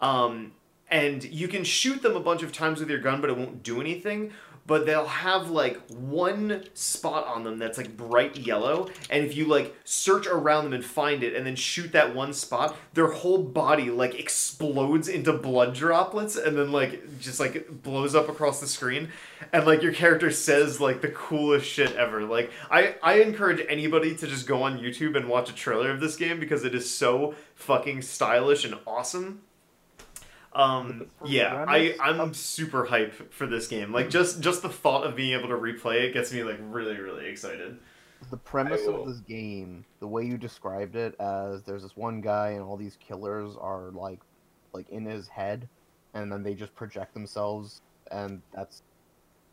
Um, 0.00 0.52
and 0.90 1.24
you 1.24 1.48
can 1.48 1.64
shoot 1.64 2.02
them 2.02 2.14
a 2.14 2.20
bunch 2.20 2.42
of 2.42 2.52
times 2.52 2.80
with 2.80 2.88
your 2.88 2.98
gun 2.98 3.20
but 3.20 3.30
it 3.30 3.36
won't 3.36 3.62
do 3.62 3.80
anything 3.80 4.32
but 4.66 4.86
they'll 4.86 5.06
have 5.06 5.50
like 5.50 5.80
one 5.90 6.64
spot 6.74 7.26
on 7.26 7.44
them 7.44 7.58
that's 7.58 7.78
like 7.78 7.96
bright 7.96 8.36
yellow, 8.38 8.88
and 9.10 9.24
if 9.24 9.36
you 9.36 9.46
like 9.46 9.74
search 9.84 10.26
around 10.26 10.64
them 10.64 10.72
and 10.72 10.84
find 10.84 11.22
it, 11.22 11.34
and 11.34 11.46
then 11.46 11.56
shoot 11.56 11.92
that 11.92 12.14
one 12.14 12.32
spot, 12.32 12.76
their 12.94 13.08
whole 13.08 13.42
body 13.42 13.90
like 13.90 14.18
explodes 14.18 15.08
into 15.08 15.32
blood 15.32 15.74
droplets, 15.74 16.36
and 16.36 16.56
then 16.56 16.72
like 16.72 17.18
just 17.20 17.40
like 17.40 17.82
blows 17.82 18.14
up 18.14 18.28
across 18.28 18.60
the 18.60 18.66
screen, 18.66 19.08
and 19.52 19.66
like 19.66 19.82
your 19.82 19.92
character 19.92 20.30
says 20.30 20.80
like 20.80 21.00
the 21.00 21.08
coolest 21.08 21.66
shit 21.66 21.94
ever. 21.96 22.22
Like 22.22 22.50
I 22.70 22.94
I 23.02 23.20
encourage 23.20 23.64
anybody 23.68 24.14
to 24.16 24.26
just 24.26 24.46
go 24.46 24.62
on 24.62 24.78
YouTube 24.78 25.16
and 25.16 25.28
watch 25.28 25.50
a 25.50 25.54
trailer 25.54 25.90
of 25.90 26.00
this 26.00 26.16
game 26.16 26.40
because 26.40 26.64
it 26.64 26.74
is 26.74 26.90
so 26.90 27.34
fucking 27.54 28.02
stylish 28.02 28.64
and 28.64 28.76
awesome. 28.86 29.42
Um, 30.54 31.08
yeah, 31.24 31.64
I 31.66 31.96
I'm 32.00 32.32
super 32.32 32.84
hype 32.84 33.32
for 33.32 33.46
this 33.46 33.66
game. 33.66 33.92
Like 33.92 34.08
just 34.08 34.40
just 34.40 34.62
the 34.62 34.68
thought 34.68 35.04
of 35.04 35.16
being 35.16 35.38
able 35.38 35.48
to 35.48 35.54
replay 35.54 36.02
it 36.02 36.14
gets 36.14 36.32
me 36.32 36.44
like 36.44 36.58
really 36.60 36.96
really 36.96 37.26
excited. 37.26 37.78
The 38.30 38.36
premise 38.36 38.86
of 38.86 39.06
this 39.06 39.18
game, 39.20 39.84
the 40.00 40.06
way 40.06 40.24
you 40.24 40.38
described 40.38 40.96
it, 40.96 41.14
as 41.20 41.62
there's 41.64 41.82
this 41.82 41.96
one 41.96 42.20
guy 42.20 42.50
and 42.50 42.62
all 42.62 42.76
these 42.76 42.96
killers 42.96 43.54
are 43.60 43.90
like, 43.90 44.20
like 44.72 44.88
in 44.88 45.04
his 45.04 45.28
head, 45.28 45.68
and 46.14 46.32
then 46.32 46.42
they 46.42 46.54
just 46.54 46.74
project 46.74 47.12
themselves, 47.14 47.82
and 48.10 48.40
that's. 48.54 48.82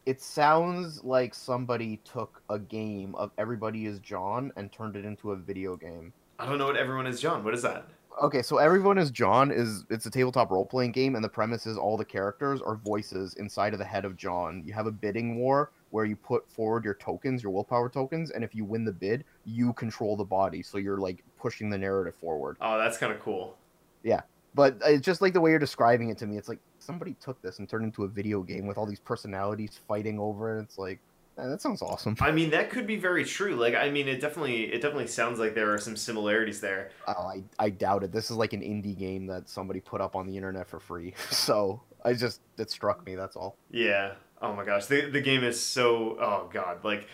It 0.05 0.19
sounds 0.21 1.03
like 1.03 1.35
somebody 1.35 1.99
took 2.05 2.41
a 2.49 2.57
game 2.57 3.13
of 3.15 3.31
Everybody 3.37 3.85
is 3.85 3.99
John 3.99 4.51
and 4.55 4.71
turned 4.71 4.95
it 4.95 5.05
into 5.05 5.31
a 5.31 5.35
video 5.35 5.75
game. 5.75 6.11
I 6.39 6.47
don't 6.47 6.57
know 6.57 6.65
what 6.65 6.77
everyone 6.77 7.05
is, 7.05 7.21
John. 7.21 7.43
What 7.43 7.53
is 7.53 7.61
that? 7.61 7.87
Okay, 8.21 8.41
so 8.41 8.57
Everyone 8.57 8.97
is 8.97 9.11
John 9.11 9.51
is 9.51 9.85
it's 9.89 10.05
a 10.05 10.11
tabletop 10.11 10.51
role 10.51 10.65
playing 10.65 10.91
game, 10.91 11.15
and 11.15 11.23
the 11.23 11.29
premise 11.29 11.65
is 11.65 11.77
all 11.77 11.97
the 11.97 12.05
characters 12.05 12.61
are 12.61 12.75
voices 12.75 13.35
inside 13.35 13.73
of 13.73 13.79
the 13.79 13.85
head 13.85 14.05
of 14.05 14.17
John. 14.17 14.63
You 14.65 14.73
have 14.73 14.87
a 14.87 14.91
bidding 14.91 15.37
war 15.37 15.71
where 15.91 16.05
you 16.05 16.15
put 16.15 16.49
forward 16.51 16.85
your 16.85 16.93
tokens, 16.95 17.43
your 17.43 17.51
willpower 17.51 17.89
tokens, 17.89 18.31
and 18.31 18.43
if 18.43 18.55
you 18.55 18.63
win 18.65 18.85
the 18.85 18.91
bid, 18.91 19.23
you 19.45 19.73
control 19.73 20.15
the 20.15 20.23
body. 20.23 20.61
So 20.61 20.77
you're 20.77 20.97
like 20.97 21.23
pushing 21.39 21.69
the 21.69 21.77
narrative 21.77 22.15
forward. 22.15 22.57
Oh, 22.61 22.77
that's 22.77 22.97
kind 22.97 23.11
of 23.11 23.19
cool. 23.21 23.57
Yeah, 24.03 24.21
but 24.55 24.77
it's 24.85 25.05
just 25.05 25.21
like 25.21 25.33
the 25.33 25.41
way 25.41 25.51
you're 25.51 25.59
describing 25.59 26.09
it 26.09 26.17
to 26.19 26.27
me. 26.27 26.37
It's 26.37 26.49
like 26.49 26.59
somebody 26.79 27.15
took 27.19 27.41
this 27.41 27.59
and 27.59 27.67
turned 27.67 27.83
it 27.83 27.87
into 27.87 28.03
a 28.03 28.07
video 28.07 28.41
game 28.41 28.67
with 28.67 28.77
all 28.77 28.85
these 28.85 28.99
personalities 28.99 29.79
fighting 29.87 30.19
over 30.19 30.57
it. 30.57 30.61
It's 30.63 30.77
like 30.77 30.99
that 31.47 31.61
sounds 31.61 31.81
awesome. 31.81 32.15
I 32.19 32.31
mean, 32.31 32.49
that 32.51 32.69
could 32.69 32.85
be 32.87 32.95
very 32.97 33.23
true. 33.25 33.55
Like, 33.55 33.75
I 33.75 33.89
mean, 33.89 34.07
it 34.07 34.21
definitely 34.21 34.65
it 34.73 34.81
definitely 34.81 35.07
sounds 35.07 35.39
like 35.39 35.55
there 35.55 35.73
are 35.73 35.77
some 35.77 35.95
similarities 35.97 36.61
there. 36.61 36.91
Oh, 37.07 37.13
I 37.27 37.43
I 37.59 37.69
doubt 37.69 38.03
it. 38.03 38.11
This 38.11 38.31
is 38.31 38.37
like 38.37 38.53
an 38.53 38.61
indie 38.61 38.97
game 38.97 39.25
that 39.27 39.49
somebody 39.49 39.79
put 39.79 40.01
up 40.01 40.15
on 40.15 40.27
the 40.27 40.35
internet 40.35 40.67
for 40.67 40.79
free. 40.79 41.13
So 41.31 41.81
I 42.03 42.13
just 42.13 42.41
it 42.57 42.69
struck 42.71 43.05
me. 43.05 43.15
That's 43.15 43.35
all. 43.35 43.55
Yeah. 43.69 44.13
Oh 44.41 44.53
my 44.53 44.65
gosh, 44.65 44.85
the 44.87 45.09
the 45.09 45.21
game 45.21 45.43
is 45.43 45.59
so. 45.61 46.17
Oh 46.19 46.49
god, 46.51 46.83
like. 46.83 47.07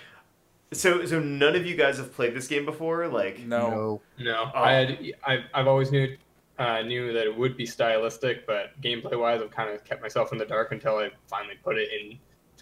So 0.73 1.05
so 1.05 1.19
none 1.19 1.55
of 1.55 1.65
you 1.65 1.75
guys 1.77 1.97
have 1.97 2.13
played 2.13 2.33
this 2.35 2.47
game 2.47 2.65
before, 2.65 3.07
like. 3.07 3.39
No. 3.39 4.01
No, 4.19 4.51
Oh. 4.53 4.59
I 4.61 4.71
had 4.73 4.99
I've, 5.25 5.43
I've 5.53 5.67
always 5.67 5.91
knew 5.91 6.17
uh, 6.59 6.81
knew 6.81 7.13
that 7.13 7.25
it 7.25 7.37
would 7.37 7.55
be 7.55 7.65
stylistic, 7.65 8.45
but 8.47 8.79
gameplay 8.81 9.17
wise, 9.17 9.41
I've 9.41 9.51
kind 9.51 9.69
of 9.69 9.83
kept 9.85 10.01
myself 10.01 10.31
in 10.31 10.37
the 10.39 10.45
dark 10.45 10.71
until 10.71 10.97
I 10.97 11.11
finally 11.27 11.55
put 11.63 11.77
it 11.77 11.89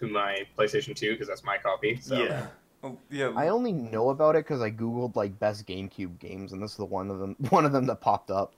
into 0.02 0.12
my 0.12 0.46
PlayStation 0.58 0.96
2 0.96 1.12
because 1.12 1.28
that's 1.28 1.44
my 1.44 1.58
copy. 1.58 1.98
So. 2.02 2.24
Yeah. 2.24 2.48
Well, 2.82 3.00
yeah. 3.10 3.32
I 3.36 3.48
only 3.48 3.72
know 3.72 4.10
about 4.10 4.36
it 4.36 4.46
because 4.46 4.62
I 4.62 4.70
googled 4.70 5.16
like 5.16 5.40
best 5.40 5.66
GameCube 5.66 6.20
games, 6.20 6.54
and 6.54 6.62
this 6.62 6.72
is 6.72 6.78
the 6.78 6.86
one 6.86 7.10
of 7.10 7.20
them. 7.20 7.36
One 7.50 7.66
of 7.66 7.72
them 7.72 7.88
that 7.88 8.02
popped 8.02 8.30
up. 8.30 8.54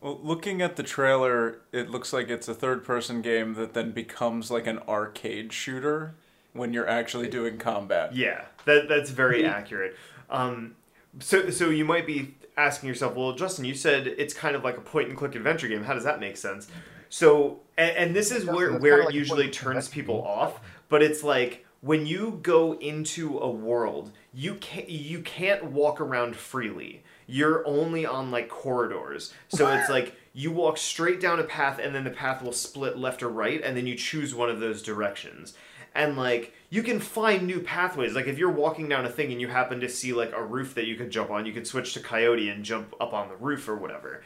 Well, 0.00 0.18
looking 0.22 0.62
at 0.62 0.76
the 0.76 0.82
trailer, 0.82 1.60
it 1.72 1.90
looks 1.90 2.12
like 2.12 2.28
it's 2.28 2.48
a 2.48 2.54
third-person 2.54 3.20
game 3.22 3.54
that 3.54 3.74
then 3.74 3.90
becomes 3.90 4.50
like 4.50 4.66
an 4.66 4.78
arcade 4.88 5.52
shooter 5.52 6.14
when 6.52 6.72
you're 6.72 6.88
actually 6.88 7.28
doing 7.28 7.58
combat. 7.58 8.14
Yeah, 8.14 8.44
that 8.64 8.88
that's 8.88 9.10
very 9.10 9.44
accurate. 9.44 9.96
Um, 10.30 10.76
so 11.20 11.50
so 11.50 11.70
you 11.70 11.84
might 11.84 12.06
be 12.06 12.34
asking 12.56 12.88
yourself, 12.88 13.14
well, 13.14 13.32
Justin, 13.32 13.64
you 13.64 13.74
said 13.74 14.06
it's 14.06 14.34
kind 14.34 14.56
of 14.56 14.64
like 14.64 14.76
a 14.76 14.80
point 14.80 15.08
and 15.08 15.16
click 15.16 15.34
adventure 15.34 15.68
game. 15.68 15.84
How 15.84 15.94
does 15.94 16.04
that 16.04 16.20
make 16.20 16.36
sense? 16.36 16.68
So 17.08 17.60
and, 17.76 17.96
and 17.96 18.16
this 18.16 18.30
is 18.30 18.44
Justin, 18.44 18.54
where 18.54 18.78
where 18.78 19.00
it 19.00 19.06
like 19.06 19.14
usually 19.14 19.50
turns 19.50 19.88
people 19.88 20.16
game. 20.16 20.26
off, 20.26 20.60
but 20.88 21.02
it's 21.02 21.22
like 21.22 21.64
when 21.80 22.06
you 22.06 22.40
go 22.42 22.74
into 22.74 23.38
a 23.38 23.50
world, 23.50 24.10
you 24.32 24.54
can't 24.56 24.88
you 24.88 25.20
can't 25.20 25.64
walk 25.64 26.00
around 26.00 26.36
freely. 26.36 27.02
You're 27.26 27.66
only 27.66 28.06
on 28.06 28.30
like 28.30 28.48
corridors. 28.48 29.32
So 29.48 29.68
it's 29.68 29.90
like 29.90 30.16
you 30.32 30.50
walk 30.50 30.78
straight 30.78 31.20
down 31.20 31.38
a 31.40 31.44
path 31.44 31.78
and 31.78 31.94
then 31.94 32.04
the 32.04 32.10
path 32.10 32.42
will 32.42 32.52
split 32.52 32.96
left 32.96 33.22
or 33.22 33.28
right 33.28 33.60
and 33.62 33.76
then 33.76 33.86
you 33.86 33.94
choose 33.94 34.34
one 34.34 34.50
of 34.50 34.60
those 34.60 34.82
directions. 34.82 35.54
And 35.94 36.16
like 36.16 36.54
you 36.70 36.82
can 36.82 37.00
find 37.00 37.46
new 37.46 37.60
pathways. 37.60 38.14
Like 38.14 38.26
if 38.26 38.38
you're 38.38 38.50
walking 38.50 38.88
down 38.88 39.04
a 39.04 39.10
thing 39.10 39.30
and 39.30 39.40
you 39.40 39.48
happen 39.48 39.80
to 39.80 39.88
see 39.88 40.12
like 40.12 40.32
a 40.32 40.42
roof 40.42 40.74
that 40.74 40.86
you 40.86 40.96
could 40.96 41.10
jump 41.10 41.30
on, 41.30 41.46
you 41.46 41.52
could 41.52 41.66
switch 41.66 41.94
to 41.94 42.00
coyote 42.00 42.48
and 42.48 42.64
jump 42.64 42.94
up 43.00 43.12
on 43.12 43.28
the 43.28 43.36
roof 43.36 43.68
or 43.68 43.76
whatever. 43.76 44.22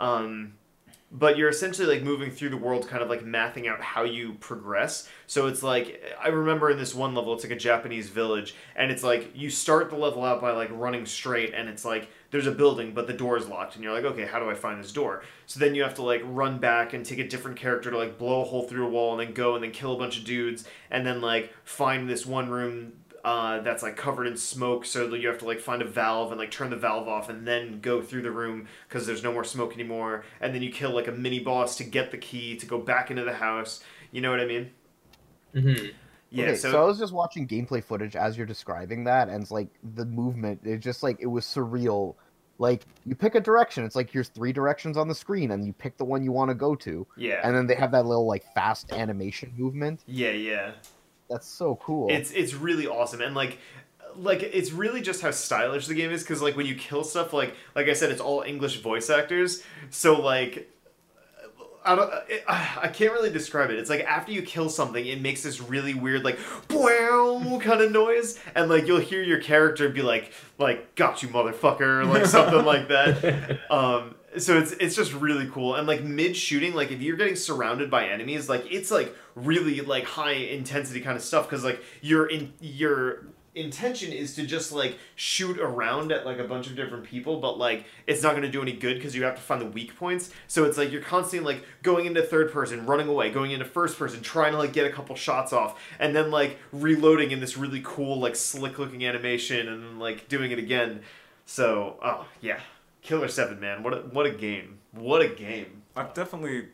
Um 0.00 0.54
but 1.18 1.38
you're 1.38 1.48
essentially 1.48 1.88
like 1.88 2.02
moving 2.02 2.30
through 2.30 2.50
the 2.50 2.56
world 2.56 2.86
kind 2.86 3.02
of 3.02 3.08
like 3.08 3.24
mapping 3.24 3.66
out 3.66 3.80
how 3.80 4.04
you 4.04 4.34
progress. 4.34 5.08
So 5.26 5.46
it's 5.46 5.62
like 5.62 6.02
i 6.22 6.28
remember 6.28 6.70
in 6.70 6.78
this 6.78 6.94
one 6.94 7.14
level 7.14 7.34
it's 7.34 7.42
like 7.42 7.52
a 7.52 7.56
japanese 7.56 8.08
village 8.08 8.54
and 8.76 8.90
it's 8.90 9.02
like 9.02 9.30
you 9.34 9.50
start 9.50 9.90
the 9.90 9.96
level 9.96 10.24
out 10.24 10.40
by 10.40 10.52
like 10.52 10.68
running 10.72 11.04
straight 11.06 11.52
and 11.54 11.68
it's 11.68 11.84
like 11.84 12.08
there's 12.30 12.46
a 12.46 12.52
building 12.52 12.92
but 12.92 13.06
the 13.06 13.12
door 13.12 13.36
is 13.36 13.48
locked 13.48 13.74
and 13.74 13.82
you're 13.82 13.92
like 13.92 14.04
okay 14.04 14.24
how 14.24 14.38
do 14.38 14.48
i 14.48 14.54
find 14.54 14.82
this 14.82 14.92
door? 14.92 15.22
So 15.46 15.58
then 15.58 15.74
you 15.74 15.82
have 15.82 15.94
to 15.94 16.02
like 16.02 16.22
run 16.24 16.58
back 16.58 16.92
and 16.92 17.04
take 17.04 17.18
a 17.18 17.26
different 17.26 17.56
character 17.56 17.90
to 17.90 17.96
like 17.96 18.18
blow 18.18 18.42
a 18.42 18.44
hole 18.44 18.64
through 18.68 18.86
a 18.86 18.90
wall 18.90 19.18
and 19.18 19.28
then 19.28 19.34
go 19.34 19.54
and 19.54 19.64
then 19.64 19.70
kill 19.70 19.94
a 19.94 19.98
bunch 19.98 20.18
of 20.18 20.24
dudes 20.24 20.64
and 20.90 21.06
then 21.06 21.20
like 21.20 21.52
find 21.64 22.08
this 22.08 22.26
one 22.26 22.48
room 22.48 22.92
uh, 23.26 23.58
that's 23.62 23.82
like 23.82 23.96
covered 23.96 24.28
in 24.28 24.36
smoke, 24.36 24.84
so 24.84 25.08
that 25.08 25.18
you 25.18 25.26
have 25.26 25.38
to 25.38 25.44
like 25.44 25.58
find 25.58 25.82
a 25.82 25.84
valve 25.84 26.30
and 26.30 26.38
like 26.38 26.52
turn 26.52 26.70
the 26.70 26.76
valve 26.76 27.08
off 27.08 27.28
and 27.28 27.44
then 27.46 27.80
go 27.80 28.00
through 28.00 28.22
the 28.22 28.30
room 28.30 28.68
because 28.88 29.04
there's 29.04 29.24
no 29.24 29.32
more 29.32 29.42
smoke 29.42 29.74
anymore. 29.74 30.24
And 30.40 30.54
then 30.54 30.62
you 30.62 30.70
kill 30.70 30.92
like 30.92 31.08
a 31.08 31.12
mini 31.12 31.40
boss 31.40 31.76
to 31.78 31.84
get 31.84 32.12
the 32.12 32.18
key 32.18 32.56
to 32.56 32.66
go 32.66 32.78
back 32.78 33.10
into 33.10 33.24
the 33.24 33.34
house. 33.34 33.82
You 34.12 34.20
know 34.20 34.30
what 34.30 34.38
I 34.38 34.46
mean? 34.46 34.70
hmm 35.52 35.86
Yeah. 36.30 36.44
okay, 36.44 36.54
so, 36.54 36.70
so, 36.70 36.82
I 36.82 36.86
was 36.86 37.00
just 37.00 37.12
watching 37.12 37.48
gameplay 37.48 37.82
footage 37.82 38.14
as 38.14 38.36
you're 38.36 38.46
describing 38.46 39.02
that, 39.04 39.28
and 39.28 39.42
it's 39.42 39.50
like 39.50 39.70
the 39.82 40.06
movement. 40.06 40.60
It 40.62 40.78
just 40.78 41.02
like 41.02 41.16
it 41.18 41.26
was 41.26 41.44
surreal. 41.44 42.14
Like 42.58 42.86
you 43.04 43.16
pick 43.16 43.34
a 43.34 43.40
direction, 43.40 43.84
it's 43.84 43.96
like 43.96 44.08
here's 44.08 44.28
three 44.28 44.52
directions 44.52 44.96
on 44.96 45.08
the 45.08 45.16
screen, 45.16 45.50
and 45.50 45.66
you 45.66 45.72
pick 45.72 45.96
the 45.98 46.04
one 46.04 46.22
you 46.22 46.30
want 46.30 46.50
to 46.50 46.54
go 46.54 46.76
to, 46.76 47.04
yeah, 47.16 47.40
and 47.42 47.56
then 47.56 47.66
they 47.66 47.74
have 47.74 47.90
that 47.90 48.06
little 48.06 48.26
like 48.28 48.44
fast 48.54 48.92
animation 48.92 49.52
movement. 49.56 50.04
yeah, 50.06 50.30
yeah. 50.30 50.72
That's 51.28 51.48
so 51.48 51.76
cool. 51.76 52.08
It's 52.10 52.30
it's 52.30 52.54
really 52.54 52.86
awesome 52.86 53.20
and 53.20 53.34
like 53.34 53.58
like 54.18 54.42
it's 54.42 54.72
really 54.72 55.00
just 55.00 55.22
how 55.22 55.30
stylish 55.30 55.86
the 55.86 55.94
game 55.94 56.10
is 56.10 56.22
because 56.22 56.42
like 56.42 56.56
when 56.56 56.66
you 56.66 56.74
kill 56.74 57.04
stuff 57.04 57.32
like 57.32 57.54
like 57.74 57.88
I 57.88 57.92
said 57.92 58.10
it's 58.10 58.20
all 58.20 58.42
English 58.42 58.80
voice 58.80 59.10
actors 59.10 59.62
so 59.90 60.20
like 60.20 60.70
I 61.84 61.94
don't 61.94 62.12
it, 62.28 62.42
I 62.48 62.88
can't 62.88 63.12
really 63.12 63.30
describe 63.30 63.70
it 63.70 63.78
it's 63.78 63.90
like 63.90 64.04
after 64.04 64.32
you 64.32 64.42
kill 64.42 64.68
something 64.68 65.04
it 65.04 65.20
makes 65.20 65.42
this 65.42 65.60
really 65.60 65.94
weird 65.94 66.24
like 66.24 66.38
wow 66.70 67.60
kind 67.62 67.80
of 67.80 67.92
noise 67.92 68.38
and 68.54 68.68
like 68.68 68.86
you'll 68.86 69.00
hear 69.00 69.22
your 69.22 69.40
character 69.40 69.88
be 69.88 70.02
like 70.02 70.32
like 70.58 70.94
got 70.94 71.22
you 71.22 71.28
motherfucker 71.28 72.08
like 72.08 72.26
something 72.26 72.64
like 72.64 72.88
that 72.88 73.60
um 73.70 74.15
so 74.38 74.58
it's 74.58 74.72
it's 74.72 74.94
just 74.94 75.12
really 75.12 75.48
cool. 75.48 75.74
And 75.74 75.86
like 75.86 76.02
mid 76.02 76.36
shooting 76.36 76.74
like 76.74 76.90
if 76.90 77.00
you're 77.00 77.16
getting 77.16 77.36
surrounded 77.36 77.90
by 77.90 78.08
enemies 78.08 78.48
like 78.48 78.66
it's 78.70 78.90
like 78.90 79.14
really 79.34 79.80
like 79.80 80.04
high 80.04 80.32
intensity 80.32 81.00
kind 81.00 81.16
of 81.16 81.22
stuff 81.22 81.48
because 81.48 81.64
like 81.64 81.82
your 82.00 82.26
in 82.26 82.52
your 82.60 83.26
intention 83.54 84.12
is 84.12 84.34
to 84.34 84.44
just 84.44 84.70
like 84.70 84.98
shoot 85.14 85.58
around 85.58 86.12
at 86.12 86.26
like 86.26 86.38
a 86.38 86.44
bunch 86.44 86.66
of 86.66 86.76
different 86.76 87.04
people 87.04 87.40
but 87.40 87.56
like 87.56 87.86
it's 88.06 88.22
not 88.22 88.32
going 88.32 88.42
to 88.42 88.50
do 88.50 88.60
any 88.60 88.74
good 88.74 88.96
because 88.96 89.16
you 89.16 89.24
have 89.24 89.34
to 89.34 89.40
find 89.40 89.62
the 89.62 89.66
weak 89.66 89.96
points. 89.96 90.30
So 90.46 90.64
it's 90.64 90.76
like 90.76 90.92
you're 90.92 91.02
constantly 91.02 91.54
like 91.54 91.64
going 91.82 92.04
into 92.04 92.22
third 92.22 92.52
person 92.52 92.84
running 92.84 93.08
away 93.08 93.30
going 93.30 93.52
into 93.52 93.64
first 93.64 93.98
person 93.98 94.20
trying 94.20 94.52
to 94.52 94.58
like 94.58 94.74
get 94.74 94.86
a 94.86 94.90
couple 94.90 95.16
shots 95.16 95.52
off 95.52 95.80
and 95.98 96.14
then 96.14 96.30
like 96.30 96.58
reloading 96.72 97.30
in 97.30 97.40
this 97.40 97.56
really 97.56 97.80
cool 97.82 98.20
like 98.20 98.36
slick 98.36 98.78
looking 98.78 99.04
animation 99.06 99.68
and 99.68 99.98
like 99.98 100.28
doing 100.28 100.50
it 100.50 100.58
again. 100.58 101.00
So 101.46 101.98
oh 102.02 102.26
yeah 102.42 102.60
Killer 103.06 103.28
Seven, 103.28 103.60
man, 103.60 103.84
what 103.84 103.94
a 103.94 103.98
what 103.98 104.26
a 104.26 104.30
game! 104.30 104.80
What 104.90 105.22
a 105.22 105.28
game! 105.28 105.82
I've 105.94 106.12
definitely 106.12 106.70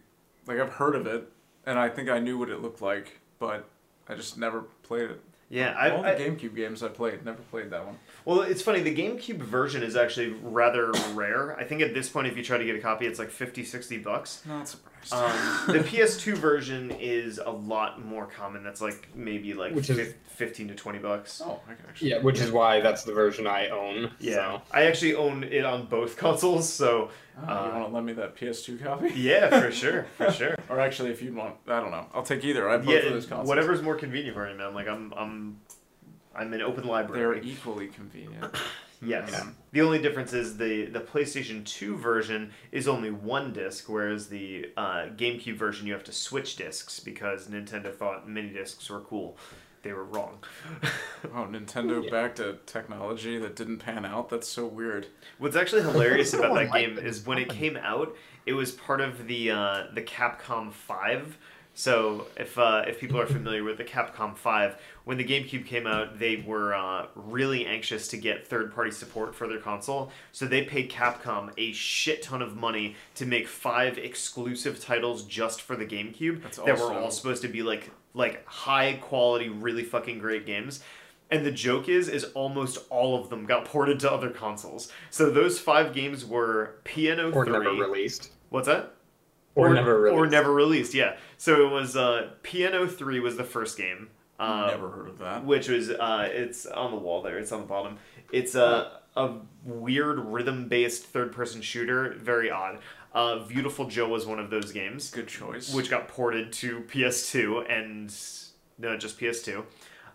like 0.46 0.58
I've 0.58 0.72
heard 0.72 0.96
of 0.96 1.06
it, 1.06 1.30
and 1.66 1.78
I 1.78 1.90
think 1.90 2.08
I 2.08 2.20
knew 2.20 2.38
what 2.38 2.48
it 2.48 2.62
looked 2.62 2.80
like, 2.80 3.20
but 3.38 3.68
I 4.08 4.14
just 4.14 4.38
never 4.38 4.62
played 4.82 5.10
it. 5.10 5.20
Yeah, 5.50 5.74
I, 5.78 5.90
All 5.90 6.02
I 6.06 6.14
the 6.14 6.24
GameCube 6.24 6.56
games 6.56 6.82
I 6.82 6.88
played, 6.88 7.22
never 7.22 7.42
played 7.42 7.68
that 7.68 7.84
one. 7.84 7.98
Well, 8.24 8.42
it's 8.42 8.62
funny. 8.62 8.80
The 8.80 8.94
GameCube 8.94 9.38
version 9.38 9.82
is 9.82 9.96
actually 9.96 10.30
rather 10.42 10.92
rare. 11.14 11.56
I 11.58 11.64
think 11.64 11.82
at 11.82 11.94
this 11.94 12.08
point, 12.08 12.26
if 12.26 12.36
you 12.36 12.42
try 12.44 12.58
to 12.58 12.64
get 12.64 12.76
a 12.76 12.80
copy, 12.80 13.06
it's 13.06 13.18
like 13.18 13.30
50, 13.30 13.64
60 13.64 13.98
bucks. 13.98 14.42
Not 14.46 14.68
surprised. 14.68 15.12
Um, 15.12 15.32
the 15.66 15.78
PS2 15.88 16.34
version 16.34 16.92
is 16.92 17.38
a 17.38 17.50
lot 17.50 18.04
more 18.04 18.26
common. 18.26 18.62
That's 18.62 18.80
like 18.80 19.08
maybe 19.16 19.52
like 19.54 19.74
Which 19.74 19.90
is- 19.90 20.14
fifteen 20.32 20.66
to 20.68 20.74
twenty 20.74 20.98
bucks. 20.98 21.42
oh, 21.44 21.60
I 21.68 21.74
can 21.74 21.84
actually. 21.88 22.10
Yeah, 22.10 22.18
which 22.20 22.40
is 22.40 22.50
why 22.50 22.80
that's 22.80 23.04
the 23.04 23.12
version 23.12 23.46
I 23.46 23.68
own. 23.68 24.10
Yeah, 24.18 24.34
So. 24.58 24.62
I 24.72 24.84
actually 24.84 25.14
own 25.14 25.44
it 25.44 25.64
on 25.64 25.86
both 25.86 26.16
consoles, 26.24 26.68
so 26.72 27.10
Oh, 27.38 27.42
Uh, 27.52 27.66
you 27.66 27.72
want 27.80 27.88
to 27.88 27.94
lend 27.94 28.06
me 28.06 28.12
that 28.14 28.36
PS2 28.36 28.82
copy? 28.82 29.10
yeah, 29.16 29.48
for 29.60 29.70
sure, 29.72 30.06
for 30.16 30.30
sure. 30.30 30.54
Or 30.68 30.78
actually, 30.80 31.10
if 31.10 31.20
you'd 31.22 31.34
want, 31.34 31.56
I 31.66 31.80
don't 31.80 31.90
know. 31.90 32.06
I'll 32.14 32.22
take 32.22 32.44
either. 32.44 32.68
I 32.68 32.72
have 32.72 32.84
both 32.84 32.94
yeah, 32.94 33.00
of 33.00 33.12
those 33.12 33.26
consoles. 33.26 33.48
whatever's 33.48 33.82
more 33.82 33.94
convenient 33.96 34.34
for 34.36 34.48
you, 34.50 34.56
man. 34.56 34.72
Like 34.74 34.86
I'm, 34.88 35.12
I'm, 35.16 35.58
I'm 36.34 36.52
an 36.52 36.62
open 36.62 36.84
library. 36.86 37.40
They're 37.40 37.44
equally 37.44 37.88
convenient. 37.88 38.54
Yes. 39.04 39.30
Yeah. 39.32 39.46
The 39.72 39.80
only 39.80 40.00
difference 40.00 40.32
is 40.32 40.58
the 40.58 40.84
the 40.84 41.00
PlayStation 41.00 41.64
2 41.64 41.96
version 41.96 42.52
is 42.70 42.86
only 42.86 43.10
one 43.10 43.52
disc, 43.52 43.88
whereas 43.88 44.28
the 44.28 44.70
uh, 44.76 45.06
GameCube 45.16 45.56
version 45.56 45.88
you 45.88 45.92
have 45.92 46.04
to 46.04 46.12
switch 46.12 46.54
discs 46.54 47.00
because 47.00 47.48
Nintendo 47.48 47.92
thought 47.92 48.28
mini 48.28 48.50
discs 48.50 48.88
were 48.88 49.00
cool. 49.00 49.36
They 49.82 49.92
were 49.92 50.04
wrong. 50.04 50.38
Oh, 51.34 51.48
Nintendo 51.50 52.04
Yeah. 52.04 52.10
back 52.10 52.36
to 52.36 52.58
technology 52.66 53.38
that 53.38 53.56
didn't 53.56 53.78
pan 53.78 54.04
out. 54.04 54.28
That's 54.28 54.46
so 54.48 54.66
weird. 54.66 55.08
What's 55.38 55.56
actually 55.56 55.82
hilarious 55.82 56.32
about 56.38 56.54
that 56.54 56.72
game 56.72 56.96
is 56.96 57.26
when 57.26 57.38
it 57.38 57.48
came 57.48 57.76
out, 57.76 58.14
it 58.46 58.52
was 58.52 58.70
part 58.70 59.00
of 59.00 59.26
the 59.26 59.50
uh, 59.50 59.84
the 59.94 60.02
Capcom 60.02 60.70
Five. 60.72 61.38
So 61.74 62.26
if 62.36 62.58
uh, 62.58 62.84
if 62.86 63.00
people 63.00 63.18
are 63.18 63.26
familiar 63.26 63.64
with 63.64 63.78
the 63.78 63.84
Capcom 63.84 64.36
Five, 64.36 64.76
when 65.04 65.16
the 65.16 65.24
GameCube 65.24 65.66
came 65.66 65.86
out, 65.86 66.18
they 66.18 66.36
were 66.46 66.74
uh, 66.74 67.06
really 67.14 67.64
anxious 67.64 68.08
to 68.08 68.18
get 68.18 68.46
third 68.46 68.74
party 68.74 68.90
support 68.90 69.34
for 69.34 69.48
their 69.48 69.58
console. 69.58 70.10
So 70.32 70.46
they 70.46 70.64
paid 70.64 70.90
Capcom 70.90 71.50
a 71.56 71.72
shit 71.72 72.22
ton 72.22 72.42
of 72.42 72.56
money 72.56 72.96
to 73.14 73.24
make 73.24 73.48
five 73.48 73.96
exclusive 73.96 74.80
titles 74.80 75.24
just 75.24 75.62
for 75.62 75.74
the 75.74 75.86
GameCube 75.86 76.42
That's 76.42 76.58
that 76.58 76.78
were 76.78 76.92
all 76.92 77.10
supposed 77.10 77.42
to 77.42 77.48
be 77.48 77.62
like 77.62 77.90
like 78.12 78.46
high 78.46 78.94
quality, 79.00 79.48
really 79.48 79.84
fucking 79.84 80.18
great 80.18 80.44
games. 80.44 80.82
And 81.30 81.46
the 81.46 81.50
joke 81.50 81.88
is, 81.88 82.08
is 82.10 82.24
almost 82.34 82.78
all 82.90 83.18
of 83.18 83.30
them 83.30 83.46
got 83.46 83.64
ported 83.64 83.98
to 84.00 84.12
other 84.12 84.28
consoles. 84.28 84.92
So 85.08 85.30
those 85.30 85.58
five 85.58 85.94
games 85.94 86.26
were 86.26 86.74
P.N.03. 86.84 87.46
never 87.46 87.70
released. 87.70 88.32
What's 88.50 88.66
that? 88.66 88.92
Or, 89.54 89.72
never 89.74 90.00
released. 90.00 90.18
Or 90.18 90.26
never 90.26 90.52
released. 90.52 90.94
Yeah. 90.94 91.16
So 91.36 91.66
it 91.66 91.70
was 91.70 91.96
uh, 91.96 92.30
P.N.03 92.42 93.20
was 93.22 93.36
the 93.36 93.44
first 93.44 93.76
game. 93.76 94.08
Uh, 94.38 94.66
Never 94.70 94.90
heard 94.90 95.08
of 95.08 95.18
that. 95.18 95.44
Which 95.44 95.68
was 95.68 95.90
uh, 95.90 96.28
it's 96.30 96.66
on 96.66 96.90
the 96.90 96.96
wall 96.96 97.22
there. 97.22 97.38
It's 97.38 97.52
on 97.52 97.60
the 97.60 97.66
bottom. 97.66 97.98
It's 98.32 98.54
a 98.54 99.00
a 99.14 99.34
weird 99.64 100.18
rhythm 100.18 100.68
based 100.68 101.04
third 101.04 101.32
person 101.32 101.60
shooter. 101.62 102.14
Very 102.18 102.50
odd. 102.50 102.78
Uh, 103.14 103.40
Viewtiful 103.44 103.86
Joe 103.88 104.08
was 104.08 104.24
one 104.26 104.38
of 104.40 104.48
those 104.48 104.72
games 104.72 105.10
Good 105.10 105.28
choice. 105.28 105.72
which 105.74 105.90
got 105.90 106.08
ported 106.08 106.50
to 106.54 106.80
PS2 106.80 107.70
and 107.70 108.12
no, 108.78 108.96
just 108.96 109.20
PS2. 109.20 109.64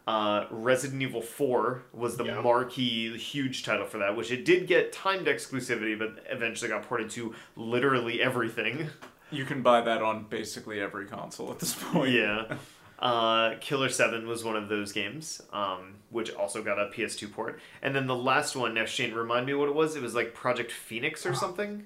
Uh, 0.08 0.46
Resident 0.50 1.02
Evil 1.04 1.22
4 1.22 1.84
was 1.94 2.18
the 2.18 2.24
Yeah. 2.26 2.42
marquee, 2.42 3.16
huge 3.18 3.64
title 3.64 3.86
for 3.86 3.98
that, 4.00 4.16
which 4.16 4.32
it 4.32 4.46
did 4.46 4.66
get 4.66 4.92
timed 4.94 5.28
exclusivity, 5.28 5.98
but 6.00 6.24
eventually 6.30 6.70
got 6.70 6.84
ported 6.84 7.10
to 7.12 7.36
literally 7.56 8.22
everything. 8.22 8.90
you 9.32 9.46
can 9.46 9.62
buy 9.62 9.82
that 9.82 10.02
on 10.02 10.26
basically 10.30 10.80
every 10.80 11.06
console 11.06 11.52
at 11.52 11.60
this 11.60 11.76
point. 11.76 12.12
yeah. 12.12 12.56
Uh, 13.00 13.56
Killer 13.60 13.90
7 13.90 14.28
was 14.28 14.44
one 14.44 14.56
of 14.56 14.70
those 14.70 14.92
games, 14.92 15.40
um, 15.54 15.98
which 16.10 16.34
also 16.34 16.64
got 16.64 16.80
a 16.80 16.86
PS2 16.86 17.32
port. 17.32 17.60
And 17.84 17.96
then 17.96 18.08
the 18.08 18.16
last 18.16 18.56
one, 18.56 18.74
now 18.74 18.86
Shane, 18.86 19.14
remind 19.14 19.46
me 19.46 19.54
what 19.54 19.70
it 19.70 19.76
was. 19.76 19.96
It 19.96 20.02
was 20.02 20.16
like 20.16 20.34
Project 20.34 20.72
Phoenix 20.72 21.24
or 21.24 21.36
something? 21.36 21.86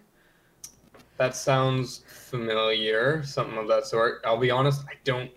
That 1.17 1.35
sounds 1.35 2.05
familiar, 2.07 3.23
something 3.23 3.57
of 3.57 3.67
that 3.67 3.85
sort. 3.87 4.21
I'll 4.23 4.37
be 4.37 4.51
honest, 4.51 4.85
I 4.89 4.93
don't, 5.03 5.29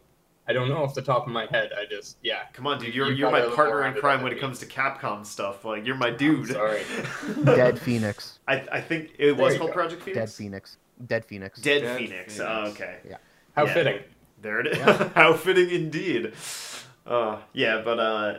I 0.47 0.53
don't 0.53 0.69
know 0.69 0.83
off 0.85 0.95
the 0.95 1.03
top 1.03 1.27
of 1.27 1.33
my 1.33 1.47
head. 1.47 1.73
I 1.77 1.87
just, 1.87 2.19
yeah. 2.23 2.43
Come 2.53 2.69
on, 2.69 2.79
dude, 2.79 2.95
you're, 2.95 3.09
You 3.09 3.17
you're 3.17 3.33
my 3.33 3.41
partner 3.41 3.79
more 3.79 3.87
in 3.87 3.95
crime 3.95 4.23
when 4.23 4.33
it 4.33 4.39
comes 4.39 4.61
to 4.61 4.67
Capcom 4.67 5.27
stuff. 5.27 5.65
Like, 5.65 5.85
you're 5.85 5.97
my 5.97 6.11
dude. 6.11 6.49
sorry. 6.49 6.83
Dead 7.45 7.81
Phoenix. 7.81 8.39
I, 8.47 8.65
I 8.71 8.81
think 8.81 9.11
it 9.19 9.37
was 9.37 9.57
called 9.59 9.71
go. 9.71 9.75
Project 9.75 10.03
Phoenix. 10.03 10.21
Dead 10.21 10.31
Phoenix. 10.31 10.77
Dead 11.07 11.25
Phoenix. 11.25 11.61
Dead, 11.61 11.81
Dead 11.83 11.99
Phoenix. 11.99 12.37
Phoenix. 12.37 12.41
Oh, 12.41 12.71
okay. 12.71 12.99
Yeah. 13.09 13.17
How 13.57 13.67
Yeah. 13.67 13.75
fitting. 13.75 13.99
There 14.43 14.61
it 14.61 14.67
is. 14.69 14.79
Yeah. 14.79 15.09
How 15.15 15.33
fitting 15.35 15.71
indeed. 15.71 16.33
Uh, 17.07 17.39
yeah, 17.53 17.81
but 17.85 17.99
uh, 17.99 18.39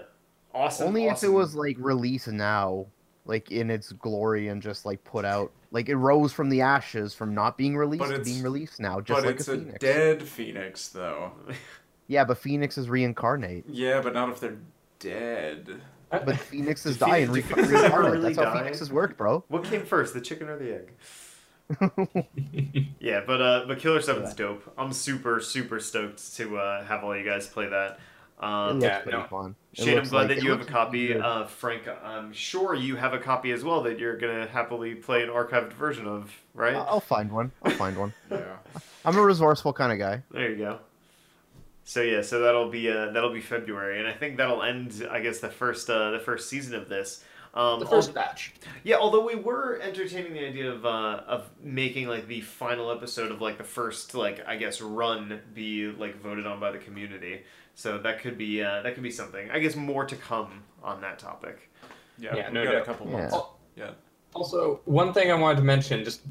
awesome. 0.53 0.87
Only 0.87 1.09
awesome. 1.09 1.29
if 1.29 1.31
it 1.31 1.35
was 1.35 1.55
like 1.55 1.77
released 1.79 2.27
now, 2.27 2.85
like 3.25 3.51
in 3.51 3.69
its 3.71 3.91
glory, 3.91 4.47
and 4.49 4.61
just 4.61 4.85
like 4.85 5.03
put 5.03 5.25
out, 5.25 5.51
like 5.71 5.89
it 5.89 5.95
rose 5.95 6.31
from 6.31 6.49
the 6.49 6.61
ashes 6.61 7.13
from 7.15 7.33
not 7.33 7.57
being 7.57 7.75
released 7.75 8.03
But 8.03 8.15
to 8.17 8.23
being 8.23 8.43
released 8.43 8.79
now, 8.79 9.01
just 9.01 9.19
but 9.21 9.25
like 9.27 9.35
it's 9.39 9.47
a 9.47 9.53
a, 9.53 9.57
phoenix. 9.57 9.79
dead 9.79 10.23
phoenix, 10.23 10.89
though. 10.89 11.31
Yeah, 12.07 12.23
but 12.23 12.37
Phoenix 12.37 12.77
is 12.77 12.87
reincarnate. 12.87 13.65
Yeah, 13.67 13.99
but 13.99 14.13
not 14.13 14.29
if 14.29 14.39
they're 14.39 14.57
dead. 14.99 15.81
But 16.11 16.37
Phoenix 16.37 16.85
is 16.85 16.97
Do 16.99 17.05
dying, 17.07 17.31
re- 17.31 17.41
do 17.41 17.47
Phoenix 17.47 17.67
ever 17.71 17.79
reincarnate. 17.79 18.11
really 18.11 18.23
That's 18.33 18.37
how 18.37 18.53
die? 18.53 18.59
Phoenixes 18.59 18.91
work, 18.91 19.17
bro. 19.17 19.43
What 19.47 19.63
came 19.63 19.83
first, 19.83 20.13
the 20.13 20.21
chicken 20.21 20.47
or 20.47 20.55
the 20.59 20.71
egg? 20.75 20.91
Yeah, 22.99 23.21
but 23.25 23.41
uh, 23.41 23.65
but 23.67 23.79
Killer 23.79 24.01
Seven's 24.01 24.33
dope. 24.33 24.71
I'm 24.77 24.93
super 24.93 25.39
super 25.39 25.79
stoked 25.79 26.35
to 26.37 26.57
uh, 26.57 26.83
have 26.85 27.03
all 27.03 27.15
you 27.15 27.23
guys 27.25 27.47
play 27.47 27.67
that. 27.67 27.99
It 28.39 28.43
Um, 28.43 28.81
Yeah, 28.81 29.01
no. 29.09 29.23
fun. 29.23 29.55
It 29.73 29.83
Shane, 29.83 29.97
I'm 29.99 30.03
glad 30.07 30.27
like- 30.27 30.37
that 30.37 30.43
you 30.43 30.51
have 30.51 30.61
a 30.61 30.65
copy. 30.65 31.07
good. 31.07 31.21
Uh, 31.21 31.45
Frank, 31.45 31.83
I'm 32.03 32.33
sure 32.33 32.73
you 32.75 32.95
have 32.95 33.13
a 33.13 33.19
copy 33.19 33.51
as 33.51 33.63
well 33.63 33.81
that 33.83 33.99
you're 33.99 34.17
gonna 34.17 34.47
happily 34.47 34.95
play 34.95 35.23
an 35.23 35.29
archived 35.29 35.73
version 35.73 36.07
of, 36.07 36.31
right? 36.53 36.75
I'll 36.75 36.99
find 36.99 37.31
one. 37.31 37.51
I'll 37.63 37.71
find 37.71 37.97
one. 37.97 38.13
Yeah. 38.31 38.57
I'm 39.05 39.15
a 39.17 39.21
resourceful 39.21 39.73
kind 39.73 39.91
of 39.91 39.99
guy. 39.99 40.23
There 40.31 40.49
you 40.49 40.57
go. 40.57 40.79
So 41.83 42.01
yeah, 42.01 42.21
so 42.23 42.39
that'll 42.39 42.69
be 42.69 42.89
uh, 42.89 43.11
that'll 43.11 43.31
be 43.33 43.41
February, 43.41 43.99
and 43.99 44.07
I 44.07 44.13
think 44.13 44.37
that'll 44.37 44.63
end. 44.63 45.07
I 45.11 45.19
guess 45.19 45.39
the 45.39 45.49
first 45.49 45.87
uh, 45.89 46.09
the 46.11 46.19
first 46.19 46.49
season 46.49 46.73
of 46.73 46.89
this. 46.89 47.23
Um, 47.55 47.79
The 47.79 47.85
first 47.85 48.09
al- 48.09 48.15
batch. 48.15 48.53
yeah, 48.83 48.97
although 48.97 49.25
we 49.25 49.35
were 49.35 49.79
entertaining 49.81 50.33
the 50.33 50.45
idea 50.45 50.69
of 50.71 50.85
uh, 50.85 51.21
of 51.25 51.49
making 51.61 52.07
like 52.09 52.27
the 52.27 52.41
final 52.41 52.91
episode 52.91 53.31
of 53.31 53.39
like 53.41 53.57
the 53.57 53.63
first 53.63 54.13
like 54.13 54.45
I 54.45 54.57
guess 54.57 54.81
run 54.81 55.39
be 55.53 55.87
like 55.87 56.21
voted 56.21 56.45
on 56.45 56.59
by 56.59 56.71
the 56.71 56.77
community. 56.79 57.43
So 57.75 57.97
that 57.99 58.19
could 58.21 58.37
be 58.37 58.61
uh, 58.61 58.81
that 58.81 58.93
could 58.93 59.03
be 59.03 59.11
something. 59.11 59.49
I 59.51 59.59
guess 59.59 59.75
more 59.75 60.05
to 60.05 60.15
come 60.17 60.63
on 60.83 60.99
that 61.01 61.17
topic. 61.17 61.69
Yeah, 62.17 62.35
Yeah, 62.35 62.49
no 62.49 62.63
got 62.65 62.73
a 62.73 62.77
doubt. 62.77 62.85
couple 62.85 63.09
Yeah. 63.11 63.39
Yeah. 63.77 63.91
Also, 64.33 64.81
one 64.85 65.13
thing 65.13 65.31
I 65.31 65.35
wanted 65.35 65.57
to 65.57 65.63
mention, 65.63 66.03
just 66.03 66.21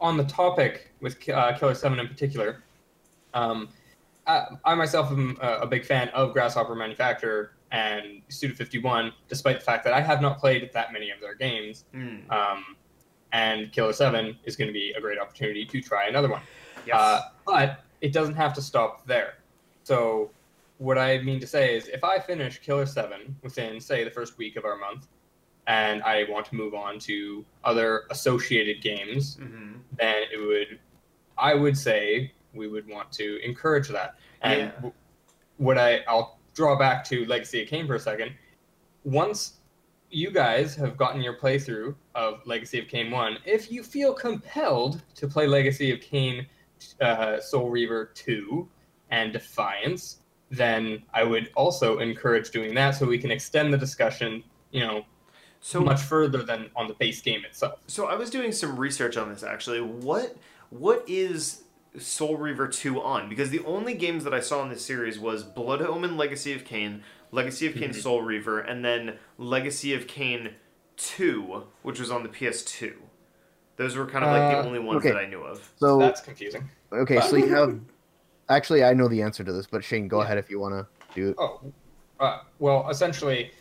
on 0.00 0.16
the 0.18 0.24
topic 0.24 0.90
with 1.00 1.16
uh, 1.30 1.56
Killer 1.58 1.74
Seven 1.74 1.98
in 1.98 2.06
particular, 2.08 2.62
um, 3.34 3.68
I, 4.26 4.44
I 4.64 4.74
myself 4.74 5.10
am 5.10 5.38
a, 5.40 5.60
a 5.60 5.66
big 5.66 5.84
fan 5.86 6.08
of 6.10 6.34
Grasshopper 6.34 6.74
Manufacture 6.74 7.52
and 7.70 8.22
Studio 8.28 8.56
Fifty 8.56 8.78
One, 8.78 9.12
despite 9.28 9.58
the 9.58 9.64
fact 9.64 9.84
that 9.84 9.92
I 9.92 10.00
have 10.00 10.20
not 10.22 10.38
played 10.38 10.70
that 10.72 10.92
many 10.92 11.10
of 11.10 11.20
their 11.20 11.34
games. 11.34 11.84
Mm. 11.94 12.30
Um, 12.30 12.76
and 13.32 13.70
Killer 13.72 13.92
Seven 13.92 14.38
is 14.44 14.56
going 14.56 14.68
to 14.68 14.72
be 14.72 14.92
a 14.96 15.00
great 15.00 15.18
opportunity 15.18 15.64
to 15.66 15.80
try 15.82 16.08
another 16.08 16.28
one. 16.30 16.40
Yes. 16.86 16.96
Uh, 16.98 17.20
but 17.46 17.84
it 18.00 18.12
doesn't 18.12 18.34
have 18.36 18.54
to 18.54 18.62
stop 18.62 19.06
there. 19.06 19.34
So, 19.82 20.30
what 20.78 20.96
I 20.96 21.18
mean 21.18 21.40
to 21.40 21.46
say 21.46 21.76
is, 21.76 21.88
if 21.88 22.04
I 22.04 22.18
finish 22.18 22.58
Killer 22.58 22.86
7 22.86 23.36
within, 23.42 23.80
say, 23.80 24.04
the 24.04 24.10
first 24.10 24.38
week 24.38 24.56
of 24.56 24.64
our 24.64 24.76
month, 24.76 25.08
and 25.66 26.02
I 26.04 26.24
want 26.30 26.46
to 26.46 26.54
move 26.54 26.72
on 26.72 26.98
to 27.00 27.44
other 27.64 28.04
associated 28.10 28.80
games, 28.80 29.36
hmm 29.36 29.72
then 29.98 30.22
it 30.32 30.38
would, 30.38 30.78
I 31.36 31.54
would 31.54 31.76
say, 31.76 32.32
we 32.54 32.68
would 32.68 32.86
want 32.88 33.10
to 33.12 33.44
encourage 33.44 33.88
that. 33.88 34.14
And 34.42 34.72
Yeah. 34.82 34.90
what 35.56 35.76
I, 35.76 36.00
I'll 36.08 36.37
draw 36.58 36.76
back 36.76 37.04
to 37.04 37.24
Legacy 37.26 37.62
of 37.62 37.68
Kain 37.68 37.86
for 37.86 37.94
a 37.94 38.00
second. 38.00 38.32
Once 39.04 39.58
you 40.10 40.32
guys 40.32 40.74
have 40.74 40.96
gotten 40.96 41.22
your 41.22 41.38
playthrough 41.38 41.94
of 42.16 42.44
Legacy 42.46 42.80
of 42.80 42.88
Kain 42.88 43.12
1, 43.12 43.38
if 43.44 43.70
you 43.70 43.84
feel 43.84 44.12
compelled 44.12 45.00
to 45.14 45.28
play 45.28 45.46
Legacy 45.46 45.92
of 45.92 46.00
Kain 46.00 46.44
uh, 47.00 47.38
Soul 47.38 47.70
Reaver 47.70 48.06
2 48.12 48.68
and 49.10 49.32
Defiance, 49.32 50.18
then 50.50 51.00
I 51.14 51.22
would 51.22 51.52
also 51.54 52.00
encourage 52.00 52.50
doing 52.50 52.74
that 52.74 52.96
so 52.96 53.06
we 53.06 53.18
can 53.18 53.30
extend 53.30 53.72
the 53.72 53.78
discussion, 53.78 54.42
you 54.72 54.80
know, 54.80 55.04
So 55.60 55.80
much 55.80 56.00
further 56.00 56.42
than 56.42 56.70
on 56.74 56.88
the 56.88 56.94
base 56.94 57.20
game 57.20 57.44
itself. 57.44 57.78
So 57.86 58.06
I 58.06 58.16
was 58.16 58.30
doing 58.30 58.50
some 58.50 58.76
research 58.76 59.16
on 59.16 59.28
this 59.28 59.44
actually. 59.44 59.80
What 59.80 60.36
what 60.70 61.04
is 61.08 61.62
Soul 62.00 62.36
Reaver 62.36 62.68
2 62.68 63.00
on? 63.02 63.28
Because 63.28 63.50
the 63.50 63.64
only 63.64 63.94
games 63.94 64.24
that 64.24 64.34
I 64.34 64.40
saw 64.40 64.62
in 64.62 64.68
this 64.68 64.84
series 64.84 65.18
was 65.18 65.42
Blood 65.42 65.82
Omen 65.82 66.16
Legacy 66.16 66.52
of 66.52 66.64
Kain, 66.64 67.02
Legacy 67.32 67.66
of 67.66 67.74
Kain. 67.74 67.92
Soul 67.92 68.22
Reaver, 68.22 68.60
and 68.60 68.84
then 68.84 69.16
Legacy 69.38 69.94
of 69.94 70.06
Kain 70.06 70.54
2, 70.96 71.64
which 71.82 72.00
was 72.00 72.10
on 72.10 72.22
the 72.22 72.28
PS2. 72.28 72.94
Those 73.76 73.96
were 73.96 74.06
kind 74.06 74.24
of 74.24 74.30
like 74.32 74.52
the 74.52 74.58
Uh, 74.58 74.64
only 74.64 74.80
ones 74.80 74.98
okay. 74.98 75.10
that 75.10 75.18
I 75.18 75.26
knew 75.26 75.42
of. 75.42 75.70
So 75.76 75.98
That's 75.98 76.20
confusing. 76.20 76.68
okay, 76.92 77.20
so 77.20 77.36
you 77.36 77.48
have. 77.48 77.78
Actually, 78.48 78.82
I 78.82 78.94
know 78.94 79.08
the 79.08 79.22
answer 79.22 79.44
to 79.44 79.52
this, 79.52 79.66
but 79.66 79.84
Shane, 79.84 80.08
go 80.08 80.22
ahead 80.22 80.38
if 80.38 80.50
you 80.50 80.58
want 80.58 80.74
to 80.74 80.86
do 81.14 81.28
it. 81.30 81.36
Oh, 81.38 81.60
uh, 82.18 82.40
well, 82.58 82.88
essentially, 82.88 83.52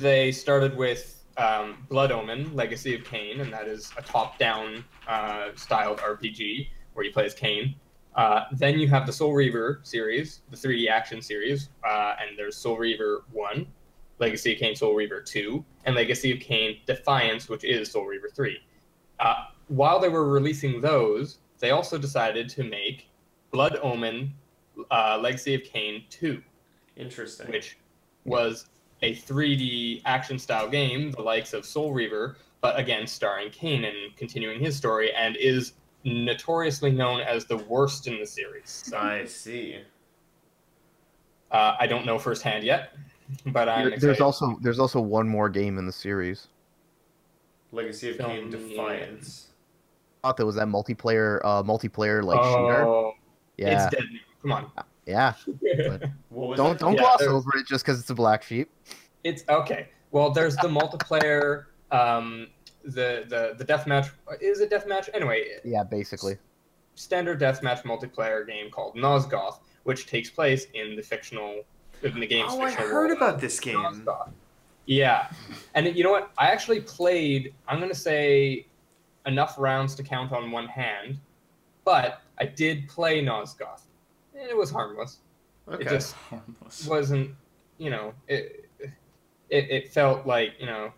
they 0.00 0.32
started 0.32 0.76
with 0.76 1.22
um, 1.36 1.86
Blood 1.88 2.10
Omen, 2.10 2.54
Legacy 2.56 2.94
of 2.94 3.04
Kain, 3.04 3.40
and 3.40 3.52
that 3.52 3.68
is 3.68 3.92
a 3.96 4.02
top-down 4.02 4.84
uh, 5.06 5.48
styled 5.54 5.98
RPG 5.98 6.68
where 6.94 7.04
you 7.04 7.12
play 7.12 7.24
as 7.24 7.34
Kain. 7.34 7.74
Uh, 8.14 8.44
then 8.52 8.78
you 8.78 8.88
have 8.88 9.06
the 9.06 9.12
Soul 9.12 9.32
Reaver 9.32 9.80
series, 9.82 10.40
the 10.50 10.56
3D 10.56 10.88
action 10.88 11.22
series, 11.22 11.70
uh, 11.84 12.14
and 12.20 12.38
there's 12.38 12.56
Soul 12.56 12.76
Reaver 12.76 13.24
1, 13.32 13.66
Legacy 14.18 14.52
of 14.52 14.58
Kain 14.58 14.76
Soul 14.76 14.94
Reaver 14.94 15.20
2, 15.22 15.64
and 15.86 15.94
Legacy 15.94 16.32
of 16.32 16.40
Kain 16.40 16.78
Defiance, 16.86 17.48
which 17.48 17.64
is 17.64 17.90
Soul 17.90 18.04
Reaver 18.04 18.28
3. 18.28 18.58
Uh, 19.18 19.34
while 19.68 19.98
they 19.98 20.08
were 20.08 20.28
releasing 20.28 20.80
those, 20.80 21.38
they 21.58 21.70
also 21.70 21.96
decided 21.96 22.48
to 22.50 22.64
make 22.64 23.08
Blood 23.50 23.78
Omen 23.82 24.34
uh, 24.90 25.18
Legacy 25.20 25.54
of 25.54 25.64
Kain 25.64 26.04
2, 26.10 26.42
Interesting. 26.96 27.50
which 27.50 27.78
was 28.24 28.66
a 29.00 29.14
3D 29.16 30.02
action 30.04 30.38
style 30.38 30.68
game, 30.68 31.10
the 31.12 31.22
likes 31.22 31.54
of 31.54 31.64
Soul 31.64 31.92
Reaver, 31.92 32.36
but 32.60 32.78
again 32.78 33.06
starring 33.06 33.50
Kain 33.50 33.84
and 33.84 34.14
continuing 34.16 34.60
his 34.60 34.76
story, 34.76 35.12
and 35.14 35.36
is 35.36 35.72
notoriously 36.04 36.90
known 36.90 37.20
as 37.20 37.44
the 37.44 37.56
worst 37.58 38.06
in 38.06 38.18
the 38.18 38.26
series. 38.26 38.92
I 38.96 39.24
see. 39.24 39.78
Uh, 41.50 41.76
I 41.78 41.86
don't 41.86 42.06
know 42.06 42.18
firsthand 42.18 42.64
yet, 42.64 42.94
but 43.46 43.68
I'm 43.68 43.80
There- 43.84 43.88
excited. 43.94 44.00
there's 44.08 44.20
also 44.20 44.58
there's 44.62 44.78
also 44.78 45.00
one 45.00 45.28
more 45.28 45.48
game 45.48 45.78
in 45.78 45.86
the 45.86 45.92
series. 45.92 46.48
Legacy 47.72 48.10
of 48.10 48.18
Kain 48.18 48.50
Film, 48.50 48.68
Defiance. 48.68 49.48
I 50.22 50.28
thought 50.28 50.36
there 50.36 50.46
was 50.46 50.56
that 50.56 50.68
multiplayer 50.68 51.40
uh 51.44 51.62
multiplayer 51.62 52.22
like 52.22 52.42
shooter. 52.42 52.84
oh, 52.86 53.14
Yeah, 53.56 53.86
it's 53.86 53.96
dead 53.96 54.04
now. 54.12 54.18
Come 54.42 54.52
on. 54.52 54.84
yeah. 55.06 55.32
What 56.30 56.48
was 56.48 56.56
Don't 56.56 56.72
it? 56.76 56.78
don't 56.78 56.94
Yeah, 56.94 57.00
gloss 57.00 57.18
there- 57.20 57.30
over 57.30 57.50
it 57.56 57.66
just 57.66 57.84
because 57.84 58.00
it's 58.00 58.08
a 58.10 58.14
black 58.14 58.42
sheep. 58.42 58.70
It's 59.24 59.44
okay. 59.48 59.88
Well, 60.10 60.30
there's 60.30 60.56
the 60.56 60.68
multiplayer, 60.68 61.66
um, 61.90 62.48
the 62.84 63.24
the 63.28 63.54
the 63.58 63.64
deathmatch. 63.64 64.10
Is 64.40 64.60
it 64.60 64.70
deathmatch? 64.70 65.08
Anyway, 65.14 65.44
Yeah, 65.64 65.84
basically. 65.84 66.36
standard 66.94 67.40
deathmatch 67.40 67.82
multiplayer 67.84 68.46
game 68.46 68.70
called 68.70 68.96
Nosgoth, 68.96 69.60
which 69.84 70.06
takes 70.06 70.30
place 70.30 70.66
in 70.74 70.96
the 70.96 71.02
fictional 71.02 71.62
in 72.02 72.18
the 72.20 72.26
game's 72.26 72.52
Oh, 72.52 72.60
I 72.62 72.66
fictional 72.70 72.88
heard 72.90 73.08
world 73.10 73.16
about 73.16 73.40
this 73.40 73.58
game. 73.60 73.76
Nosgoth. 73.78 74.30
Yeah, 74.86 75.30
and 75.74 75.86
you 75.96 76.02
know 76.02 76.10
what? 76.10 76.32
I 76.38 76.48
actually 76.48 76.80
played. 76.80 77.54
I'm 77.68 77.78
gonna 77.80 77.94
say 77.94 78.66
enough 79.26 79.54
rounds 79.58 79.94
to 79.94 80.02
count 80.02 80.32
on 80.32 80.50
one 80.50 80.66
hand, 80.66 81.18
but 81.84 82.20
I 82.40 82.46
did 82.46 82.88
play 82.88 83.24
Nosgoth. 83.24 83.82
And 84.34 84.50
It 84.50 84.56
was 84.56 84.70
harmless. 84.72 85.18
Okay. 85.68 85.84
It 85.84 85.88
just 85.88 86.14
Harmless. 86.14 86.86
wasn't. 86.86 87.30
You 87.78 87.90
know, 87.90 88.12
it, 88.28 88.68
it 88.80 89.70
it 89.70 89.88
felt 89.92 90.26
like 90.26 90.54
you 90.58 90.66
know 90.66 90.92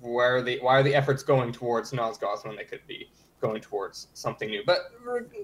where 0.00 0.36
are 0.36 0.42
the 0.42 0.58
why 0.60 0.78
are 0.78 0.82
the 0.82 0.94
efforts 0.94 1.22
going 1.22 1.52
towards 1.52 1.92
Nosgoth 1.92 2.46
when 2.46 2.56
they 2.56 2.64
could 2.64 2.86
be 2.86 3.08
going 3.40 3.60
towards 3.60 4.08
something 4.14 4.48
new? 4.48 4.62
But 4.66 4.92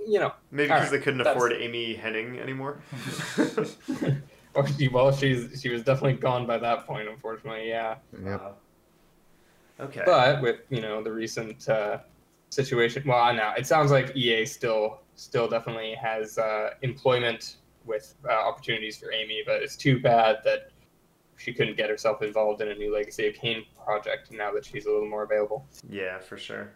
you 0.07 0.19
know, 0.21 0.33
Maybe 0.51 0.69
because 0.69 0.83
right, 0.83 0.91
they 0.91 0.99
couldn't 0.99 1.19
that's- 1.19 1.37
afford 1.37 1.53
Amy 1.53 1.95
Hennig 1.97 2.41
anymore. 2.41 2.81
or 4.55 4.67
she 4.69 4.89
well 4.89 5.13
she's 5.13 5.61
she 5.61 5.69
was 5.69 5.83
definitely 5.83 6.15
gone 6.15 6.47
by 6.47 6.59
that 6.59 6.87
point, 6.87 7.09
unfortunately. 7.09 7.69
Yeah. 7.69 7.97
Yep. 8.13 8.41
Wow. 8.41 8.55
Okay. 9.81 10.03
But 10.07 10.41
with 10.41 10.61
you 10.71 10.81
know 10.81 11.03
the 11.03 11.13
recent 11.13 11.69
uh, 11.69 11.99
situation, 12.51 13.03
well, 13.07 13.33
no, 13.35 13.53
it 13.57 13.67
sounds 13.67 13.91
like 13.91 14.15
EA 14.17 14.45
still 14.47 15.01
still 15.17 15.49
definitely 15.49 15.95
has 15.95 16.39
uh, 16.39 16.71
employment 16.83 17.57
with 17.85 18.15
uh, 18.29 18.33
opportunities 18.33 18.97
for 18.97 19.13
Amy, 19.13 19.43
but 19.45 19.63
it's 19.63 19.77
too 19.77 20.01
bad 20.01 20.39
that 20.45 20.71
she 21.37 21.53
couldn't 21.53 21.77
get 21.77 21.91
herself 21.91 22.23
involved 22.23 22.61
in 22.63 22.69
a 22.69 22.75
new 22.75 22.93
Legacy 22.95 23.29
of 23.29 23.35
Kain 23.35 23.65
project 23.85 24.31
now 24.31 24.53
that 24.53 24.65
she's 24.65 24.87
a 24.87 24.91
little 24.91 25.09
more 25.09 25.25
available. 25.25 25.67
Yeah, 25.89 26.19
for 26.19 26.37
sure. 26.37 26.73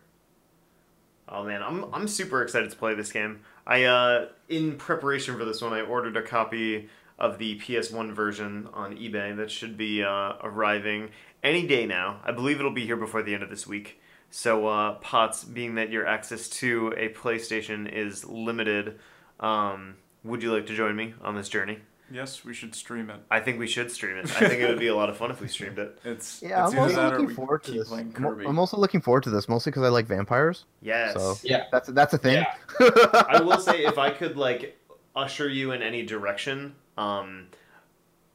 Oh 1.28 1.44
man, 1.44 1.62
I'm 1.62 1.92
I'm 1.92 2.08
super 2.08 2.42
excited 2.42 2.70
to 2.70 2.76
play 2.76 2.94
this 2.94 3.12
game. 3.12 3.40
I 3.66 3.84
uh 3.84 4.28
in 4.48 4.76
preparation 4.76 5.36
for 5.38 5.44
this 5.44 5.60
one, 5.60 5.72
I 5.72 5.82
ordered 5.82 6.16
a 6.16 6.22
copy 6.22 6.88
of 7.18 7.38
the 7.38 7.58
PS1 7.58 8.12
version 8.12 8.68
on 8.72 8.96
eBay 8.96 9.36
that 9.36 9.50
should 9.50 9.76
be 9.76 10.02
uh, 10.02 10.34
arriving 10.42 11.10
any 11.42 11.66
day 11.66 11.84
now. 11.84 12.20
I 12.24 12.32
believe 12.32 12.58
it'll 12.60 12.70
be 12.70 12.86
here 12.86 12.96
before 12.96 13.22
the 13.22 13.34
end 13.34 13.42
of 13.42 13.50
this 13.50 13.66
week. 13.66 14.00
So 14.30 14.68
uh, 14.68 14.94
Potts, 14.94 15.42
being 15.44 15.74
that 15.76 15.90
your 15.90 16.06
access 16.06 16.48
to 16.48 16.92
a 16.96 17.08
PlayStation 17.08 17.90
is 17.90 18.24
limited, 18.24 18.98
um, 19.40 19.96
would 20.22 20.42
you 20.42 20.52
like 20.52 20.66
to 20.66 20.76
join 20.76 20.94
me 20.94 21.14
on 21.22 21.34
this 21.34 21.48
journey? 21.48 21.78
Yes, 22.10 22.44
we 22.44 22.54
should 22.54 22.74
stream 22.74 23.10
it. 23.10 23.20
I 23.30 23.40
think 23.40 23.58
we 23.58 23.66
should 23.66 23.90
stream 23.90 24.16
it. 24.16 24.24
I 24.40 24.48
think 24.48 24.60
it 24.62 24.68
would 24.68 24.78
be 24.78 24.86
a 24.86 24.94
lot 24.96 25.10
of 25.10 25.16
fun 25.16 25.30
if 25.30 25.40
we 25.40 25.48
streamed 25.48 25.78
it. 25.78 25.98
It's 26.04 26.42
Yeah, 26.42 26.64
it's 26.64 26.74
I'm 26.74 26.80
also 26.80 27.10
looking 27.10 27.34
forward 27.34 27.62
to 27.64 27.72
this. 27.72 27.92
I'm 27.92 28.12
Kirby. 28.12 28.46
I'm 28.46 28.58
also 28.58 28.76
looking 28.76 29.00
forward 29.00 29.24
to 29.24 29.30
this, 29.30 29.48
mostly 29.48 29.70
because 29.70 29.82
I 29.82 29.88
like 29.88 30.06
vampires. 30.06 30.64
Yes. 30.80 31.14
So 31.14 31.36
Yeah. 31.42 31.64
that's 31.70 31.88
that's 31.90 32.14
a 32.14 32.18
thing. 32.18 32.44
Yeah. 32.80 32.86
I 33.28 33.42
will 33.42 33.58
say 33.60 33.84
if 33.84 33.98
I 33.98 34.10
could 34.10 34.36
like 34.36 34.78
usher 35.14 35.48
you 35.48 35.72
in 35.72 35.82
any 35.82 36.02
direction, 36.04 36.74
um, 36.96 37.48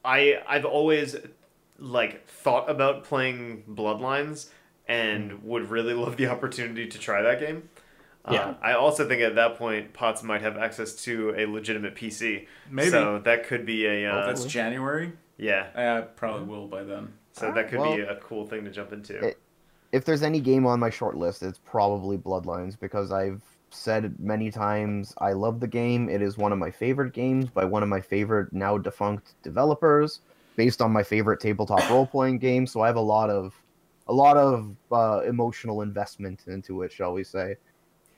I 0.04 0.40
I've 0.46 0.64
always 0.64 1.16
like 1.78 2.26
thought 2.28 2.70
about 2.70 3.04
playing 3.04 3.64
Bloodlines 3.68 4.50
and 4.86 5.42
would 5.42 5.70
really 5.70 5.94
love 5.94 6.16
the 6.16 6.26
opportunity 6.28 6.86
to 6.86 6.98
try 6.98 7.22
that 7.22 7.40
game. 7.40 7.68
Yeah. 8.30 8.54
I 8.62 8.72
also 8.72 9.06
think 9.06 9.20
at 9.22 9.34
that 9.34 9.56
point 9.56 9.92
Potts 9.92 10.22
might 10.22 10.40
have 10.40 10.56
access 10.56 10.94
to 11.04 11.34
a 11.36 11.46
legitimate 11.46 11.94
PC. 11.94 12.46
Maybe. 12.70 12.90
So 12.90 13.18
that 13.20 13.46
could 13.46 13.66
be 13.66 13.86
a 13.86 14.06
oh, 14.10 14.18
uh, 14.18 14.26
that's 14.26 14.44
January. 14.46 15.12
yeah. 15.36 15.66
I 15.74 16.00
probably 16.02 16.46
will 16.46 16.66
by 16.66 16.84
then. 16.84 17.12
So 17.32 17.52
that 17.52 17.68
could 17.68 17.80
Well- 17.80 17.96
be 17.96 18.02
a 18.02 18.16
cool 18.16 18.46
thing 18.46 18.64
to 18.64 18.70
jump 18.70 18.92
into. 18.92 19.18
It- 19.22 19.38
if 19.92 20.04
there's 20.04 20.22
any 20.24 20.40
game 20.40 20.66
on 20.66 20.80
my 20.80 20.90
short 20.90 21.16
list, 21.16 21.42
it's 21.44 21.60
probably 21.64 22.18
Bloodlines 22.18 22.78
because 22.78 23.12
I've 23.12 23.42
said 23.70 24.18
many 24.18 24.50
times 24.50 25.14
I 25.18 25.32
love 25.34 25.60
the 25.60 25.68
game. 25.68 26.08
It 26.08 26.20
is 26.22 26.36
one 26.36 26.52
of 26.52 26.58
my 26.58 26.70
favorite 26.70 27.12
games 27.12 27.48
by 27.48 27.64
one 27.64 27.82
of 27.82 27.88
my 27.88 28.00
favorite 28.00 28.52
now 28.52 28.76
defunct 28.78 29.34
developers, 29.42 30.20
based 30.56 30.80
on 30.82 30.92
my 30.92 31.02
favorite 31.02 31.38
tabletop 31.40 31.88
role 31.90 32.06
playing 32.06 32.38
game. 32.38 32.66
So 32.66 32.80
I 32.80 32.86
have 32.88 32.96
a 32.96 33.00
lot 33.00 33.30
of 33.30 33.54
a 34.08 34.12
lot 34.12 34.36
of 34.36 34.76
uh, 34.92 35.20
emotional 35.26 35.82
investment 35.82 36.44
into 36.46 36.82
it, 36.82 36.92
shall 36.92 37.12
we 37.12 37.22
say. 37.24 37.56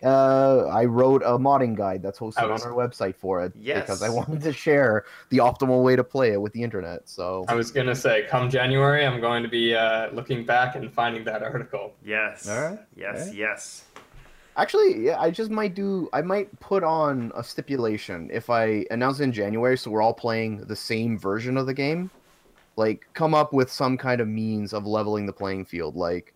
Uh, 0.02 0.66
I 0.66 0.84
wrote 0.84 1.22
a 1.24 1.38
modding 1.38 1.74
guide 1.76 2.02
that's 2.02 2.18
hosted 2.18 2.48
was- 2.50 2.62
on 2.64 2.70
our 2.70 2.76
website 2.76 3.16
for 3.16 3.42
it 3.44 3.52
yes. 3.58 3.80
because 3.80 4.02
I 4.02 4.08
wanted 4.08 4.42
to 4.42 4.52
share 4.52 5.04
the 5.30 5.38
optimal 5.38 5.82
way 5.82 5.96
to 5.96 6.04
play 6.04 6.32
it 6.32 6.40
with 6.40 6.52
the 6.52 6.62
internet. 6.62 7.08
So 7.08 7.44
I 7.48 7.54
was 7.54 7.70
gonna 7.70 7.94
say, 7.94 8.26
come 8.28 8.50
January, 8.50 9.06
I'm 9.06 9.20
going 9.20 9.42
to 9.42 9.48
be 9.48 9.74
uh, 9.74 10.10
looking 10.12 10.44
back 10.44 10.76
and 10.76 10.92
finding 10.92 11.24
that 11.24 11.42
article. 11.42 11.94
yes. 12.04 12.48
Alright, 12.48 12.78
Yes. 12.96 13.18
alright. 13.20 13.34
Yes. 13.34 13.84
Actually, 14.58 15.04
yeah, 15.04 15.20
I 15.20 15.30
just 15.30 15.50
might 15.50 15.74
do. 15.74 16.08
I 16.14 16.22
might 16.22 16.58
put 16.60 16.82
on 16.82 17.30
a 17.36 17.44
stipulation 17.44 18.30
if 18.32 18.48
I 18.48 18.86
announce 18.90 19.20
it 19.20 19.24
in 19.24 19.32
January, 19.32 19.76
so 19.76 19.90
we're 19.90 20.00
all 20.00 20.14
playing 20.14 20.62
the 20.64 20.76
same 20.76 21.18
version 21.18 21.58
of 21.58 21.66
the 21.66 21.74
game. 21.74 22.10
Like, 22.76 23.06
come 23.12 23.34
up 23.34 23.52
with 23.52 23.70
some 23.70 23.98
kind 23.98 24.18
of 24.20 24.28
means 24.28 24.72
of 24.72 24.86
leveling 24.86 25.26
the 25.26 25.32
playing 25.32 25.66
field. 25.66 25.94
Like, 25.94 26.32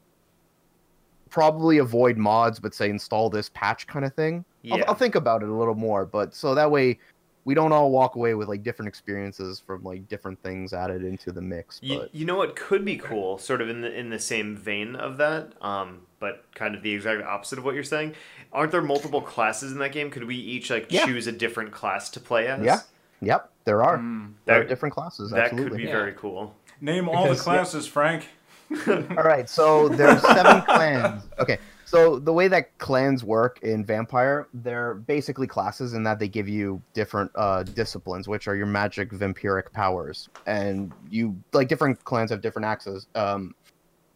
probably 1.30 1.78
avoid 1.78 2.16
mods, 2.16 2.58
but 2.58 2.74
say 2.74 2.90
install 2.90 3.30
this 3.30 3.48
patch 3.54 3.86
kind 3.86 4.04
of 4.04 4.12
thing. 4.14 4.44
Yeah. 4.62 4.76
I'll, 4.76 4.84
I'll 4.88 4.94
think 4.94 5.14
about 5.14 5.42
it 5.42 5.48
a 5.48 5.54
little 5.54 5.74
more, 5.74 6.04
but 6.04 6.34
so 6.34 6.54
that 6.54 6.70
way 6.70 6.98
we 7.46 7.54
don't 7.54 7.72
all 7.72 7.90
walk 7.90 8.16
away 8.16 8.34
with 8.34 8.48
like 8.48 8.62
different 8.62 8.88
experiences 8.88 9.58
from 9.58 9.82
like 9.82 10.06
different 10.08 10.42
things 10.42 10.72
added 10.74 11.02
into 11.02 11.32
the 11.32 11.40
mix. 11.40 11.78
You, 11.82 12.00
But 12.00 12.14
you 12.14 12.26
know 12.26 12.36
what 12.36 12.54
could 12.56 12.84
be 12.84 12.96
cool, 12.96 13.38
sort 13.38 13.62
of 13.62 13.68
in 13.70 13.80
the 13.80 13.92
in 13.92 14.10
the 14.10 14.18
same 14.18 14.56
vein 14.56 14.94
of 14.96 15.16
that, 15.16 15.52
um, 15.62 16.00
but 16.18 16.44
kind 16.54 16.74
of 16.74 16.82
the 16.82 16.92
exact 16.92 17.22
opposite 17.22 17.58
of 17.58 17.64
what 17.64 17.74
you're 17.74 17.82
saying. 17.84 18.14
Aren't 18.52 18.72
there 18.72 18.82
multiple 18.82 19.22
classes 19.22 19.72
in 19.72 19.78
that 19.78 19.92
game? 19.92 20.10
Could 20.10 20.24
we 20.24 20.36
each 20.36 20.68
like 20.70 20.88
Yeah. 20.90 21.06
choose 21.06 21.26
a 21.26 21.32
different 21.32 21.70
class 21.72 22.10
to 22.10 22.20
play 22.20 22.46
as? 22.48 22.62
Yeah. 22.62 22.80
yep, 23.22 23.50
there 23.64 23.82
are. 23.82 23.98
Mm. 23.98 24.34
There 24.44 24.60
are 24.60 24.64
different 24.64 24.94
classes. 24.94 25.30
That 25.30 25.44
absolutely. 25.46 25.70
could 25.70 25.76
be 25.78 25.84
Yeah. 25.84 25.92
very 25.92 26.12
cool. 26.12 26.54
Name 26.82 27.08
all 27.08 27.24
the 27.24 27.30
Because, 27.30 27.38
yeah. 27.38 27.52
classes, 27.54 27.86
Frank. 27.86 28.28
All 28.86 29.24
right, 29.24 29.48
so 29.48 29.88
there's 29.88 30.22
seven 30.22 30.62
clans. 30.66 31.24
Okay, 31.38 31.58
so 31.84 32.20
the 32.20 32.32
way 32.32 32.46
that 32.46 32.76
clans 32.78 33.24
work 33.24 33.58
in 33.62 33.84
Vampire, 33.84 34.46
they're 34.54 34.94
basically 34.94 35.48
classes 35.48 35.94
in 35.94 36.04
that 36.04 36.20
they 36.20 36.28
give 36.28 36.48
you 36.48 36.80
different 36.94 37.32
uh, 37.34 37.64
disciplines, 37.64 38.28
which 38.28 38.46
are 38.46 38.54
your 38.54 38.66
magic 38.66 39.10
vampiric 39.10 39.72
powers, 39.72 40.28
and 40.46 40.92
you 41.10 41.36
like 41.52 41.66
different 41.66 42.02
clans 42.04 42.30
have 42.30 42.40
different 42.40 42.66
access, 42.66 43.06
um, 43.16 43.54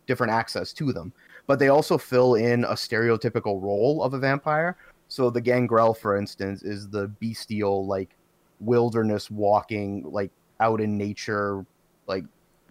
different 0.07 0.33
access 0.33 0.73
to 0.75 0.93
them, 0.93 1.13
but 1.49 1.59
they 1.59 1.69
also 1.69 1.99
fill 1.99 2.37
in 2.37 2.65
a 2.65 2.75
stereotypical 2.75 3.61
role 3.61 4.05
of 4.05 4.15
a 4.15 4.19
vampire. 4.19 4.77
So 5.09 5.31
the 5.31 5.41
Gangrel, 5.41 5.95
for 5.95 6.17
instance, 6.17 6.63
is 6.63 6.89
the 6.89 7.09
bestial, 7.09 7.87
like 7.87 8.11
wilderness 8.61 9.31
walking, 9.31 10.05
like 10.11 10.31
out 10.61 10.81
in 10.81 10.97
nature, 10.97 11.67
like 12.07 12.25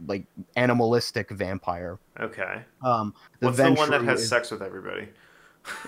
like 0.08 0.26
animalistic 0.56 1.30
vampire. 1.32 2.00
Okay. 2.20 2.62
Um, 2.84 3.14
the 3.40 3.48
What's 3.48 3.58
the 3.58 3.72
one 3.74 3.90
that 3.92 4.04
has 4.04 4.22
is- 4.22 4.30
sex 4.30 4.52
with 4.52 4.62
everybody? 4.62 5.10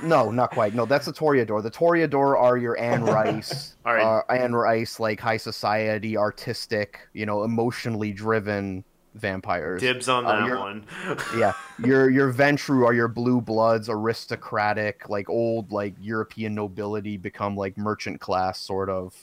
No, 0.02 0.32
not 0.32 0.52
quite. 0.52 0.74
No, 0.74 0.86
that's 0.86 1.06
the 1.06 1.12
Toreador. 1.12 1.62
The 1.62 1.70
Toreador 1.70 2.40
are 2.42 2.56
your 2.56 2.80
Anne 2.80 3.04
Rice, 3.06 3.76
All 3.86 3.94
right. 3.94 4.02
uh, 4.04 4.22
Anne 4.32 4.56
Rice, 4.56 5.02
like 5.02 5.20
high 5.20 5.36
society, 5.36 6.16
artistic, 6.16 7.02
you 7.12 7.26
know, 7.26 7.44
emotionally 7.44 8.14
driven 8.14 8.86
vampires. 9.16 9.82
Dibs 9.82 10.08
on 10.08 10.26
Oh, 10.26 10.30
that 10.30 10.46
you're- 10.46 10.58
one. 10.60 10.86
yeah, 11.38 11.52
your 11.84 12.10
your 12.10 12.32
Ventrue 12.32 12.86
are 12.86 12.94
your 12.94 13.10
blue 13.10 13.42
bloods, 13.42 13.90
aristocratic, 13.90 15.10
like 15.10 15.30
old 15.30 15.74
like 15.74 15.94
European 16.00 16.56
nobility 16.56 17.18
become 17.18 17.58
like 17.58 17.78
merchant 17.78 18.22
class 18.22 18.58
sort 18.60 18.90
of, 18.90 19.14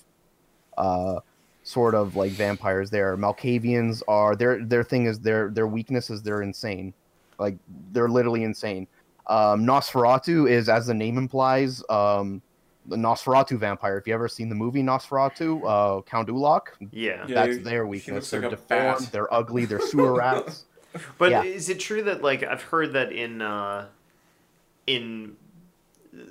uh, 0.76 1.20
sort 1.64 1.94
of 1.94 2.16
like 2.16 2.32
vampires. 2.32 2.90
There, 2.90 3.16
Malkavians 3.16 4.02
are 4.08 4.34
their 4.36 4.64
their 4.64 4.84
thing 4.84 5.06
is 5.06 5.20
their 5.20 5.48
their 5.50 5.66
weakness 5.66 6.10
is 6.10 6.22
they're 6.22 6.42
insane, 6.42 6.92
like 7.38 7.56
they're 7.92 8.08
literally 8.08 8.44
insane. 8.44 8.86
Um, 9.28 9.64
Nosferatu 9.64 10.50
is, 10.50 10.68
as 10.68 10.86
the 10.88 10.94
name 10.94 11.16
implies, 11.16 11.82
um, 11.88 12.42
the 12.86 12.96
Nosferatu 12.96 13.56
vampire. 13.58 13.96
If 13.96 14.08
you 14.08 14.14
ever 14.14 14.26
seen 14.28 14.48
the 14.48 14.54
movie 14.56 14.82
Nosferatu, 14.82 15.62
uh, 15.64 16.02
Count 16.02 16.28
Orlok, 16.28 16.62
yeah. 16.90 17.24
Yeah, 17.28 17.34
that's 17.34 17.56
he- 17.58 17.62
their 17.62 17.86
weakness. 17.86 18.28
They're 18.30 18.40
like 18.42 18.50
deformed, 18.50 19.06
they're 19.12 19.32
ugly, 19.32 19.64
they're 19.64 19.80
sewer 19.80 20.12
rats. 20.18 20.64
But 21.18 21.30
Yeah. 21.30 21.44
is 21.44 21.68
it 21.68 21.78
true 21.78 22.02
that 22.02 22.22
like 22.22 22.42
I've 22.42 22.62
heard 22.62 22.92
that 22.94 23.12
in 23.12 23.40
uh, 23.40 23.86
in 24.88 25.36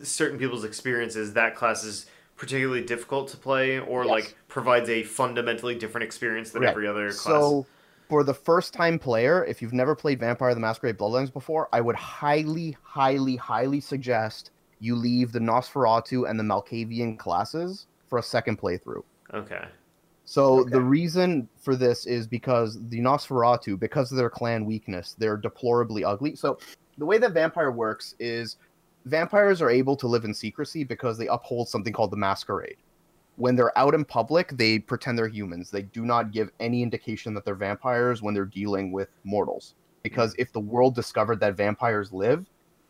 certain 0.04 0.38
people's 0.38 0.64
experiences 0.66 1.34
that 1.34 1.56
class 1.56 1.84
is 1.84 2.06
particularly 2.42 2.82
difficult 2.84 3.28
to 3.28 3.38
play 3.38 3.78
or 3.80 4.04
Yes. 4.04 4.10
like 4.10 4.36
provides 4.48 4.90
a 4.90 5.04
fundamentally 5.04 5.76
different 5.76 6.04
experience 6.04 6.50
than 6.50 6.64
Right. 6.64 6.72
every 6.72 6.88
other 6.88 7.12
class? 7.12 7.22
So, 7.24 7.68
for 8.10 8.24
the 8.24 8.34
first 8.34 8.74
time 8.74 8.98
player, 8.98 9.46
if 9.46 9.62
you've 9.62 9.74
never 9.74 9.94
played 9.96 10.20
Vampire 10.20 10.56
the 10.56 10.60
Masquerade 10.60 10.98
Bloodlines 10.98 11.32
before, 11.32 11.70
I 11.72 11.82
would 11.82 11.96
highly, 11.96 12.76
highly, 12.82 13.36
highly 13.36 13.80
suggest 13.80 14.50
you 14.80 14.96
leave 14.96 15.32
the 15.32 15.40
Nosferatu 15.40 16.28
and 16.28 16.40
the 16.40 16.44
Malkavian 16.44 17.16
classes 17.16 17.86
for 18.08 18.18
a 18.18 18.24
second 18.24 18.58
playthrough. 18.60 19.04
okay. 19.36 19.66
So 20.26 20.62
Okay. 20.62 20.72
the 20.72 20.82
reason 20.82 21.48
for 21.60 21.76
this 21.76 22.08
is 22.08 22.26
because 22.26 22.80
the 22.90 23.02
Nosferatu, 23.02 23.78
because 23.80 24.12
of 24.12 24.18
their 24.18 24.32
clan 24.32 24.66
weakness, 24.66 25.14
they're 25.20 25.38
deplorably 25.38 26.04
ugly. 26.04 26.36
So 26.36 26.58
the 26.98 27.06
way 27.06 27.20
that 27.20 27.34
vampire 27.34 27.72
works 27.72 28.16
is 28.20 28.58
vampires 29.06 29.62
are 29.62 29.70
able 29.70 29.96
to 29.98 30.08
live 30.08 30.26
in 30.26 30.34
secrecy 30.34 30.84
because 30.84 31.18
they 31.18 31.28
uphold 31.28 31.70
something 31.70 31.94
called 31.94 32.12
the 32.12 32.18
masquerade. 32.18 32.78
When 33.38 33.56
they're 33.56 33.78
out 33.78 33.94
in 33.94 34.06
public, 34.06 34.50
they 34.58 34.80
pretend 34.80 35.18
they're 35.18 35.28
humans. 35.28 35.72
They 35.72 35.84
do 35.84 36.06
not 36.06 36.32
give 36.32 36.52
any 36.60 36.84
indication 36.84 37.34
that 37.34 37.46
they're 37.46 37.56
vampires 37.56 38.22
when 38.22 38.34
they're 38.34 38.46
dealing 38.46 38.92
with 38.92 39.10
mortals. 39.24 39.76
Because 40.04 40.36
if 40.38 40.52
the 40.52 40.60
world 40.60 40.96
discovered 40.96 41.40
that 41.40 41.56
vampires 41.56 42.12
live, 42.12 42.46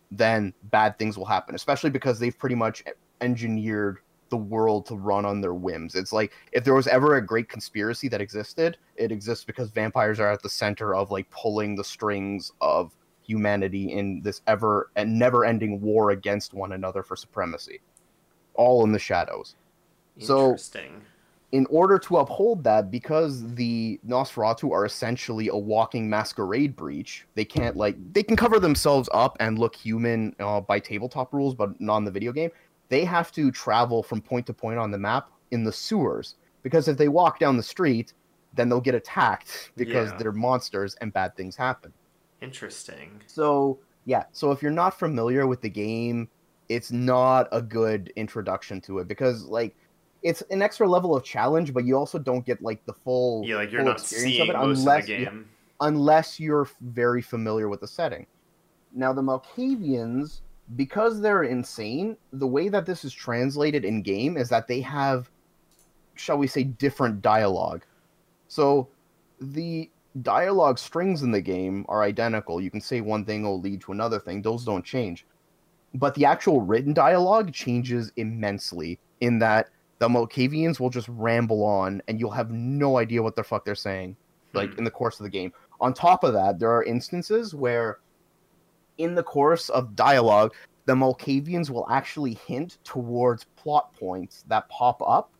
then 0.10 0.54
bad 0.64 0.98
things 0.98 1.18
will 1.18 1.26
happen, 1.26 1.56
especially 1.56 1.90
because 1.90 2.20
they've 2.20 2.38
pretty 2.38 2.56
much 2.56 2.84
engineered 3.22 4.00
the 4.30 4.38
world 4.38 4.86
to 4.88 4.96
run 4.96 5.26
on 5.26 5.42
their 5.42 5.54
whims. 5.54 5.94
It's 5.94 6.12
like 6.12 6.34
if 6.52 6.64
there 6.64 6.74
was 6.74 6.88
ever 6.88 7.18
a 7.18 7.26
great 7.26 7.50
conspiracy 7.50 8.08
that 8.10 8.22
existed, 8.22 8.78
it 8.96 9.12
exists 9.12 9.46
because 9.46 9.70
vampires 9.70 10.20
are 10.20 10.32
at 10.32 10.42
the 10.42 10.50
center 10.50 10.96
of 10.96 11.12
like 11.12 11.30
pulling 11.30 11.76
the 11.76 11.84
strings 11.84 12.52
of 12.62 12.96
humanity 13.26 13.92
in 13.92 14.22
this 14.22 14.42
ever 14.48 14.90
and 14.96 15.18
never 15.18 15.46
ending 15.46 15.80
war 15.82 16.12
against 16.12 16.54
one 16.54 16.72
another 16.74 17.04
for 17.04 17.16
supremacy. 17.16 17.80
All 18.56 18.84
in 18.84 18.92
the 18.92 19.00
shadows. 19.00 19.56
So- 20.20 20.52
In 21.54 21.66
order 21.70 22.00
to 22.00 22.18
uphold 22.18 22.64
that, 22.64 22.90
because 22.90 23.46
the 23.56 24.00
Nosferatu 24.08 24.72
are 24.72 24.86
essentially 24.86 25.50
a 25.50 25.56
walking 25.58 26.10
masquerade 26.10 26.78
breach, 26.78 27.28
they 27.36 27.44
can't 27.44 27.76
like 27.76 27.98
they 28.14 28.24
can 28.24 28.38
cover 28.38 28.58
themselves 28.58 29.10
up 29.14 29.36
and 29.42 29.60
look 29.60 29.76
human 29.76 30.34
uh, 30.40 30.62
by 30.62 30.80
tabletop 30.80 31.34
rules, 31.34 31.54
but 31.54 31.80
not 31.82 31.98
in 31.98 32.06
the 32.06 32.12
video 32.12 32.32
game. 32.32 32.52
They 32.88 33.04
have 33.04 33.34
to 33.34 33.52
travel 33.52 34.02
from 34.02 34.22
point 34.22 34.46
to 34.48 34.54
point 34.54 34.80
on 34.80 34.92
the 34.92 34.98
map 34.98 35.30
in 35.52 35.66
the 35.66 35.74
sewers 35.74 36.36
because 36.64 36.88
if 36.88 36.96
they 36.98 37.10
walk 37.10 37.38
down 37.38 37.58
the 37.58 37.64
street, 37.64 38.14
then 38.54 38.70
they'll 38.70 38.80
get 38.80 38.96
attacked 38.96 39.72
because 39.76 40.12
Yeah. 40.12 40.18
they're 40.20 40.32
monsters 40.32 40.96
and 41.02 41.12
bad 41.12 41.36
things 41.36 41.58
happen. 41.58 41.92
Interesting. 42.42 43.22
So 43.28 43.80
yeah, 44.06 44.24
so 44.32 44.52
if 44.52 44.62
you're 44.62 44.72
not 44.72 44.98
familiar 44.98 45.46
with 45.48 45.62
the 45.62 45.70
game, 45.70 46.28
it's 46.70 46.92
not 46.92 47.48
a 47.52 47.62
good 47.62 48.12
introduction 48.16 48.82
to 48.82 49.00
it 49.00 49.08
because 49.08 49.46
like 49.46 49.76
it's 50.24 50.42
an 50.50 50.62
extra 50.62 50.88
level 50.88 51.16
of 51.16 51.24
challenge, 51.24 51.74
but 51.74 51.86
you 51.86 51.96
also 51.96 52.18
don't 52.18 52.46
get 52.46 52.62
like 52.62 52.84
the 52.86 52.94
full 52.94 53.44
Yeah, 53.46 53.58
like 53.58 53.72
you're 53.72 53.82
full 53.82 53.90
not 53.90 54.00
experience 54.00 54.36
seeing 54.38 54.50
of 54.50 54.56
it 54.56 54.60
unless 54.60 55.04
of 55.04 55.08
the 55.08 55.26
game. 55.26 55.50
unless 55.82 56.40
you're 56.40 56.68
very 56.82 57.22
familiar 57.22 57.70
with 57.70 57.82
the 57.82 57.88
setting. 57.88 58.26
Now 58.94 59.14
the 59.14 59.22
Malkavians, 59.22 60.42
because 60.76 61.22
they're 61.22 61.44
insane, 61.44 62.18
the 62.34 62.48
way 62.48 62.70
that 62.70 62.86
this 62.86 63.06
is 63.06 63.14
translated 63.14 63.86
in 63.86 64.02
game 64.02 64.36
is 64.36 64.50
that 64.50 64.68
they 64.68 64.82
have, 64.82 65.30
shall 66.16 66.38
we 66.38 66.48
say, 66.48 66.64
different 66.64 67.22
dialogue. 67.22 67.84
So 68.48 68.88
the 69.40 69.90
dialogue 70.22 70.78
strings 70.78 71.24
in 71.24 71.32
the 71.32 71.42
game 71.42 71.86
are 71.90 72.04
identical. 72.04 72.62
You 72.62 72.72
can 72.72 72.82
say 72.82 73.02
one 73.02 73.26
thing 73.26 73.44
will 73.44 73.62
lead 73.62 73.82
to 73.82 73.92
another 73.92 74.20
thing; 74.20 74.42
those 74.42 74.66
don't 74.66 74.86
change. 74.86 75.26
But 75.94 76.16
the 76.16 76.26
actual 76.26 76.62
written 76.62 76.94
dialogue 76.94 77.54
changes 77.54 78.12
immensely 78.16 79.00
in 79.20 79.40
that 79.40 79.70
the 80.00 80.08
Malkavians 80.08 80.80
will 80.80 80.90
just 80.90 81.10
ramble 81.10 81.64
on, 81.64 82.02
and 82.08 82.20
you'll 82.20 82.32
have 82.32 82.50
no 82.50 82.98
idea 82.98 83.22
what 83.22 83.36
the 83.36 83.44
fuck 83.44 83.66
they're 83.66 83.76
saying 83.76 84.16
like 84.54 84.78
in 84.78 84.84
the 84.84 84.92
course 84.92 85.20
of 85.20 85.24
the 85.24 85.30
game. 85.30 85.54
On 85.80 85.94
top 85.94 86.24
of 86.24 86.34
that, 86.34 86.60
there 86.60 86.72
are 86.72 86.84
instances 86.84 87.56
where, 87.56 88.00
in 88.98 89.16
the 89.16 89.24
course 89.24 89.70
of 89.70 89.96
dialogue, 89.96 90.54
the 90.86 90.94
Malkavians 90.94 91.70
will 91.70 91.88
actually 91.90 92.34
hint 92.34 92.78
towards 92.84 93.46
plot 93.56 93.94
points 93.94 94.44
that 94.48 94.68
pop 94.70 95.02
up. 95.06 95.32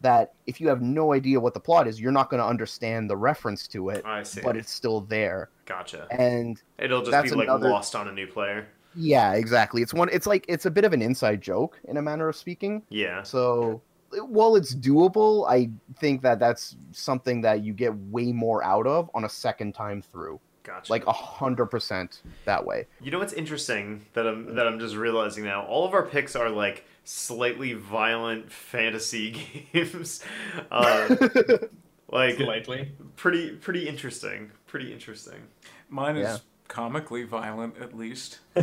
That 0.00 0.32
if 0.46 0.60
you 0.60 0.68
have 0.68 0.80
no 0.80 1.12
idea 1.12 1.40
what 1.40 1.54
the 1.54 1.60
plot 1.60 1.88
is, 1.88 2.00
you're 2.00 2.12
not 2.12 2.30
going 2.30 2.38
to 2.40 2.46
understand 2.46 3.10
the 3.10 3.16
reference 3.16 3.66
to 3.68 3.88
it, 3.90 4.04
I 4.04 4.22
see. 4.22 4.40
but 4.42 4.56
it's 4.56 4.70
still 4.70 5.00
there. 5.00 5.50
Gotcha. 5.66 6.06
And 6.10 6.60
It'll 6.78 7.02
just 7.02 7.24
be 7.24 7.30
like 7.30 7.48
another- 7.48 7.68
lost 7.70 7.96
on 7.96 8.06
a 8.08 8.12
new 8.12 8.26
player. 8.28 8.68
yeah, 8.94 9.32
exactly. 9.34 9.82
It's 9.82 9.92
one. 9.92 10.08
It's 10.12 10.26
like 10.26 10.44
it's 10.48 10.66
a 10.66 10.70
bit 10.70 10.84
of 10.84 10.92
an 10.92 11.02
inside 11.02 11.40
joke 11.40 11.78
in 11.88 11.96
a 11.96 12.02
manner 12.02 12.28
of 12.28 12.36
speaking. 12.36 12.82
Yeah. 12.90 13.22
So 13.24 13.82
while 14.22 14.54
it's 14.56 14.74
doable, 14.74 15.48
I 15.50 15.68
think 15.98 16.22
that 16.22 16.38
that's 16.38 16.76
something 16.92 17.40
that 17.42 17.62
you 17.64 17.72
get 17.74 17.94
way 17.94 18.32
more 18.32 18.62
out 18.64 18.86
of 18.86 19.10
on 19.14 19.24
a 19.24 19.28
second 19.28 19.74
time 19.74 20.00
through. 20.02 20.40
Gotcha. 20.64 20.92
like 20.92 21.06
a 21.06 21.12
hundred 21.12 21.66
percent 21.66 22.20
that 22.44 22.64
way. 22.66 22.86
You 23.00 23.10
know 23.10 23.18
what's 23.18 23.32
interesting 23.32 24.04
that 24.12 24.26
I'm 24.26 24.54
that 24.56 24.66
I'm 24.66 24.78
just 24.78 24.96
realizing 24.96 25.44
now? 25.44 25.62
All 25.64 25.86
of 25.86 25.94
our 25.94 26.02
picks 26.04 26.36
are 26.36 26.50
like 26.50 26.84
slightly 27.08 27.72
violent 27.72 28.52
fantasy 28.52 29.30
games. 29.72 30.22
Uh, 30.70 31.16
like 32.12 32.36
Slightly. 32.36 32.92
pretty 33.16 33.52
pretty 33.52 33.88
interesting. 33.88 34.50
Pretty 34.66 34.92
interesting. 34.92 35.40
Mine 35.88 36.16
is 36.18 36.28
Yeah. 36.28 36.36
comically 36.68 37.22
violent, 37.24 37.78
at 37.80 37.96
least. 37.96 38.40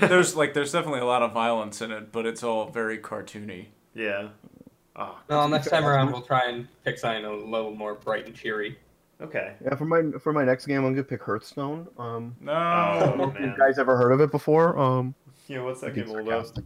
there's 0.00 0.34
like 0.34 0.54
there's 0.54 0.72
definitely 0.72 1.00
a 1.00 1.04
lot 1.04 1.22
of 1.22 1.32
violence 1.32 1.82
in 1.82 1.90
it, 1.92 2.10
but 2.12 2.24
it's 2.24 2.42
all 2.42 2.70
very 2.70 2.96
cartoony. 2.98 3.66
Yeah. 3.94 4.28
Oh, 4.96 5.18
Well, 5.28 5.48
next 5.48 5.68
time 5.70 5.84
around 5.86 6.12
we'll 6.12 6.22
try 6.22 6.48
and 6.48 6.66
pick 6.84 6.98
something 6.98 7.24
a 7.24 7.32
little 7.32 7.74
more 7.74 7.94
bright 7.94 8.26
and 8.26 8.34
cheery. 8.34 8.78
okay. 9.20 9.54
Yeah, 9.62 9.74
for 9.74 9.84
my 9.84 10.02
for 10.18 10.32
my 10.32 10.44
next 10.44 10.64
game, 10.66 10.82
I'm 10.84 10.92
gonna 10.94 11.04
pick 11.04 11.22
Hearthstone. 11.22 11.88
Um, 11.98 12.34
No. 12.40 12.52
Oh, 12.52 13.30
have 13.30 13.40
you 13.40 13.54
guys 13.58 13.78
ever 13.78 13.96
heard 13.98 14.12
of 14.12 14.20
it 14.22 14.30
before? 14.30 14.78
Um, 14.78 15.14
Yeah, 15.46 15.62
what's 15.62 15.82
that 15.82 15.94
game 15.94 16.08
all 16.08 16.18
about? 16.18 16.58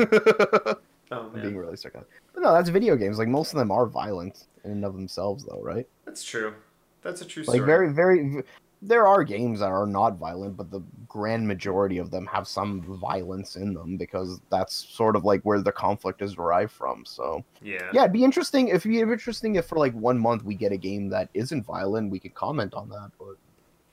Oh 1.12 1.22
I'm 1.22 1.32
being 1.32 1.46
man, 1.46 1.56
really 1.56 1.76
sarcastic. 1.76 2.08
But 2.32 2.42
no, 2.42 2.52
that's 2.52 2.68
video 2.68 2.94
games. 2.96 3.18
Like 3.18 3.28
most 3.28 3.52
of 3.52 3.58
them 3.58 3.70
are 3.70 3.86
violent 3.86 4.46
in 4.64 4.70
and 4.70 4.84
of 4.84 4.94
themselves, 4.94 5.44
though, 5.44 5.60
right? 5.62 5.86
that's 6.04 6.22
true. 6.22 6.54
That's 7.02 7.20
a 7.22 7.24
true 7.24 7.42
story. 7.42 7.58
Like 7.58 7.64
story. 7.64 7.92
very, 7.92 7.92
very. 7.92 8.44
There 8.82 9.06
are 9.06 9.24
games 9.24 9.60
that 9.60 9.70
are 9.70 9.86
not 9.86 10.16
violent, 10.16 10.56
but 10.56 10.70
the 10.70 10.80
grand 11.06 11.46
majority 11.46 11.98
of 11.98 12.10
them 12.10 12.26
have 12.26 12.46
some 12.48 12.80
violence 12.98 13.56
in 13.56 13.74
them 13.74 13.96
because 13.98 14.40
that's 14.50 14.74
sort 14.74 15.16
of 15.16 15.24
like 15.24 15.42
where 15.42 15.60
the 15.60 15.72
conflict 15.72 16.22
is 16.22 16.34
derived 16.34 16.72
from. 16.72 17.04
So 17.04 17.44
yeah. 17.60 17.90
yeah, 17.92 18.02
it'd 18.02 18.12
be 18.12 18.24
interesting 18.24 18.68
if 18.68 18.86
it'd 18.86 18.90
be 18.90 19.00
interesting 19.00 19.56
if 19.56 19.66
for 19.66 19.78
like 19.78 19.92
one 19.94 20.18
month 20.18 20.44
we 20.44 20.54
get 20.54 20.72
a 20.72 20.78
game 20.78 21.08
that 21.10 21.28
isn't 21.34 21.62
violent. 21.64 22.10
We 22.10 22.20
could 22.20 22.34
comment 22.34 22.72
on 22.72 22.88
that, 22.90 23.10
but 23.18 23.36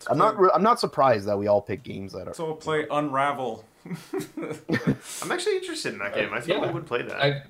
I'm 0.10 0.18
not. 0.18 0.40
Re- 0.40 0.52
I'm 0.54 0.64
not 0.64 0.80
surprised 0.80 1.28
that 1.28 1.38
we 1.38 1.48
all 1.48 1.62
pick 1.62 1.84
games 1.84 2.14
that 2.14 2.28
are. 2.28 2.34
So 2.34 2.46
we'll 2.46 2.56
play 2.56 2.86
Unravel. 2.92 3.66
I'm 5.22 5.32
actually 5.32 5.58
interested 5.58 5.94
in 5.94 6.00
that 6.00 6.14
game. 6.14 6.30
I 6.34 6.40
totally 6.40 6.60
Yeah. 6.60 6.66
I 6.66 6.72
would 6.72 6.86
play 6.86 7.02
that. 7.04 7.22
I 7.24 7.42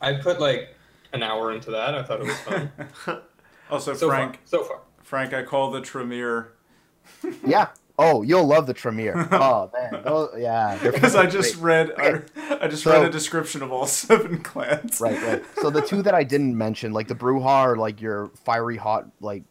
I 0.00 0.14
put 0.14 0.40
like 0.40 0.74
an 1.12 1.22
hour 1.22 1.52
into 1.52 1.70
that. 1.72 1.94
I 1.94 2.02
thought 2.02 2.20
it 2.20 2.26
was 2.26 2.38
fun. 2.40 2.70
also, 3.70 3.94
so 3.94 4.08
Frank, 4.08 4.34
far, 4.36 4.40
so 4.46 4.64
far. 4.64 4.80
Frank, 5.02 5.32
I 5.32 5.42
call 5.42 5.70
the 5.70 5.80
Tremere 5.80 6.52
Yeah. 7.46 7.68
Oh, 7.96 8.22
you'll 8.22 8.44
love 8.46 8.66
the 8.66 8.74
Tremere. 8.74 9.28
Oh 9.30 9.70
man. 9.72 10.02
Oh 10.04 10.30
yeah. 10.36 10.76
because 10.82 11.14
I 11.14 11.26
just 11.26 11.60
great. 11.60 11.96
read 11.96 12.24
I, 12.40 12.64
I 12.64 12.68
just 12.68 12.82
So- 12.82 12.90
read 12.92 13.04
a 13.04 13.10
description 13.10 13.62
of 13.62 13.70
all 13.72 13.86
seven 13.86 14.40
clans. 14.42 15.00
Right, 15.00 15.20
right. 15.22 15.44
So 15.62 15.70
the 15.70 15.82
two 15.82 16.02
that 16.02 16.14
I 16.14 16.24
didn't 16.24 16.58
mention, 16.58 16.92
like 16.92 17.06
the 17.08 17.14
Brujah, 17.14 17.44
are 17.44 17.76
like 17.76 18.00
your 18.00 18.30
fiery 18.44 18.76
hot, 18.76 19.06
like 19.20 19.44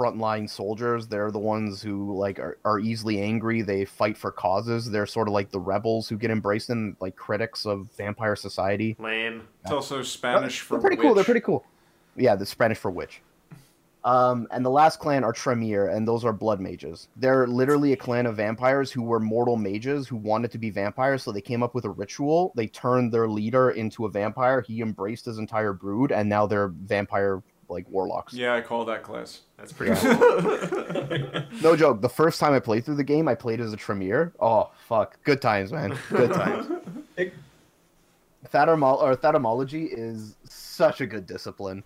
frontline 0.00 0.48
soldiers. 0.48 1.06
They're 1.06 1.30
the 1.30 1.38
ones 1.38 1.82
who 1.82 2.16
like 2.16 2.38
are, 2.38 2.58
are 2.64 2.78
easily 2.78 3.20
angry. 3.20 3.60
They 3.62 3.84
fight 3.84 4.16
for 4.16 4.32
causes. 4.32 4.90
They're 4.90 5.06
sort 5.06 5.28
of 5.28 5.34
like 5.34 5.50
the 5.50 5.60
rebels 5.60 6.08
who 6.08 6.16
get 6.16 6.30
embraced 6.30 6.70
in 6.70 6.96
like 7.00 7.16
critics 7.16 7.66
of 7.66 7.88
vampire 7.96 8.36
society. 8.36 8.96
Lame. 8.98 9.46
It's 9.62 9.72
also 9.72 10.02
Spanish 10.02 10.60
for 10.60 10.74
They're 10.74 10.80
pretty 10.80 10.96
witch. 10.96 11.04
cool. 11.04 11.14
They're 11.14 11.24
pretty 11.24 11.40
cool. 11.40 11.66
Yeah, 12.16 12.34
the 12.34 12.46
Spanish 12.46 12.78
for 12.78 12.90
witch. 12.90 13.20
Um, 14.02 14.48
and 14.50 14.64
the 14.64 14.70
last 14.70 14.98
clan 14.98 15.24
are 15.24 15.32
Tremere, 15.32 15.88
and 15.88 16.08
those 16.08 16.24
are 16.24 16.32
blood 16.32 16.58
mages. 16.58 17.08
They're 17.16 17.46
literally 17.46 17.92
a 17.92 17.96
clan 17.96 18.24
of 18.24 18.36
vampires 18.36 18.90
who 18.90 19.02
were 19.02 19.20
mortal 19.20 19.56
mages 19.56 20.08
who 20.08 20.16
wanted 20.16 20.50
to 20.52 20.58
be 20.58 20.70
vampires, 20.70 21.22
so 21.22 21.32
they 21.32 21.42
came 21.42 21.62
up 21.62 21.74
with 21.74 21.84
a 21.84 21.90
ritual. 21.90 22.54
They 22.56 22.66
turned 22.66 23.12
their 23.12 23.28
leader 23.28 23.72
into 23.72 24.06
a 24.06 24.10
vampire. 24.10 24.62
He 24.62 24.80
embraced 24.80 25.26
his 25.26 25.36
entire 25.36 25.74
brood, 25.74 26.12
and 26.12 26.30
now 26.30 26.46
they're 26.46 26.68
vampire 26.68 27.42
like 27.70 27.88
warlocks. 27.88 28.32
Yeah, 28.34 28.54
I 28.54 28.60
call 28.60 28.84
that 28.86 29.02
class. 29.02 29.40
That's 29.56 29.72
pretty 29.72 29.92
Yeah. 29.92 30.16
cool. 30.16 31.42
No 31.62 31.76
joke. 31.76 32.00
The 32.00 32.08
first 32.08 32.40
time 32.40 32.52
I 32.52 32.58
played 32.60 32.84
through 32.84 32.96
the 32.96 33.04
game, 33.04 33.28
I 33.28 33.34
played 33.34 33.60
as 33.60 33.72
a 33.72 33.76
Tremere. 33.76 34.32
Oh 34.40 34.70
fuck, 34.88 35.22
good 35.24 35.40
times, 35.40 35.72
man. 35.72 35.96
Good 36.10 36.32
times. 36.32 36.66
Thathermol 38.52 39.02
or 39.02 39.14
Thathermology 39.16 39.88
is 39.90 40.36
such 40.44 41.00
a 41.00 41.06
good 41.06 41.26
discipline. 41.26 41.84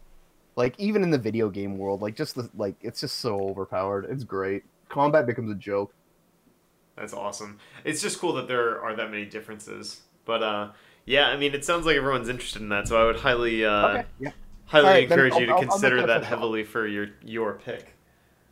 Like 0.57 0.79
even 0.79 1.03
in 1.03 1.11
the 1.11 1.19
video 1.19 1.51
game 1.51 1.77
world, 1.79 2.01
like 2.01 2.15
just 2.17 2.37
the 2.37 2.49
like 2.57 2.77
it's 2.81 3.01
just 3.01 3.19
so 3.19 3.41
overpowered. 3.49 4.07
It's 4.09 4.25
great. 4.25 4.63
Combat 4.89 5.27
becomes 5.27 5.51
a 5.51 5.55
joke. 5.57 5.93
That's 6.97 7.13
awesome. 7.13 7.59
It's 7.83 8.01
just 8.01 8.21
cool 8.21 8.35
that 8.35 8.47
there 8.47 8.81
are 8.81 8.95
that 8.95 9.11
many 9.11 9.25
differences. 9.25 10.03
But 10.25 10.43
uh, 10.45 10.71
yeah, 11.07 11.27
I 11.27 11.37
mean, 11.37 11.55
it 11.55 11.65
sounds 11.65 11.87
like 11.87 11.97
everyone's 11.97 12.29
interested 12.29 12.63
in 12.63 12.69
that, 12.69 12.87
so 12.87 13.03
I 13.03 13.05
would 13.05 13.17
highly, 13.17 13.65
uh, 13.65 13.89
okay. 13.89 14.05
Yeah. 14.21 14.31
Highly 14.67 15.07
then 15.07 15.19
encourage 15.19 15.33
I'll- 15.35 15.41
you 15.41 15.47
to 15.47 15.53
I'll- 15.53 15.59
I'll 15.63 15.69
consider 15.69 15.97
that 16.07 16.09
official. 16.19 16.25
heavily 16.25 16.65
for 16.65 16.87
your 16.87 17.09
your 17.23 17.55
pick. 17.55 17.89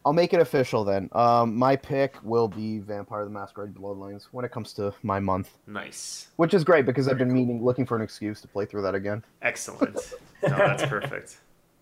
I'll 0.04 0.12
make 0.12 0.34
it 0.34 0.40
official 0.40 0.82
then. 0.82 1.08
Um, 1.12 1.54
my 1.56 1.76
pick 1.76 2.16
will 2.24 2.48
be 2.48 2.80
Vampire 2.80 3.22
the 3.24 3.30
Masquerade 3.30 3.72
Bloodlines 3.72 4.24
when 4.32 4.44
it 4.44 4.50
comes 4.50 4.72
to 4.74 4.92
my 5.04 5.20
month, 5.20 5.56
Nice, 5.68 6.26
which 6.36 6.54
is 6.54 6.64
great 6.64 6.86
because 6.86 7.06
I've 7.06 7.18
been 7.18 7.32
meaning 7.32 7.62
looking 7.64 7.86
for 7.86 7.94
an 7.96 8.02
excuse 8.02 8.40
to 8.40 8.48
play 8.48 8.66
through 8.66 8.82
that 8.82 8.96
again. 8.96 9.22
excellent. 9.42 9.94
no, 10.42 10.56
that's 10.56 10.84
perfect. 10.86 11.36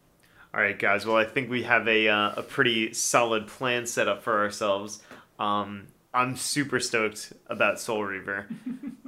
All 0.55 0.61
right, 0.61 0.79
guys. 0.79 1.07
Well, 1.07 1.17
I 1.17 1.25
think 1.25 1.49
we 1.49 1.63
have 1.63 1.89
a 1.89 2.09
uh, 2.09 2.33
a 2.37 2.43
pretty 2.43 2.93
solid 2.93 3.47
plan 3.47 3.87
set 3.87 4.07
up 4.07 4.23
for 4.23 4.39
ourselves. 4.41 5.01
Um, 5.39 5.87
I'm 6.13 6.37
super 6.37 6.81
stoked 6.81 7.33
about 7.47 7.79
Soul 7.81 8.05
Reaver. 8.05 8.47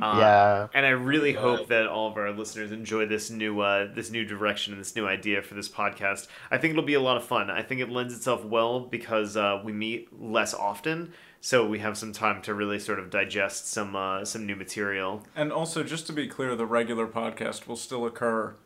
Uh, 0.02 0.18
yeah. 0.18 0.68
and 0.74 0.84
I 0.84 0.88
really 0.88 1.32
hope 1.32 1.68
that 1.68 1.86
all 1.86 2.08
of 2.10 2.16
our 2.16 2.32
listeners 2.32 2.72
enjoy 2.72 3.06
this 3.06 3.30
new 3.30 3.60
uh, 3.60 3.86
this 3.94 4.10
new 4.10 4.24
direction 4.24 4.72
and 4.72 4.80
this 4.80 4.96
new 4.96 5.06
idea 5.06 5.42
for 5.42 5.54
this 5.54 5.68
podcast. 5.68 6.26
I 6.50 6.58
think 6.58 6.72
it'll 6.72 6.82
be 6.82 6.94
a 6.94 7.00
lot 7.00 7.16
of 7.16 7.22
fun. 7.24 7.50
I 7.50 7.62
think 7.62 7.80
it 7.80 7.88
lends 7.88 8.12
itself 8.12 8.44
well 8.44 8.80
because 8.80 9.36
uh, 9.36 9.62
we 9.64 9.70
meet 9.70 10.08
less 10.20 10.54
often, 10.54 11.12
so 11.40 11.64
we 11.68 11.78
have 11.78 11.96
some 11.96 12.12
time 12.12 12.42
to 12.42 12.52
really 12.54 12.80
sort 12.80 12.98
of 12.98 13.10
digest 13.10 13.68
some 13.70 13.94
uh, 13.94 14.24
some 14.24 14.44
new 14.44 14.56
material. 14.56 15.22
And 15.36 15.52
also, 15.52 15.84
just 15.84 16.08
to 16.08 16.12
be 16.12 16.26
clear, 16.26 16.56
the 16.56 16.66
regular 16.66 17.06
podcast 17.06 17.68
will 17.68 17.76
still 17.76 18.04
occur 18.04 18.56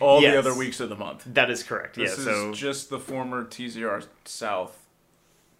all 0.00 0.20
Yes. 0.20 0.32
the 0.34 0.38
other 0.38 0.54
weeks 0.54 0.80
of 0.80 0.90
the 0.90 0.96
month. 0.96 1.24
That 1.26 1.48
is 1.48 1.62
correct. 1.62 1.96
This 1.96 2.10
yeah, 2.10 2.18
is 2.18 2.24
so 2.24 2.52
just 2.52 2.90
the 2.90 2.98
former 2.98 3.46
TZR 3.46 4.06
South 4.26 4.86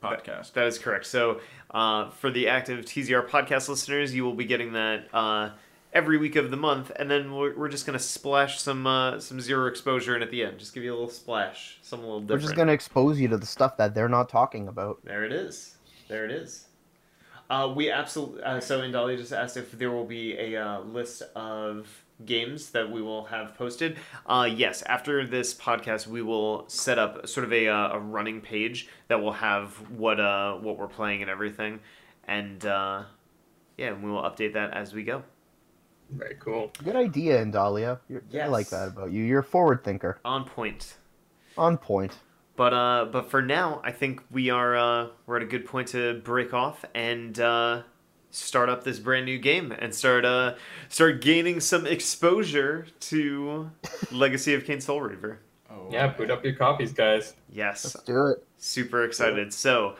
podcast. 0.03 0.53
that 0.53 0.67
is 0.67 0.79
correct. 0.79 1.07
So 1.07 1.41
uh, 1.71 2.11
for 2.11 2.31
the 2.31 2.49
active 2.49 2.85
TZR 2.85 3.29
podcast 3.29 3.69
listeners, 3.69 4.15
you 4.15 4.25
will 4.25 4.35
be 4.35 4.45
getting 4.45 4.73
that. 4.73 5.09
Uh, 5.13 5.51
Every 5.91 6.19
week 6.19 6.37
of 6.37 6.51
the 6.51 6.57
month, 6.57 6.93
and 6.97 7.11
then 7.11 7.35
we're, 7.35 7.57
we're 7.57 7.71
just 7.71 7.87
gonna 7.87 7.99
splash 7.99 8.61
some 8.61 8.87
uh, 8.87 9.19
some 9.21 9.41
zero 9.41 9.67
exposure 9.69 10.15
in 10.15 10.23
at 10.23 10.31
the 10.31 10.45
end. 10.45 10.59
Just 10.59 10.75
give 10.75 10.85
you 10.85 10.93
a 10.93 10.95
little 10.95 11.09
splash, 11.09 11.79
some 11.81 12.01
a 12.01 12.03
little 12.03 12.21
We're 12.21 12.37
just 12.37 12.55
gonna 12.55 12.73
expose 12.73 13.19
you 13.19 13.27
to 13.29 13.39
the 13.39 13.47
stuff 13.47 13.79
that 13.79 13.95
they're 13.95 14.09
not 14.09 14.29
talking 14.29 14.69
about. 14.69 15.03
There 15.03 15.25
it 15.25 15.33
is. 15.33 15.77
There 16.07 16.27
it 16.27 16.31
is. 16.31 16.67
Uh, 17.49 17.73
we 17.75 17.91
absolutely. 17.91 18.43
Uh, 18.43 18.61
so 18.61 18.83
Indalia 18.83 19.17
just 19.17 19.33
asked 19.33 19.57
if 19.57 19.73
there 19.73 19.91
will 19.91 20.05
be 20.05 20.35
a 20.39 20.63
uh, 20.63 20.81
list 20.81 21.23
of 21.35 21.89
games 22.25 22.71
that 22.71 22.91
we 22.91 23.01
will 23.03 23.25
have 23.27 23.55
posted. 23.57 23.97
Uh, 24.27 24.49
yes, 24.51 24.83
after 24.83 25.27
this 25.27 25.55
podcast, 25.55 26.07
we 26.07 26.23
will 26.23 26.65
set 26.69 26.99
up 26.99 27.27
sort 27.29 27.45
of 27.45 27.53
a, 27.53 27.69
uh, 27.69 27.93
a 27.95 27.99
running 27.99 28.41
page 28.41 28.89
that 29.09 29.21
will 29.21 29.33
have 29.33 29.75
what 29.91 30.21
uh, 30.21 30.55
what 30.55 30.79
we're 30.79 30.89
playing 30.89 31.23
and 31.23 31.31
everything, 31.31 31.81
and 32.27 32.65
uh, 32.67 33.03
yeah, 33.77 33.93
we 33.93 34.11
will 34.11 34.23
update 34.23 34.55
that 34.55 34.75
as 34.75 34.93
we 34.93 35.03
go. 35.03 35.23
Very 36.11 36.37
cool. 36.41 36.73
Good 36.83 36.97
idea, 36.97 37.45
Indalia. 37.45 38.01
You're, 38.09 38.23
I 38.43 38.47
like 38.47 38.71
that 38.71 38.89
about 38.89 39.13
you. 39.13 39.23
You're 39.23 39.41
a 39.41 39.45
forward 39.45 39.85
thinker. 39.85 40.19
On 40.25 40.45
point. 40.45 40.97
On 41.57 41.77
point. 41.77 42.19
But 42.57 42.75
uh, 42.75 43.07
but 43.13 43.31
for 43.31 43.41
now, 43.41 43.81
I 43.85 43.93
think 43.93 44.23
we 44.31 44.51
are 44.51 44.77
uh, 44.77 45.09
we're 45.27 45.37
at 45.37 45.43
a 45.43 45.47
good 45.47 45.67
point 45.67 45.89
to 45.89 46.15
break 46.25 46.53
off 46.53 46.85
and 46.95 47.39
uh, 47.39 47.83
start 48.31 48.69
up 48.69 48.85
this 48.85 48.99
brand 48.99 49.27
new 49.27 49.39
game 49.39 49.73
and 49.73 49.95
start 49.95 50.25
uh, 50.25 50.55
start 50.89 51.21
gaining 51.21 51.61
some 51.61 51.87
exposure 51.87 52.87
to 53.01 53.71
Legacy 54.13 54.55
of 54.55 54.65
Kain 54.65 54.81
Soul 54.81 55.01
Reaver. 55.01 55.41
Oh, 55.71 55.89
Yeah, 55.91 56.09
boot 56.09 56.31
up 56.31 56.45
your 56.45 56.55
copies, 56.55 56.93
guys. 56.93 57.35
Yes, 57.51 57.85
Let's 57.85 58.05
do 58.07 58.27
it. 58.29 58.45
super 58.59 59.05
excited. 59.05 59.53
So, 59.53 59.97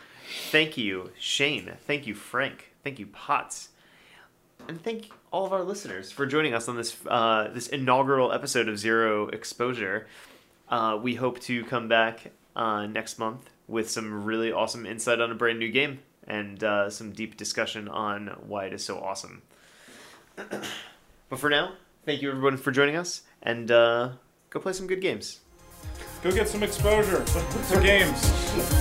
thank 0.51 0.77
you, 0.77 1.11
Shane. 1.19 1.73
Thank 1.87 2.07
you, 2.07 2.15
Frank. 2.15 2.73
Thank 2.85 2.99
you, 2.99 3.07
Potts. 3.07 3.69
And 4.67 4.83
thank 4.83 5.11
all 5.31 5.47
of 5.47 5.53
our 5.53 5.63
listeners 5.63 6.11
for 6.11 6.27
joining 6.27 6.53
us 6.55 6.69
on 6.69 6.77
this 6.77 6.97
uh, 7.07 7.49
this 7.49 7.69
inaugural 7.69 8.33
episode 8.33 8.69
of 8.69 8.79
Zero 8.79 9.29
Exposure. 9.29 10.07
Uh, 10.69 10.99
we 11.01 11.15
hope 11.15 11.41
to 11.41 11.65
come 11.65 11.89
back 11.89 12.33
uh, 12.55 12.87
next 12.87 13.19
month 13.19 13.49
with 13.67 13.89
some 13.91 14.25
really 14.25 14.53
awesome 14.53 14.85
insight 14.87 15.21
on 15.21 15.31
a 15.31 15.35
brand 15.35 15.59
new 15.59 15.71
game 15.71 16.01
and 16.29 16.63
uh, 16.63 16.91
some 16.91 17.11
deep 17.11 17.37
discussion 17.37 17.89
on 17.89 18.29
why 18.47 18.67
it 18.67 18.73
is 18.73 18.85
so 18.85 19.01
awesome. 19.01 19.43
but 20.37 21.39
for 21.39 21.51
now, 21.51 21.73
thank 22.05 22.23
you 22.23 22.31
everyone 22.31 22.57
for 22.57 22.71
joining 22.71 22.95
us, 22.95 23.23
and 23.43 23.71
uh, 23.73 24.11
go 24.51 24.61
play 24.61 24.73
some 24.73 24.87
good 24.87 25.01
games. 25.01 25.41
Go 26.23 26.31
get 26.31 26.49
some 26.49 26.63
exposure 26.63 27.25
to 27.25 27.81
games. 27.83 28.25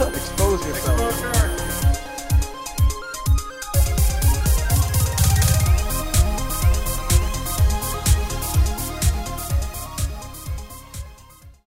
Expose 0.01 0.65
yourself. 0.67 0.99
Exposure. 0.99 1.46